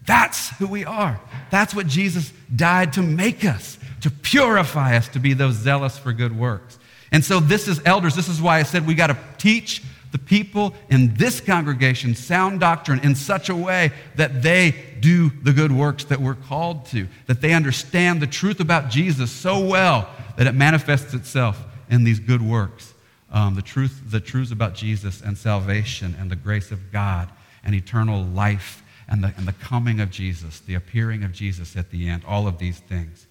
That's 0.05 0.49
who 0.57 0.67
we 0.67 0.85
are. 0.85 1.19
That's 1.49 1.73
what 1.73 1.87
Jesus 1.87 2.33
died 2.53 2.93
to 2.93 3.01
make 3.01 3.45
us 3.45 3.77
to 4.03 4.11
purify 4.11 4.97
us 4.97 5.07
to 5.07 5.19
be 5.19 5.33
those 5.33 5.55
zealous 5.55 5.97
for 5.97 6.11
good 6.11 6.37
works. 6.37 6.77
And 7.13 7.23
so, 7.23 7.39
this 7.39 7.69
is 7.69 7.81
elders. 7.85 8.15
This 8.15 8.27
is 8.27 8.41
why 8.41 8.59
I 8.59 8.63
said 8.63 8.85
we 8.85 8.95
got 8.95 9.07
to 9.07 9.17
teach 9.37 9.81
the 10.11 10.17
people 10.19 10.73
in 10.89 11.13
this 11.15 11.39
congregation 11.39 12.13
sound 12.13 12.59
doctrine 12.59 12.99
in 12.99 13.15
such 13.15 13.47
a 13.47 13.55
way 13.55 13.91
that 14.15 14.43
they 14.43 14.75
do 14.99 15.29
the 15.29 15.53
good 15.53 15.71
works 15.71 16.03
that 16.05 16.19
we're 16.19 16.35
called 16.35 16.85
to, 16.87 17.07
that 17.27 17.39
they 17.39 17.53
understand 17.53 18.21
the 18.21 18.27
truth 18.27 18.59
about 18.59 18.89
Jesus 18.89 19.31
so 19.31 19.65
well 19.65 20.09
that 20.37 20.47
it 20.47 20.53
manifests 20.53 21.13
itself 21.13 21.63
in 21.89 22.03
these 22.03 22.19
good 22.19 22.41
works. 22.41 22.93
Um, 23.31 23.55
the, 23.55 23.61
truth, 23.61 24.01
the 24.05 24.19
truths 24.19 24.51
about 24.51 24.75
Jesus 24.75 25.21
and 25.21 25.37
salvation 25.37 26.15
and 26.19 26.29
the 26.29 26.35
grace 26.35 26.71
of 26.71 26.91
God 26.91 27.29
and 27.63 27.73
eternal 27.73 28.23
life 28.23 28.82
and 29.07 29.23
the, 29.23 29.33
and 29.37 29.47
the 29.47 29.53
coming 29.53 29.99
of 29.99 30.09
Jesus, 30.09 30.59
the 30.61 30.75
appearing 30.75 31.23
of 31.23 31.31
Jesus 31.31 31.75
at 31.75 31.91
the 31.91 32.07
end, 32.07 32.23
all 32.27 32.47
of 32.47 32.57
these 32.57 32.79
things. 32.79 33.27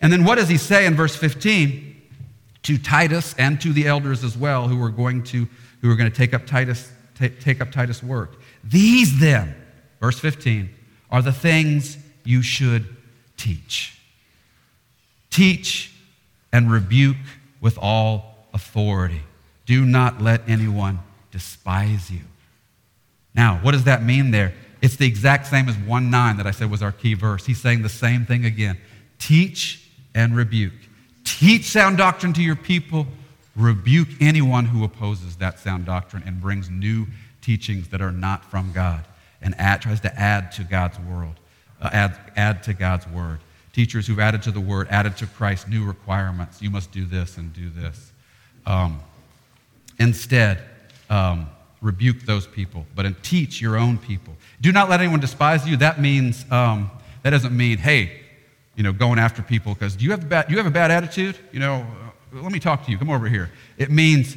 And 0.00 0.12
then 0.12 0.24
what 0.24 0.36
does 0.36 0.48
he 0.48 0.56
say 0.56 0.86
in 0.86 0.94
verse 0.94 1.14
15? 1.16 1.96
To 2.64 2.78
Titus 2.78 3.34
and 3.38 3.60
to 3.60 3.72
the 3.72 3.86
elders 3.86 4.24
as 4.24 4.36
well, 4.36 4.68
who 4.68 4.82
are 4.82 4.90
going 4.90 5.22
to, 5.24 5.46
who 5.80 5.90
are 5.90 5.96
going 5.96 6.10
to 6.10 6.16
take 6.16 6.34
up 6.34 6.46
Titus, 6.46 6.90
take, 7.14 7.40
take 7.40 7.60
up 7.60 7.70
Titus' 7.70 8.02
work. 8.02 8.40
These 8.64 9.20
then, 9.20 9.54
verse 10.00 10.18
15, 10.18 10.70
are 11.10 11.22
the 11.22 11.32
things 11.32 11.98
you 12.24 12.42
should 12.42 12.86
teach. 13.36 13.98
Teach 15.30 15.92
and 16.52 16.70
rebuke 16.70 17.16
with 17.60 17.78
all 17.78 18.46
authority. 18.52 19.22
Do 19.66 19.84
not 19.84 20.20
let 20.20 20.48
anyone 20.48 21.00
despise 21.30 22.10
you. 22.10 22.20
Now, 23.34 23.58
what 23.62 23.72
does 23.72 23.84
that 23.84 24.02
mean 24.02 24.30
there? 24.30 24.52
It's 24.82 24.96
the 24.96 25.06
exact 25.06 25.46
same 25.46 25.68
as 25.68 25.76
1 25.76 26.10
9 26.10 26.36
that 26.38 26.46
I 26.46 26.50
said 26.50 26.70
was 26.70 26.82
our 26.82 26.92
key 26.92 27.14
verse. 27.14 27.46
He's 27.46 27.60
saying 27.60 27.82
the 27.82 27.88
same 27.88 28.24
thing 28.24 28.44
again. 28.44 28.78
Teach 29.18 29.88
and 30.14 30.34
rebuke. 30.34 30.72
Teach 31.24 31.64
sound 31.64 31.98
doctrine 31.98 32.32
to 32.34 32.42
your 32.42 32.56
people, 32.56 33.06
rebuke 33.54 34.08
anyone 34.20 34.66
who 34.66 34.84
opposes 34.84 35.36
that 35.36 35.58
sound 35.58 35.84
doctrine 35.86 36.22
and 36.26 36.40
brings 36.40 36.70
new 36.70 37.06
teachings 37.42 37.88
that 37.88 38.00
are 38.00 38.12
not 38.12 38.44
from 38.44 38.72
God 38.72 39.04
and 39.42 39.54
add, 39.58 39.82
tries 39.82 40.00
to 40.00 40.20
add 40.20 40.52
to 40.52 40.64
God's 40.64 40.98
world, 41.00 41.36
uh, 41.80 41.90
add, 41.92 42.18
add 42.36 42.62
to 42.64 42.74
God's 42.74 43.06
word. 43.08 43.40
Teachers 43.72 44.06
who've 44.06 44.18
added 44.18 44.42
to 44.42 44.50
the 44.50 44.60
word, 44.60 44.88
added 44.90 45.16
to 45.18 45.26
Christ 45.26 45.68
new 45.68 45.84
requirements. 45.84 46.60
You 46.60 46.70
must 46.70 46.90
do 46.92 47.04
this 47.04 47.36
and 47.36 47.52
do 47.52 47.70
this. 47.70 48.12
Um, 48.66 49.00
instead, 49.98 50.62
um, 51.08 51.48
rebuke 51.80 52.20
those 52.22 52.46
people, 52.46 52.86
but 52.94 53.22
teach 53.22 53.60
your 53.60 53.76
own 53.76 53.98
people. 53.98 54.34
Do 54.60 54.72
not 54.72 54.90
let 54.90 55.00
anyone 55.00 55.20
despise 55.20 55.66
you. 55.66 55.76
That 55.78 56.00
means, 56.00 56.44
um, 56.50 56.90
that 57.22 57.30
doesn't 57.30 57.56
mean, 57.56 57.78
hey, 57.78 58.20
you 58.76 58.82
know, 58.82 58.92
going 58.92 59.18
after 59.18 59.42
people 59.42 59.74
because 59.74 59.96
do 59.96 60.04
you 60.04 60.10
have 60.10 60.22
a 60.22 60.26
bad, 60.26 60.50
you 60.50 60.56
have 60.58 60.66
a 60.66 60.70
bad 60.70 60.90
attitude? 60.90 61.36
You 61.52 61.60
know, 61.60 61.86
uh, 62.34 62.42
let 62.42 62.52
me 62.52 62.60
talk 62.60 62.84
to 62.84 62.90
you. 62.90 62.98
Come 62.98 63.10
over 63.10 63.28
here. 63.28 63.50
It 63.78 63.90
means 63.90 64.36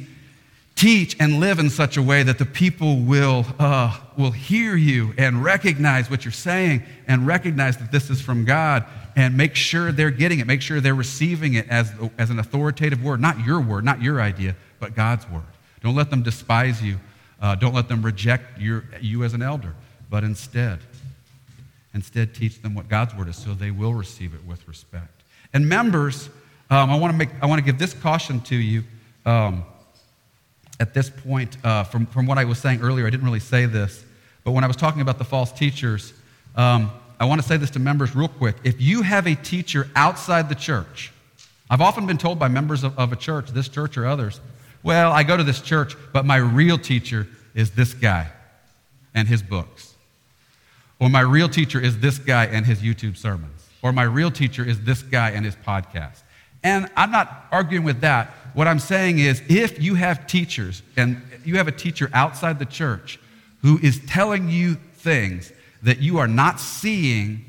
teach 0.74 1.16
and 1.20 1.38
live 1.38 1.58
in 1.58 1.70
such 1.70 1.96
a 1.96 2.02
way 2.02 2.22
that 2.22 2.38
the 2.38 2.46
people 2.46 2.96
will, 2.96 3.46
uh, 3.58 3.96
will 4.16 4.32
hear 4.32 4.74
you 4.74 5.14
and 5.16 5.44
recognize 5.44 6.10
what 6.10 6.24
you're 6.24 6.32
saying 6.32 6.82
and 7.06 7.26
recognize 7.26 7.76
that 7.76 7.92
this 7.92 8.10
is 8.10 8.20
from 8.20 8.44
God 8.44 8.84
and 9.16 9.36
make 9.36 9.54
sure 9.54 9.92
they're 9.92 10.10
getting 10.10 10.40
it. 10.40 10.46
Make 10.46 10.62
sure 10.62 10.80
they're 10.80 10.94
receiving 10.94 11.54
it 11.54 11.68
as, 11.68 11.92
as 12.18 12.30
an 12.30 12.38
authoritative 12.38 13.02
word, 13.02 13.20
not 13.20 13.44
your 13.46 13.60
word, 13.60 13.84
not 13.84 14.02
your 14.02 14.20
idea, 14.20 14.56
but 14.80 14.96
God's 14.96 15.28
word. 15.30 15.42
Don't 15.82 15.94
let 15.94 16.10
them 16.10 16.22
despise 16.22 16.82
you. 16.82 16.98
Uh, 17.44 17.54
don't 17.54 17.74
let 17.74 17.88
them 17.88 18.02
reject 18.02 18.58
your, 18.60 18.84
you 19.00 19.22
as 19.22 19.34
an 19.34 19.42
elder, 19.42 19.74
but 20.10 20.24
instead, 20.24 20.80
Instead, 21.94 22.34
teach 22.34 22.60
them 22.60 22.74
what 22.74 22.88
God's 22.88 23.14
word 23.14 23.28
is 23.28 23.36
so 23.36 23.54
they 23.54 23.70
will 23.70 23.94
receive 23.94 24.34
it 24.34 24.44
with 24.44 24.66
respect. 24.66 25.22
And 25.52 25.68
members, 25.68 26.28
um, 26.68 26.90
I, 26.90 26.96
want 26.96 27.12
to 27.12 27.16
make, 27.16 27.28
I 27.40 27.46
want 27.46 27.60
to 27.60 27.64
give 27.64 27.78
this 27.78 27.94
caution 27.94 28.40
to 28.42 28.56
you 28.56 28.82
um, 29.24 29.64
at 30.80 30.92
this 30.92 31.08
point. 31.08 31.56
Uh, 31.64 31.84
from, 31.84 32.06
from 32.06 32.26
what 32.26 32.36
I 32.36 32.44
was 32.44 32.58
saying 32.58 32.80
earlier, 32.82 33.06
I 33.06 33.10
didn't 33.10 33.24
really 33.24 33.38
say 33.38 33.66
this, 33.66 34.04
but 34.42 34.50
when 34.50 34.64
I 34.64 34.66
was 34.66 34.76
talking 34.76 35.02
about 35.02 35.18
the 35.18 35.24
false 35.24 35.52
teachers, 35.52 36.12
um, 36.56 36.90
I 37.20 37.26
want 37.26 37.40
to 37.40 37.46
say 37.46 37.56
this 37.56 37.70
to 37.70 37.78
members 37.78 38.16
real 38.16 38.28
quick. 38.28 38.56
If 38.64 38.80
you 38.80 39.02
have 39.02 39.28
a 39.28 39.36
teacher 39.36 39.88
outside 39.94 40.48
the 40.48 40.56
church, 40.56 41.12
I've 41.70 41.80
often 41.80 42.08
been 42.08 42.18
told 42.18 42.40
by 42.40 42.48
members 42.48 42.82
of, 42.82 42.98
of 42.98 43.12
a 43.12 43.16
church, 43.16 43.50
this 43.50 43.68
church 43.68 43.96
or 43.96 44.04
others, 44.04 44.40
well, 44.84 45.10
I 45.10 45.22
go 45.22 45.36
to 45.36 45.42
this 45.42 45.60
church, 45.60 45.96
but 46.12 46.24
my 46.24 46.36
real 46.36 46.78
teacher 46.78 47.26
is 47.54 47.72
this 47.72 47.94
guy 47.94 48.30
and 49.14 49.26
his 49.26 49.42
books. 49.42 49.94
Or 51.00 51.08
my 51.08 51.20
real 51.20 51.48
teacher 51.48 51.80
is 51.80 51.98
this 51.98 52.18
guy 52.18 52.44
and 52.44 52.66
his 52.66 52.80
YouTube 52.80 53.16
sermons. 53.16 53.66
Or 53.82 53.92
my 53.92 54.02
real 54.02 54.30
teacher 54.30 54.64
is 54.64 54.82
this 54.82 55.02
guy 55.02 55.30
and 55.30 55.44
his 55.44 55.56
podcast. 55.56 56.20
And 56.62 56.88
I'm 56.96 57.10
not 57.10 57.46
arguing 57.50 57.84
with 57.84 58.02
that. 58.02 58.28
What 58.52 58.68
I'm 58.68 58.78
saying 58.78 59.18
is 59.18 59.42
if 59.48 59.82
you 59.82 59.94
have 59.96 60.26
teachers 60.26 60.82
and 60.96 61.20
you 61.44 61.56
have 61.56 61.68
a 61.68 61.72
teacher 61.72 62.10
outside 62.12 62.58
the 62.58 62.66
church 62.66 63.18
who 63.62 63.78
is 63.82 64.00
telling 64.06 64.50
you 64.50 64.74
things 64.74 65.52
that 65.82 65.98
you 65.98 66.18
are 66.18 66.28
not 66.28 66.60
seeing 66.60 67.44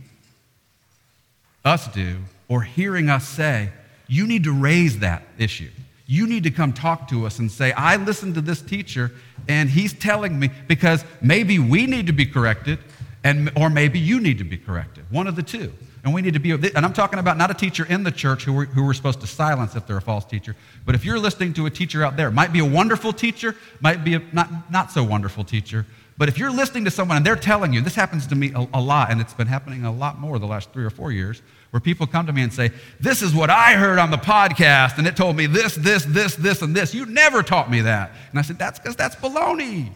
us 1.63 1.87
do 1.89 2.17
or 2.47 2.61
hearing 2.61 3.09
us 3.09 3.27
say, 3.27 3.69
you 4.07 4.25
need 4.25 4.45
to 4.45 4.53
raise 4.53 4.99
that 4.99 5.23
issue. 5.37 5.69
You 6.05 6.27
need 6.27 6.43
to 6.43 6.51
come 6.51 6.71
talk 6.73 7.07
to 7.09 7.25
us 7.25 7.39
and 7.39 7.51
say, 7.51 7.71
I 7.71 7.95
listened 7.95 8.35
to 8.35 8.41
this 8.41 8.61
teacher 8.61 9.11
and 9.47 9.69
he's 9.69 9.93
telling 9.93 10.39
me, 10.39 10.49
because 10.67 11.03
maybe 11.21 11.59
we 11.59 11.87
need 11.87 12.07
to 12.07 12.13
be 12.13 12.25
corrected, 12.25 12.79
and, 13.23 13.51
or 13.55 13.69
maybe 13.69 13.99
you 13.99 14.19
need 14.19 14.37
to 14.37 14.43
be 14.43 14.57
corrected. 14.57 15.05
One 15.09 15.27
of 15.27 15.35
the 15.35 15.43
two. 15.43 15.73
And 16.03 16.13
we 16.13 16.21
need 16.21 16.35
to 16.35 16.39
be, 16.39 16.51
and 16.51 16.85
I'm 16.85 16.93
talking 16.93 17.17
about 17.17 17.35
not 17.35 17.49
a 17.49 17.55
teacher 17.55 17.83
in 17.83 18.03
the 18.03 18.11
church 18.11 18.43
who 18.43 18.53
we're, 18.53 18.65
who 18.65 18.85
we're 18.85 18.93
supposed 18.93 19.21
to 19.21 19.27
silence 19.27 19.75
if 19.75 19.87
they're 19.87 19.97
a 19.97 20.01
false 20.01 20.23
teacher, 20.23 20.55
but 20.85 20.93
if 20.93 21.03
you're 21.03 21.17
listening 21.17 21.53
to 21.53 21.65
a 21.65 21.71
teacher 21.71 22.03
out 22.03 22.15
there, 22.15 22.29
might 22.29 22.53
be 22.53 22.59
a 22.59 22.65
wonderful 22.65 23.11
teacher, 23.11 23.55
might 23.81 24.03
be 24.03 24.13
a 24.13 24.21
not, 24.31 24.71
not 24.71 24.91
so 24.91 25.03
wonderful 25.03 25.43
teacher, 25.43 25.87
but 26.17 26.29
if 26.29 26.37
you're 26.37 26.51
listening 26.51 26.85
to 26.85 26.91
someone 26.91 27.17
and 27.17 27.25
they're 27.25 27.35
telling 27.35 27.73
you, 27.73 27.81
this 27.81 27.95
happens 27.95 28.27
to 28.27 28.35
me 28.35 28.51
a, 28.53 28.67
a 28.75 28.79
lot, 28.79 29.09
and 29.09 29.19
it's 29.19 29.33
been 29.33 29.47
happening 29.47 29.83
a 29.83 29.91
lot 29.91 30.19
more 30.19 30.37
the 30.37 30.45
last 30.45 30.71
three 30.71 30.85
or 30.85 30.91
four 30.91 31.11
years, 31.11 31.41
where 31.75 31.81
people 31.81 32.07
come 32.07 32.25
to 32.25 32.31
me 32.31 32.41
and 32.41 32.53
say, 32.53 32.71
This 33.01 33.21
is 33.21 33.35
what 33.35 33.49
I 33.49 33.73
heard 33.73 33.99
on 33.99 34.09
the 34.09 34.15
podcast, 34.17 34.97
and 34.97 35.05
it 35.05 35.17
told 35.17 35.35
me 35.35 35.45
this, 35.45 35.75
this, 35.75 36.05
this, 36.05 36.33
this, 36.37 36.61
and 36.61 36.73
this. 36.73 36.93
You 36.93 37.05
never 37.05 37.43
taught 37.43 37.69
me 37.69 37.81
that. 37.81 38.11
And 38.29 38.39
I 38.39 38.43
said, 38.43 38.57
That's 38.57 38.79
because 38.79 38.95
that's 38.95 39.17
baloney. 39.17 39.89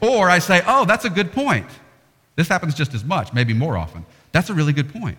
or 0.00 0.30
I 0.30 0.38
say, 0.38 0.62
Oh, 0.68 0.84
that's 0.84 1.04
a 1.04 1.10
good 1.10 1.32
point. 1.32 1.66
This 2.36 2.46
happens 2.46 2.76
just 2.76 2.94
as 2.94 3.02
much, 3.02 3.32
maybe 3.32 3.54
more 3.54 3.76
often. 3.76 4.06
That's 4.30 4.50
a 4.50 4.54
really 4.54 4.72
good 4.72 4.92
point. 4.92 5.18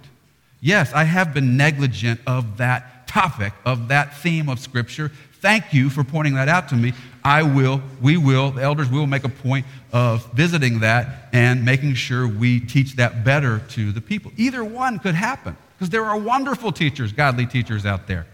Yes, 0.61 0.93
I 0.93 1.03
have 1.03 1.33
been 1.33 1.57
negligent 1.57 2.21
of 2.25 2.55
that 2.55 3.05
topic, 3.05 3.51
of 3.65 3.89
that 3.89 4.15
theme 4.15 4.47
of 4.47 4.59
Scripture. 4.59 5.11
Thank 5.43 5.73
you 5.73 5.89
for 5.89 6.05
pointing 6.05 6.35
that 6.35 6.47
out 6.47 6.69
to 6.69 6.75
me. 6.77 6.93
I 7.21 7.43
will, 7.43 7.81
we 8.01 8.15
will, 8.15 8.51
the 8.51 8.61
elders 8.61 8.89
will 8.89 9.05
make 9.05 9.25
a 9.25 9.29
point 9.29 9.65
of 9.91 10.31
visiting 10.31 10.79
that 10.79 11.27
and 11.33 11.65
making 11.65 11.95
sure 11.95 12.25
we 12.25 12.61
teach 12.61 12.95
that 12.95 13.25
better 13.25 13.59
to 13.71 13.91
the 13.91 13.99
people. 13.99 14.31
Either 14.37 14.63
one 14.63 14.99
could 14.99 15.15
happen 15.15 15.57
because 15.75 15.89
there 15.89 16.05
are 16.05 16.17
wonderful 16.17 16.71
teachers, 16.71 17.11
godly 17.11 17.45
teachers 17.45 17.85
out 17.85 18.07
there, 18.07 18.25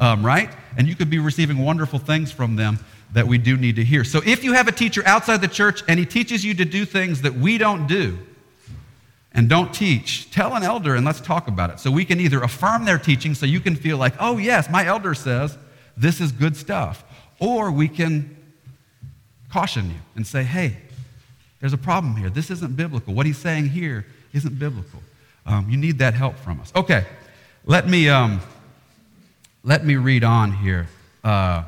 um, 0.00 0.26
right? 0.26 0.50
And 0.76 0.88
you 0.88 0.96
could 0.96 1.08
be 1.08 1.20
receiving 1.20 1.58
wonderful 1.58 2.00
things 2.00 2.32
from 2.32 2.56
them 2.56 2.80
that 3.12 3.28
we 3.28 3.38
do 3.38 3.56
need 3.56 3.76
to 3.76 3.84
hear. 3.84 4.02
So 4.02 4.20
if 4.26 4.42
you 4.42 4.54
have 4.54 4.66
a 4.66 4.72
teacher 4.72 5.04
outside 5.06 5.42
the 5.42 5.46
church 5.46 5.84
and 5.86 6.00
he 6.00 6.04
teaches 6.04 6.44
you 6.44 6.52
to 6.54 6.64
do 6.64 6.84
things 6.84 7.22
that 7.22 7.34
we 7.34 7.58
don't 7.58 7.86
do 7.86 8.18
and 9.30 9.48
don't 9.48 9.72
teach, 9.72 10.32
tell 10.32 10.56
an 10.56 10.64
elder 10.64 10.96
and 10.96 11.06
let's 11.06 11.20
talk 11.20 11.46
about 11.46 11.70
it. 11.70 11.78
So 11.78 11.92
we 11.92 12.04
can 12.04 12.18
either 12.18 12.42
affirm 12.42 12.86
their 12.86 12.98
teaching 12.98 13.36
so 13.36 13.46
you 13.46 13.60
can 13.60 13.76
feel 13.76 13.98
like, 13.98 14.14
oh, 14.18 14.36
yes, 14.36 14.68
my 14.68 14.84
elder 14.84 15.14
says 15.14 15.56
this 15.96 16.20
is 16.20 16.32
good 16.32 16.56
stuff, 16.56 17.04
or 17.38 17.70
we 17.70 17.88
can 17.88 18.36
caution 19.50 19.88
you 19.88 19.96
and 20.14 20.26
say, 20.26 20.42
hey, 20.42 20.76
there's 21.60 21.72
a 21.72 21.78
problem 21.78 22.16
here. 22.16 22.30
This 22.30 22.50
isn't 22.50 22.76
biblical. 22.76 23.14
What 23.14 23.26
he's 23.26 23.38
saying 23.38 23.70
here 23.70 24.06
isn't 24.32 24.58
biblical. 24.58 25.00
Um, 25.46 25.70
you 25.70 25.76
need 25.76 25.98
that 25.98 26.14
help 26.14 26.36
from 26.36 26.60
us. 26.60 26.72
Okay, 26.74 27.06
let 27.64 27.88
me, 27.88 28.08
um, 28.08 28.40
let 29.64 29.84
me 29.84 29.96
read 29.96 30.24
on 30.24 30.52
here. 30.52 30.88
Uh, 31.24 31.62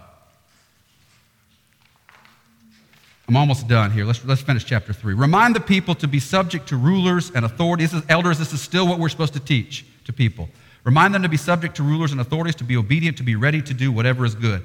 I'm 3.28 3.36
almost 3.36 3.68
done 3.68 3.90
here. 3.90 4.04
Let's, 4.04 4.24
let's 4.24 4.40
finish 4.40 4.64
chapter 4.64 4.92
3. 4.92 5.14
Remind 5.14 5.54
the 5.54 5.60
people 5.60 5.94
to 5.96 6.08
be 6.08 6.18
subject 6.18 6.68
to 6.68 6.76
rulers 6.76 7.30
and 7.30 7.44
authorities. 7.44 7.94
Elders, 8.08 8.38
this 8.38 8.52
is 8.54 8.62
still 8.62 8.88
what 8.88 8.98
we're 8.98 9.10
supposed 9.10 9.34
to 9.34 9.40
teach 9.40 9.84
to 10.04 10.12
people. 10.12 10.48
Remind 10.88 11.14
them 11.14 11.22
to 11.22 11.28
be 11.28 11.36
subject 11.36 11.76
to 11.76 11.82
rulers 11.82 12.12
and 12.12 12.20
authorities, 12.22 12.54
to 12.54 12.64
be 12.64 12.74
obedient, 12.74 13.18
to 13.18 13.22
be 13.22 13.36
ready 13.36 13.60
to 13.60 13.74
do 13.74 13.92
whatever 13.92 14.24
is 14.24 14.34
good. 14.34 14.62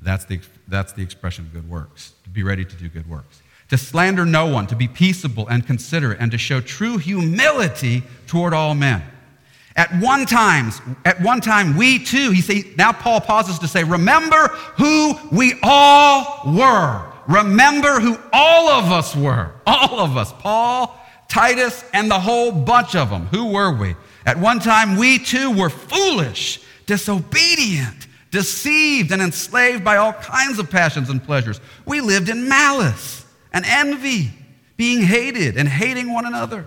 That's 0.00 0.24
the, 0.24 0.40
that's 0.66 0.94
the 0.94 1.02
expression 1.02 1.44
of 1.44 1.52
good 1.52 1.68
works, 1.68 2.14
to 2.24 2.30
be 2.30 2.42
ready 2.42 2.64
to 2.64 2.76
do 2.76 2.88
good 2.88 3.06
works. 3.06 3.42
To 3.68 3.76
slander 3.76 4.24
no 4.24 4.46
one, 4.46 4.66
to 4.68 4.74
be 4.74 4.88
peaceable 4.88 5.46
and 5.48 5.66
considerate, 5.66 6.16
and 6.18 6.30
to 6.30 6.38
show 6.38 6.62
true 6.62 6.96
humility 6.96 8.04
toward 8.26 8.54
all 8.54 8.74
men. 8.74 9.02
At 9.76 9.94
one 10.00 10.24
time, 10.24 10.70
at 11.04 11.20
one 11.20 11.42
time, 11.42 11.76
we 11.76 12.02
too, 12.02 12.30
he 12.30 12.40
say, 12.40 12.64
now 12.78 12.92
Paul 12.92 13.20
pauses 13.20 13.58
to 13.58 13.68
say, 13.68 13.84
remember 13.84 14.48
who 14.78 15.12
we 15.30 15.58
all 15.62 16.54
were. 16.54 17.12
Remember 17.28 18.00
who 18.00 18.18
all 18.32 18.70
of 18.70 18.90
us 18.90 19.14
were. 19.14 19.52
All 19.66 20.00
of 20.00 20.16
us. 20.16 20.32
Paul, 20.32 20.98
Titus, 21.28 21.84
and 21.92 22.10
the 22.10 22.18
whole 22.18 22.50
bunch 22.50 22.96
of 22.96 23.10
them. 23.10 23.26
Who 23.26 23.52
were 23.52 23.76
we? 23.76 23.94
At 24.26 24.38
one 24.38 24.58
time, 24.58 24.96
we 24.96 25.18
too 25.18 25.52
were 25.52 25.70
foolish, 25.70 26.60
disobedient 26.84 28.06
deceived 28.36 29.12
and 29.12 29.22
enslaved 29.22 29.82
by 29.82 29.96
all 29.96 30.12
kinds 30.12 30.58
of 30.58 30.70
passions 30.70 31.08
and 31.08 31.24
pleasures. 31.24 31.58
We 31.86 32.02
lived 32.02 32.28
in 32.28 32.48
malice 32.48 33.24
and 33.50 33.64
envy, 33.64 34.30
being 34.76 35.02
hated 35.02 35.56
and 35.56 35.66
hating 35.66 36.12
one 36.12 36.26
another. 36.26 36.66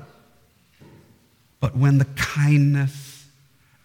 But 1.59 1.75
when 1.75 1.99
the 1.99 2.05
kindness 2.05 3.27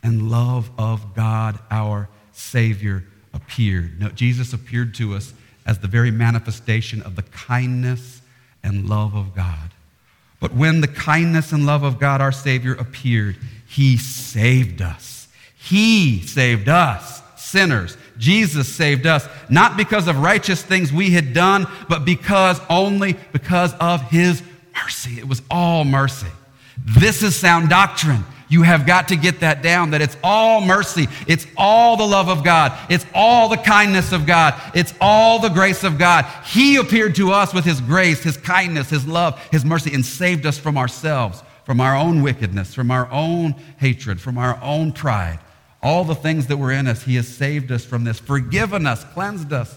and 0.03 0.31
love 0.31 0.71
of 0.79 1.15
God, 1.15 1.59
our 1.71 2.09
Savior, 2.33 3.05
appeared, 3.35 4.01
no, 4.01 4.09
Jesus 4.09 4.55
appeared 4.55 4.95
to 4.95 5.15
us 5.15 5.35
as 5.67 5.79
the 5.81 5.89
very 5.89 6.11
manifestation 6.11 7.03
of 7.03 7.17
the 7.17 7.23
kindness 7.23 8.23
and 8.63 8.89
love 8.89 9.15
of 9.15 9.35
God. 9.35 9.71
But 10.41 10.55
when 10.55 10.81
the 10.81 10.89
kindness 10.89 11.53
and 11.53 11.67
love 11.67 11.83
of 11.83 11.99
God, 11.99 12.23
our 12.23 12.33
Savior, 12.33 12.73
appeared, 12.75 13.37
He 13.75 13.97
saved 13.97 14.81
us. 14.81 15.27
He 15.57 16.21
saved 16.21 16.69
us 16.69 17.23
sinners. 17.37 17.97
Jesus 18.19 18.69
saved 18.69 19.05
us, 19.05 19.27
not 19.49 19.77
because 19.77 20.07
of 20.07 20.19
righteous 20.19 20.63
things 20.63 20.93
we 20.93 21.11
had 21.11 21.35
done, 21.35 21.67
but 21.89 22.05
because 22.05 22.61
only 22.71 23.17
because 23.33 23.75
of 23.75 24.01
his 24.11 24.43
mercy. 24.81 25.19
It 25.19 25.27
was 25.27 25.43
all 25.51 25.85
mercy. 25.85 26.29
This 26.79 27.25
is 27.25 27.35
sound 27.35 27.69
doctrine. 27.69 28.25
You 28.49 28.63
have 28.63 28.87
got 28.87 29.09
to 29.09 29.17
get 29.17 29.41
that 29.41 29.61
down 29.61 29.91
that 29.91 30.03
it's 30.03 30.17
all 30.23 30.61
mercy. 30.61 31.09
It's 31.27 31.45
all 31.57 31.97
the 31.97 32.07
love 32.07 32.29
of 32.29 32.45
God. 32.45 32.79
It's 32.89 33.07
all 33.13 33.49
the 33.49 33.57
kindness 33.57 34.13
of 34.13 34.25
God. 34.25 34.55
It's 34.73 34.95
all 35.01 35.41
the 35.41 35.49
grace 35.49 35.83
of 35.83 35.99
God. 35.99 36.27
He 36.47 36.77
appeared 36.77 37.17
to 37.17 37.33
us 37.33 37.53
with 37.53 37.65
His 37.65 37.81
grace, 37.81 38.23
His 38.23 38.37
kindness, 38.37 38.91
His 38.91 39.05
love, 39.05 39.41
His 39.51 39.65
mercy, 39.65 39.93
and 39.93 40.07
saved 40.07 40.47
us 40.47 40.59
from 40.59 40.79
ourselves, 40.79 41.43
from 41.65 41.81
our 41.81 41.97
own 41.97 42.23
wickedness, 42.23 42.75
from 42.75 42.91
our 42.91 43.11
own 43.11 43.55
hatred, 43.79 44.21
from 44.21 44.39
our 44.39 44.59
own 44.63 44.93
pride 44.93 45.39
all 45.85 46.03
the 46.03 46.15
things 46.15 46.47
that 46.47 46.57
were 46.57 46.73
in 46.73 46.89
us. 46.89 47.03
He 47.03 47.15
has 47.17 47.29
saved 47.29 47.71
us 47.71 47.85
from 47.85 48.05
this, 48.05 48.19
forgiven 48.19 48.87
us, 48.87 49.05
cleansed 49.13 49.53
us, 49.53 49.77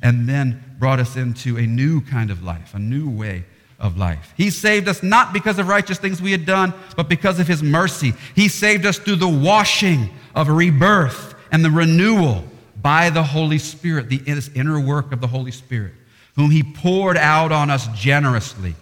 and 0.00 0.28
then 0.28 0.62
brought 0.78 1.00
us 1.00 1.16
into 1.16 1.58
a 1.58 1.66
new 1.66 2.00
kind 2.00 2.30
of 2.30 2.42
life, 2.42 2.72
a 2.72 2.78
new 2.78 3.10
way 3.10 3.44
of 3.80 3.98
life. 3.98 4.32
He 4.36 4.50
saved 4.50 4.86
us 4.86 5.02
not 5.02 5.32
because 5.32 5.58
of 5.58 5.66
righteous 5.66 5.98
things 5.98 6.22
we 6.22 6.30
had 6.30 6.46
done, 6.46 6.72
but 6.96 7.08
because 7.08 7.40
of 7.40 7.48
His 7.48 7.64
mercy. 7.64 8.14
He 8.36 8.46
saved 8.46 8.86
us 8.86 8.98
through 8.98 9.16
the 9.16 9.28
washing 9.28 10.10
of 10.36 10.48
rebirth 10.48 11.34
and 11.50 11.64
the 11.64 11.70
renewal 11.70 12.44
by 12.80 13.10
the 13.10 13.24
Holy 13.24 13.58
Spirit, 13.58 14.08
the 14.08 14.22
inner 14.54 14.78
work 14.78 15.10
of 15.10 15.20
the 15.20 15.26
Holy 15.26 15.50
Spirit, 15.50 15.94
whom 16.36 16.52
He 16.52 16.62
poured 16.62 17.16
out 17.16 17.50
on 17.50 17.70
us 17.70 17.88
generously. 17.88 18.76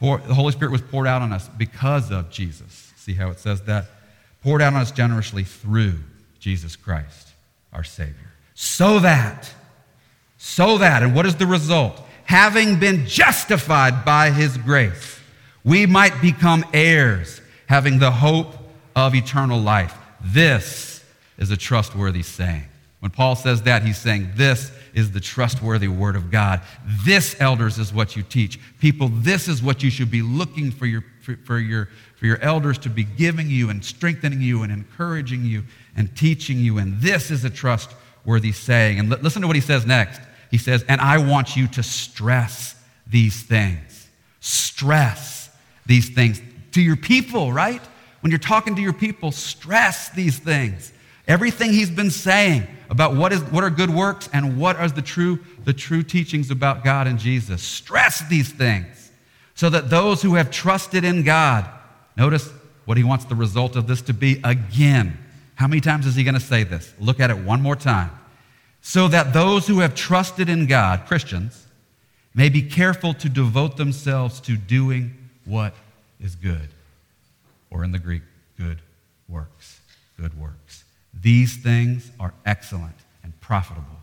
The 0.00 0.34
Holy 0.34 0.52
Spirit 0.52 0.72
was 0.72 0.82
poured 0.82 1.06
out 1.06 1.22
on 1.22 1.32
us 1.32 1.48
because 1.56 2.10
of 2.10 2.30
Jesus. 2.30 2.92
See 2.96 3.14
how 3.14 3.30
it 3.30 3.38
says 3.38 3.62
that? 3.62 3.86
poured 4.46 4.62
out 4.62 4.74
on 4.74 4.80
us 4.80 4.92
generously 4.92 5.42
through 5.42 5.94
Jesus 6.38 6.76
Christ, 6.76 7.30
our 7.72 7.82
Savior. 7.82 8.30
So 8.54 9.00
that, 9.00 9.52
so 10.38 10.78
that, 10.78 11.02
and 11.02 11.16
what 11.16 11.26
is 11.26 11.34
the 11.34 11.48
result? 11.48 12.00
Having 12.26 12.78
been 12.78 13.06
justified 13.06 14.04
by 14.04 14.30
His 14.30 14.56
grace, 14.56 15.18
we 15.64 15.84
might 15.84 16.22
become 16.22 16.64
heirs, 16.72 17.40
having 17.66 17.98
the 17.98 18.12
hope 18.12 18.54
of 18.94 19.16
eternal 19.16 19.58
life. 19.58 19.98
This 20.20 21.04
is 21.38 21.50
a 21.50 21.56
trustworthy 21.56 22.22
saying. 22.22 22.66
When 23.00 23.10
Paul 23.10 23.34
says 23.34 23.62
that, 23.62 23.82
he's 23.82 23.98
saying, 23.98 24.30
This 24.36 24.70
is 24.96 25.12
the 25.12 25.20
trustworthy 25.20 25.86
word 25.86 26.16
of 26.16 26.32
God. 26.32 26.60
This, 27.04 27.36
elders, 27.38 27.78
is 27.78 27.92
what 27.92 28.16
you 28.16 28.24
teach. 28.24 28.58
People, 28.80 29.08
this 29.08 29.46
is 29.46 29.62
what 29.62 29.84
you 29.84 29.90
should 29.90 30.10
be 30.10 30.22
looking 30.22 30.72
for 30.72 30.86
your, 30.86 31.04
for, 31.22 31.36
for 31.44 31.58
your 31.60 31.88
for 32.16 32.26
your 32.26 32.40
elders 32.40 32.78
to 32.78 32.88
be 32.88 33.04
giving 33.04 33.48
you 33.48 33.70
and 33.70 33.84
strengthening 33.84 34.40
you 34.40 34.62
and 34.62 34.72
encouraging 34.72 35.44
you 35.44 35.64
and 35.96 36.14
teaching 36.16 36.58
you. 36.58 36.78
And 36.78 37.00
this 37.00 37.30
is 37.30 37.44
a 37.44 37.50
trustworthy 37.50 38.52
saying. 38.52 38.98
And 38.98 39.10
listen 39.22 39.42
to 39.42 39.46
what 39.46 39.56
he 39.56 39.62
says 39.62 39.84
next. 39.86 40.20
He 40.50 40.58
says, 40.58 40.84
And 40.88 41.00
I 41.00 41.18
want 41.18 41.56
you 41.56 41.68
to 41.68 41.82
stress 41.82 42.74
these 43.06 43.42
things. 43.42 44.08
Stress 44.40 45.50
these 45.84 46.08
things 46.08 46.40
to 46.72 46.80
your 46.80 46.96
people, 46.96 47.52
right? 47.52 47.82
When 48.20 48.30
you're 48.30 48.38
talking 48.38 48.74
to 48.76 48.82
your 48.82 48.92
people, 48.94 49.30
stress 49.30 50.08
these 50.10 50.38
things. 50.38 50.92
Everything 51.28 51.72
he's 51.72 51.90
been 51.90 52.10
saying 52.10 52.66
about 52.88 53.16
what, 53.16 53.32
is, 53.32 53.42
what 53.44 53.64
are 53.64 53.70
good 53.70 53.90
works 53.90 54.28
and 54.32 54.58
what 54.58 54.76
are 54.76 54.88
the 54.88 55.02
true, 55.02 55.40
the 55.64 55.72
true 55.72 56.02
teachings 56.02 56.50
about 56.50 56.84
God 56.84 57.06
and 57.06 57.18
Jesus. 57.18 57.62
Stress 57.62 58.26
these 58.28 58.50
things 58.50 59.10
so 59.54 59.68
that 59.70 59.90
those 59.90 60.22
who 60.22 60.34
have 60.34 60.50
trusted 60.50 61.04
in 61.04 61.24
God 61.24 61.68
Notice 62.16 62.50
what 62.86 62.96
he 62.96 63.04
wants 63.04 63.26
the 63.26 63.34
result 63.34 63.76
of 63.76 63.86
this 63.86 64.02
to 64.02 64.14
be 64.14 64.40
again. 64.42 65.18
How 65.54 65.66
many 65.66 65.80
times 65.80 66.06
is 66.06 66.14
he 66.14 66.24
going 66.24 66.34
to 66.34 66.40
say 66.40 66.64
this? 66.64 66.92
Look 66.98 67.20
at 67.20 67.30
it 67.30 67.38
one 67.38 67.60
more 67.60 67.76
time. 67.76 68.10
So 68.80 69.08
that 69.08 69.32
those 69.32 69.66
who 69.66 69.80
have 69.80 69.94
trusted 69.94 70.48
in 70.48 70.66
God, 70.66 71.06
Christians, 71.06 71.66
may 72.34 72.48
be 72.48 72.62
careful 72.62 73.14
to 73.14 73.28
devote 73.28 73.76
themselves 73.76 74.40
to 74.42 74.56
doing 74.56 75.14
what 75.44 75.74
is 76.20 76.34
good. 76.36 76.68
Or 77.70 77.84
in 77.84 77.92
the 77.92 77.98
Greek, 77.98 78.22
good 78.58 78.78
works. 79.28 79.80
Good 80.18 80.38
works. 80.38 80.84
These 81.26 81.56
things 81.56 82.12
are 82.20 82.32
excellent 82.44 82.94
and 83.24 83.32
profitable 83.40 83.98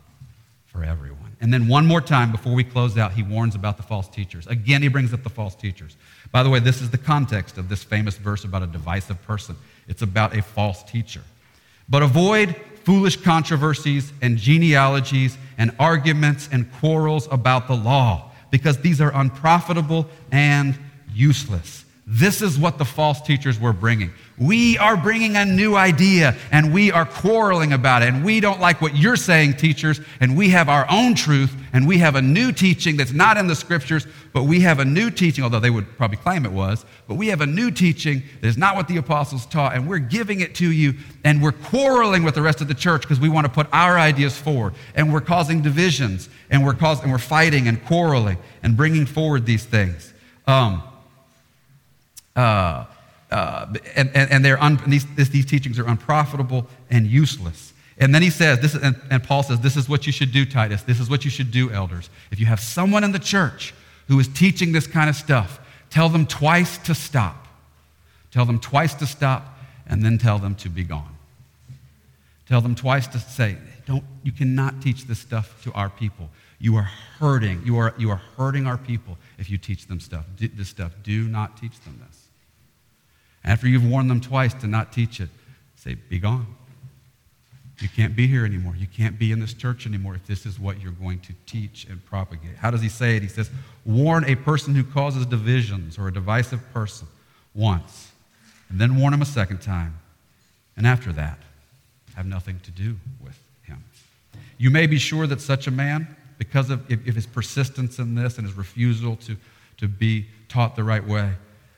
for 0.66 0.84
everyone. 0.84 1.34
And 1.40 1.50
then 1.50 1.68
one 1.68 1.86
more 1.86 2.02
time 2.02 2.30
before 2.30 2.52
we 2.52 2.62
close 2.64 2.98
out, 2.98 3.12
he 3.12 3.22
warns 3.22 3.54
about 3.54 3.78
the 3.78 3.82
false 3.82 4.10
teachers. 4.10 4.46
Again, 4.46 4.82
he 4.82 4.88
brings 4.88 5.14
up 5.14 5.22
the 5.22 5.30
false 5.30 5.54
teachers. 5.54 5.96
By 6.32 6.42
the 6.42 6.50
way, 6.50 6.58
this 6.58 6.82
is 6.82 6.90
the 6.90 6.98
context 6.98 7.56
of 7.56 7.70
this 7.70 7.82
famous 7.82 8.18
verse 8.18 8.44
about 8.44 8.62
a 8.62 8.66
divisive 8.66 9.22
person. 9.22 9.56
It's 9.88 10.02
about 10.02 10.36
a 10.36 10.42
false 10.42 10.82
teacher. 10.82 11.22
But 11.88 12.02
avoid 12.02 12.56
foolish 12.82 13.16
controversies 13.16 14.12
and 14.20 14.36
genealogies 14.36 15.38
and 15.56 15.74
arguments 15.78 16.50
and 16.52 16.70
quarrels 16.74 17.26
about 17.30 17.68
the 17.68 17.74
law, 17.74 18.32
because 18.50 18.82
these 18.82 19.00
are 19.00 19.12
unprofitable 19.14 20.10
and 20.30 20.78
useless. 21.14 21.83
This 22.06 22.42
is 22.42 22.58
what 22.58 22.76
the 22.76 22.84
false 22.84 23.22
teachers 23.22 23.58
were 23.58 23.72
bringing. 23.72 24.12
We 24.36 24.76
are 24.76 24.94
bringing 24.94 25.36
a 25.36 25.44
new 25.46 25.74
idea 25.74 26.36
and 26.52 26.70
we 26.70 26.92
are 26.92 27.06
quarreling 27.06 27.72
about 27.72 28.02
it. 28.02 28.08
And 28.08 28.22
we 28.22 28.40
don't 28.40 28.60
like 28.60 28.82
what 28.82 28.94
you're 28.94 29.16
saying, 29.16 29.54
teachers. 29.54 30.02
And 30.20 30.36
we 30.36 30.50
have 30.50 30.68
our 30.68 30.86
own 30.90 31.14
truth 31.14 31.56
and 31.72 31.88
we 31.88 31.96
have 31.98 32.14
a 32.14 32.20
new 32.20 32.52
teaching 32.52 32.98
that's 32.98 33.12
not 33.12 33.38
in 33.38 33.46
the 33.46 33.54
scriptures, 33.54 34.06
but 34.34 34.42
we 34.42 34.60
have 34.60 34.80
a 34.80 34.84
new 34.84 35.10
teaching, 35.10 35.44
although 35.44 35.60
they 35.60 35.70
would 35.70 35.96
probably 35.96 36.18
claim 36.18 36.44
it 36.44 36.52
was. 36.52 36.84
But 37.08 37.14
we 37.14 37.28
have 37.28 37.40
a 37.40 37.46
new 37.46 37.70
teaching 37.70 38.22
that 38.42 38.48
is 38.48 38.58
not 38.58 38.76
what 38.76 38.86
the 38.86 38.98
apostles 38.98 39.46
taught. 39.46 39.74
And 39.74 39.88
we're 39.88 39.98
giving 39.98 40.40
it 40.40 40.54
to 40.56 40.70
you. 40.70 40.94
And 41.24 41.42
we're 41.42 41.52
quarreling 41.52 42.22
with 42.22 42.34
the 42.34 42.42
rest 42.42 42.60
of 42.60 42.68
the 42.68 42.74
church 42.74 43.00
because 43.02 43.18
we 43.18 43.30
want 43.30 43.46
to 43.46 43.52
put 43.52 43.66
our 43.72 43.98
ideas 43.98 44.36
forward. 44.36 44.74
And 44.94 45.10
we're 45.10 45.22
causing 45.22 45.62
divisions 45.62 46.28
and 46.50 46.66
we're, 46.66 46.74
causing, 46.74 47.04
and 47.04 47.12
we're 47.12 47.18
fighting 47.18 47.66
and 47.66 47.82
quarreling 47.86 48.36
and 48.62 48.76
bringing 48.76 49.06
forward 49.06 49.46
these 49.46 49.64
things. 49.64 50.12
Um, 50.46 50.82
uh, 52.36 52.84
uh, 53.30 53.66
and, 53.96 54.10
and, 54.14 54.30
and 54.30 54.44
they're 54.44 54.62
un, 54.62 54.80
these, 54.86 55.06
these 55.14 55.46
teachings 55.46 55.78
are 55.78 55.86
unprofitable 55.86 56.66
and 56.90 57.06
useless. 57.06 57.72
And 57.98 58.14
then 58.14 58.22
he 58.22 58.30
says, 58.30 58.60
this 58.60 58.74
is, 58.74 58.82
and, 58.82 59.00
and 59.10 59.22
Paul 59.22 59.42
says, 59.42 59.60
this 59.60 59.76
is 59.76 59.88
what 59.88 60.06
you 60.06 60.12
should 60.12 60.32
do, 60.32 60.44
Titus. 60.44 60.82
This 60.82 61.00
is 61.00 61.08
what 61.08 61.24
you 61.24 61.30
should 61.30 61.50
do, 61.50 61.70
elders. 61.70 62.10
If 62.30 62.40
you 62.40 62.46
have 62.46 62.60
someone 62.60 63.04
in 63.04 63.12
the 63.12 63.18
church 63.18 63.72
who 64.08 64.18
is 64.18 64.28
teaching 64.28 64.72
this 64.72 64.86
kind 64.86 65.08
of 65.08 65.16
stuff, 65.16 65.60
tell 65.90 66.08
them 66.08 66.26
twice 66.26 66.78
to 66.78 66.94
stop. 66.94 67.46
Tell 68.30 68.44
them 68.44 68.58
twice 68.58 68.94
to 68.94 69.06
stop, 69.06 69.58
and 69.86 70.02
then 70.02 70.18
tell 70.18 70.38
them 70.38 70.56
to 70.56 70.68
be 70.68 70.82
gone. 70.82 71.16
Tell 72.48 72.60
them 72.60 72.74
twice 72.74 73.06
to 73.08 73.18
say, 73.20 73.56
don't, 73.86 74.04
you 74.22 74.32
cannot 74.32 74.82
teach 74.82 75.04
this 75.04 75.20
stuff 75.20 75.62
to 75.62 75.72
our 75.72 75.88
people. 75.88 76.30
You 76.58 76.76
are 76.76 76.90
hurting. 77.18 77.62
You 77.64 77.78
are, 77.78 77.94
you 77.96 78.10
are 78.10 78.20
hurting 78.36 78.66
our 78.66 78.78
people 78.78 79.18
if 79.38 79.50
you 79.50 79.58
teach 79.58 79.86
them 79.86 80.00
stuff. 80.00 80.24
this 80.38 80.68
stuff. 80.68 80.92
Do 81.02 81.28
not 81.28 81.56
teach 81.56 81.78
them 81.80 82.00
this. 82.06 82.13
After 83.44 83.68
you've 83.68 83.86
warned 83.86 84.10
them 84.10 84.20
twice 84.20 84.54
to 84.54 84.66
not 84.66 84.92
teach 84.92 85.20
it, 85.20 85.28
say, 85.76 85.94
Be 85.94 86.18
gone. 86.18 86.46
You 87.80 87.88
can't 87.88 88.14
be 88.14 88.26
here 88.26 88.44
anymore. 88.44 88.76
You 88.76 88.86
can't 88.86 89.18
be 89.18 89.32
in 89.32 89.40
this 89.40 89.52
church 89.52 89.84
anymore 89.86 90.14
if 90.14 90.26
this 90.26 90.46
is 90.46 90.60
what 90.60 90.80
you're 90.80 90.92
going 90.92 91.18
to 91.20 91.32
teach 91.44 91.86
and 91.90 92.04
propagate. 92.06 92.56
How 92.56 92.70
does 92.70 92.80
he 92.80 92.88
say 92.88 93.16
it? 93.16 93.22
He 93.22 93.28
says, 93.28 93.50
Warn 93.84 94.24
a 94.24 94.36
person 94.36 94.74
who 94.74 94.84
causes 94.84 95.26
divisions 95.26 95.98
or 95.98 96.08
a 96.08 96.12
divisive 96.12 96.60
person 96.72 97.08
once, 97.54 98.12
and 98.68 98.80
then 98.80 98.96
warn 98.96 99.12
him 99.12 99.22
a 99.22 99.26
second 99.26 99.60
time. 99.60 99.98
And 100.76 100.86
after 100.86 101.12
that, 101.12 101.38
have 102.16 102.26
nothing 102.26 102.60
to 102.60 102.70
do 102.70 102.96
with 103.22 103.38
him. 103.62 103.82
You 104.56 104.70
may 104.70 104.86
be 104.86 104.98
sure 104.98 105.26
that 105.26 105.40
such 105.40 105.66
a 105.66 105.70
man, 105.70 106.16
because 106.38 106.70
of 106.70 106.90
if, 106.90 107.06
if 107.06 107.14
his 107.14 107.26
persistence 107.26 107.98
in 107.98 108.14
this 108.14 108.38
and 108.38 108.46
his 108.46 108.56
refusal 108.56 109.16
to, 109.16 109.36
to 109.78 109.88
be 109.88 110.26
taught 110.48 110.76
the 110.76 110.84
right 110.84 111.06
way, 111.06 111.32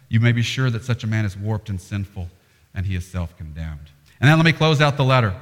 you 0.08 0.20
may 0.20 0.32
be 0.32 0.42
sure 0.42 0.70
that 0.70 0.84
such 0.84 1.04
a 1.04 1.06
man 1.06 1.24
is 1.24 1.36
warped 1.36 1.68
and 1.68 1.80
sinful, 1.80 2.28
and 2.74 2.86
he 2.86 2.94
is 2.94 3.06
self 3.06 3.36
condemned. 3.36 3.90
And 4.20 4.28
then 4.28 4.38
let 4.38 4.44
me 4.44 4.52
close 4.52 4.80
out 4.80 4.96
the 4.96 5.04
letter. 5.04 5.34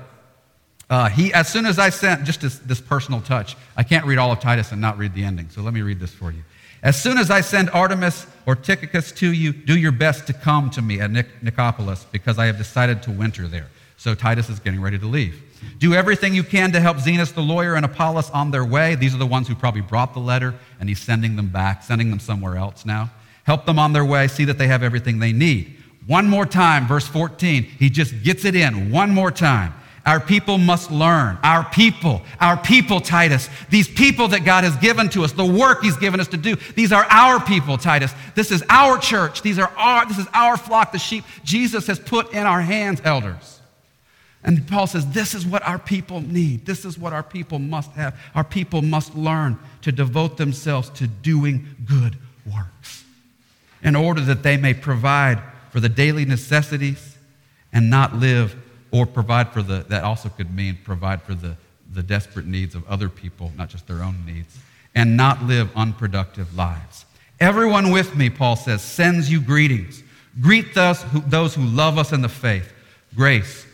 Uh, 0.90 1.08
he, 1.08 1.32
as 1.32 1.48
soon 1.48 1.66
as 1.66 1.78
I 1.78 1.90
sent, 1.90 2.24
just 2.24 2.40
this, 2.40 2.58
this 2.58 2.80
personal 2.80 3.20
touch, 3.20 3.56
I 3.76 3.82
can't 3.82 4.04
read 4.04 4.18
all 4.18 4.32
of 4.32 4.40
Titus 4.40 4.72
and 4.72 4.80
not 4.80 4.98
read 4.98 5.14
the 5.14 5.24
ending, 5.24 5.48
so 5.48 5.62
let 5.62 5.72
me 5.72 5.82
read 5.82 5.98
this 5.98 6.12
for 6.12 6.30
you. 6.30 6.42
As 6.82 7.00
soon 7.00 7.16
as 7.16 7.30
I 7.30 7.40
send 7.40 7.70
Artemas 7.70 8.26
or 8.44 8.54
Tychicus 8.54 9.10
to 9.12 9.32
you, 9.32 9.52
do 9.54 9.78
your 9.78 9.92
best 9.92 10.26
to 10.26 10.34
come 10.34 10.68
to 10.70 10.82
me 10.82 11.00
at 11.00 11.10
Nic- 11.10 11.40
Nicopolis, 11.42 12.04
because 12.12 12.38
I 12.38 12.46
have 12.46 12.58
decided 12.58 13.02
to 13.04 13.10
winter 13.10 13.48
there. 13.48 13.68
So 13.96 14.14
Titus 14.14 14.50
is 14.50 14.58
getting 14.58 14.82
ready 14.82 14.98
to 14.98 15.06
leave. 15.06 15.40
Do 15.78 15.94
everything 15.94 16.34
you 16.34 16.42
can 16.42 16.72
to 16.72 16.80
help 16.80 16.98
Zenas 16.98 17.32
the 17.32 17.40
lawyer 17.40 17.74
and 17.74 17.86
Apollos 17.86 18.28
on 18.30 18.50
their 18.50 18.64
way. 18.64 18.96
These 18.96 19.14
are 19.14 19.18
the 19.18 19.26
ones 19.26 19.48
who 19.48 19.54
probably 19.54 19.80
brought 19.80 20.12
the 20.12 20.20
letter, 20.20 20.54
and 20.78 20.90
he's 20.90 21.00
sending 21.00 21.36
them 21.36 21.48
back, 21.48 21.82
sending 21.82 22.10
them 22.10 22.20
somewhere 22.20 22.58
else 22.58 22.84
now 22.84 23.10
help 23.44 23.64
them 23.64 23.78
on 23.78 23.92
their 23.92 24.04
way, 24.04 24.28
see 24.28 24.44
that 24.46 24.58
they 24.58 24.66
have 24.66 24.82
everything 24.82 25.18
they 25.18 25.32
need. 25.32 25.76
One 26.06 26.28
more 26.28 26.44
time, 26.44 26.86
verse 26.86 27.06
14, 27.06 27.62
he 27.62 27.88
just 27.88 28.22
gets 28.22 28.44
it 28.44 28.54
in 28.54 28.90
one 28.90 29.10
more 29.10 29.30
time. 29.30 29.72
Our 30.04 30.20
people 30.20 30.58
must 30.58 30.90
learn. 30.90 31.38
Our 31.42 31.64
people, 31.64 32.20
our 32.38 32.58
people, 32.58 33.00
Titus. 33.00 33.48
These 33.70 33.88
people 33.88 34.28
that 34.28 34.44
God 34.44 34.64
has 34.64 34.76
given 34.76 35.08
to 35.10 35.24
us, 35.24 35.32
the 35.32 35.46
work 35.46 35.82
He's 35.82 35.96
given 35.96 36.20
us 36.20 36.28
to 36.28 36.36
do. 36.36 36.56
These 36.74 36.92
are 36.92 37.06
our 37.08 37.40
people, 37.40 37.78
Titus. 37.78 38.12
This 38.34 38.50
is 38.50 38.62
our 38.68 38.98
church. 38.98 39.40
These 39.40 39.58
are 39.58 39.72
our, 39.78 40.04
this 40.04 40.18
is 40.18 40.26
our 40.34 40.58
flock, 40.58 40.92
the 40.92 40.98
sheep 40.98 41.24
Jesus 41.42 41.86
has 41.86 41.98
put 41.98 42.34
in 42.34 42.44
our 42.44 42.60
hands, 42.60 43.00
elders. 43.02 43.60
And 44.42 44.68
Paul 44.68 44.86
says, 44.86 45.06
This 45.06 45.34
is 45.34 45.46
what 45.46 45.66
our 45.66 45.78
people 45.78 46.20
need. 46.20 46.66
This 46.66 46.84
is 46.84 46.98
what 46.98 47.14
our 47.14 47.22
people 47.22 47.58
must 47.58 47.90
have. 47.92 48.14
Our 48.34 48.44
people 48.44 48.82
must 48.82 49.14
learn 49.14 49.58
to 49.80 49.90
devote 49.90 50.36
themselves 50.36 50.90
to 50.90 51.06
doing 51.06 51.66
good 51.86 52.18
works 52.44 53.03
in 53.84 53.94
order 53.94 54.20
that 54.22 54.42
they 54.42 54.56
may 54.56 54.74
provide 54.74 55.40
for 55.70 55.78
the 55.78 55.88
daily 55.88 56.24
necessities 56.24 57.16
and 57.72 57.90
not 57.90 58.14
live 58.16 58.56
or 58.90 59.06
provide 59.06 59.50
for 59.50 59.62
the, 59.62 59.84
that 59.88 60.02
also 60.02 60.28
could 60.28 60.54
mean 60.54 60.78
provide 60.84 61.22
for 61.22 61.34
the, 61.34 61.56
the 61.92 62.02
desperate 62.02 62.46
needs 62.46 62.74
of 62.74 62.86
other 62.88 63.08
people, 63.08 63.52
not 63.56 63.68
just 63.68 63.86
their 63.86 64.02
own 64.02 64.24
needs, 64.24 64.58
and 64.94 65.16
not 65.16 65.42
live 65.42 65.70
unproductive 65.76 66.56
lives. 66.56 67.04
Everyone 67.40 67.90
with 67.90 68.16
me, 68.16 68.30
Paul 68.30 68.56
says, 68.56 68.82
sends 68.82 69.30
you 69.30 69.40
greetings. 69.40 70.02
Greet 70.40 70.76
who, 70.76 71.20
those 71.20 71.54
who 71.54 71.62
love 71.62 71.98
us 71.98 72.12
in 72.12 72.22
the 72.22 72.28
faith. 72.28 72.72
Grace 73.14 73.66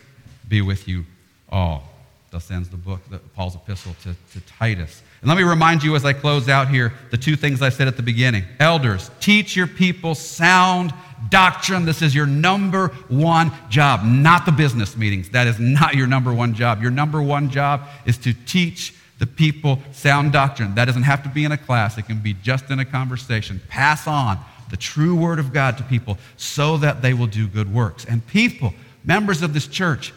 be 0.47 0.61
with 0.61 0.87
you 0.87 1.05
all. 1.49 1.90
Thus 2.31 2.49
ends 2.49 2.69
the 2.69 2.77
book, 2.77 3.01
the, 3.09 3.17
Paul's 3.17 3.55
epistle 3.55 3.93
to, 4.03 4.15
to 4.33 4.45
Titus. 4.47 5.03
And 5.19 5.27
let 5.27 5.37
me 5.37 5.43
remind 5.43 5.83
you 5.83 5.97
as 5.97 6.05
I 6.05 6.13
close 6.13 6.47
out 6.47 6.69
here 6.69 6.93
the 7.11 7.17
two 7.17 7.35
things 7.35 7.61
I 7.61 7.67
said 7.67 7.89
at 7.89 7.97
the 7.97 8.03
beginning. 8.03 8.45
Elders, 8.57 9.11
teach 9.19 9.55
your 9.55 9.67
people 9.67 10.15
sound 10.15 10.93
doctrine. 11.29 11.83
This 11.83 12.01
is 12.01 12.15
your 12.15 12.25
number 12.25 12.87
one 13.09 13.51
job, 13.69 14.05
not 14.05 14.45
the 14.45 14.53
business 14.53 14.95
meetings. 14.95 15.29
That 15.31 15.45
is 15.45 15.59
not 15.59 15.95
your 15.95 16.07
number 16.07 16.33
one 16.33 16.53
job. 16.53 16.81
Your 16.81 16.89
number 16.89 17.21
one 17.21 17.49
job 17.49 17.81
is 18.05 18.17
to 18.19 18.33
teach 18.33 18.95
the 19.19 19.27
people 19.27 19.79
sound 19.91 20.31
doctrine. 20.31 20.73
That 20.75 20.85
doesn't 20.85 21.03
have 21.03 21.23
to 21.23 21.29
be 21.29 21.43
in 21.43 21.51
a 21.51 21.57
class, 21.57 21.97
it 21.97 22.03
can 22.03 22.19
be 22.19 22.33
just 22.33 22.71
in 22.71 22.79
a 22.79 22.85
conversation. 22.85 23.61
Pass 23.67 24.07
on 24.07 24.39
the 24.69 24.77
true 24.77 25.15
word 25.15 25.37
of 25.37 25.51
God 25.51 25.77
to 25.77 25.83
people 25.83 26.17
so 26.37 26.77
that 26.77 27.01
they 27.01 27.13
will 27.13 27.27
do 27.27 27.45
good 27.47 27.71
works. 27.71 28.05
And 28.05 28.25
people, 28.25 28.73
members 29.03 29.41
of 29.41 29.53
this 29.53 29.67
church, 29.67 30.13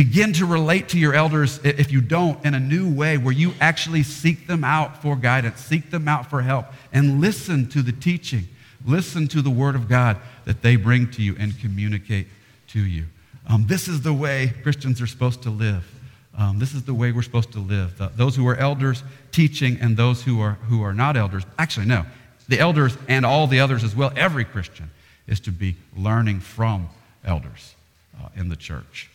begin 0.00 0.32
to 0.32 0.46
relate 0.46 0.88
to 0.88 0.98
your 0.98 1.12
elders, 1.12 1.60
if 1.62 1.92
you 1.92 2.00
don't, 2.00 2.42
in 2.42 2.54
a 2.54 2.58
new 2.58 2.90
way 2.90 3.18
where 3.18 3.34
you 3.34 3.52
actually 3.60 4.02
seek 4.02 4.46
them 4.46 4.64
out 4.64 5.02
for 5.02 5.14
guidance, 5.14 5.60
seek 5.60 5.90
them 5.90 6.08
out 6.08 6.24
for 6.24 6.40
help, 6.40 6.64
and 6.90 7.20
listen 7.20 7.68
to 7.68 7.82
the 7.82 7.92
teaching, 7.92 8.48
listen 8.86 9.28
to 9.28 9.42
the 9.42 9.50
word 9.50 9.74
of 9.74 9.90
God 9.90 10.16
that 10.46 10.62
they 10.62 10.76
bring 10.76 11.10
to 11.10 11.22
you 11.22 11.36
and 11.38 11.52
communicate 11.60 12.28
to 12.68 12.80
you. 12.80 13.04
Um, 13.46 13.66
this 13.66 13.88
is 13.88 14.00
the 14.00 14.14
way 14.14 14.54
Christians 14.62 15.02
are 15.02 15.06
supposed 15.06 15.42
to 15.42 15.50
live. 15.50 15.86
Um, 16.34 16.58
this 16.58 16.72
is 16.72 16.84
the 16.84 16.94
way 16.94 17.12
we're 17.12 17.20
supposed 17.20 17.52
to 17.52 17.60
live. 17.60 17.98
The, 17.98 18.06
those 18.08 18.34
who 18.34 18.48
are 18.48 18.56
elders 18.56 19.02
teaching 19.32 19.76
and 19.82 19.98
those 19.98 20.22
who 20.22 20.40
are, 20.40 20.52
who 20.70 20.82
are 20.82 20.94
not 20.94 21.18
elders, 21.18 21.42
actually, 21.58 21.84
no, 21.84 22.06
the 22.48 22.58
elders 22.58 22.96
and 23.06 23.26
all 23.26 23.46
the 23.46 23.60
others 23.60 23.84
as 23.84 23.94
well, 23.94 24.14
every 24.16 24.46
Christian 24.46 24.90
is 25.26 25.40
to 25.40 25.50
be 25.50 25.76
learning 25.94 26.40
from 26.40 26.88
elders 27.22 27.74
uh, 28.18 28.28
in 28.34 28.48
the 28.48 28.56
church. 28.56 29.10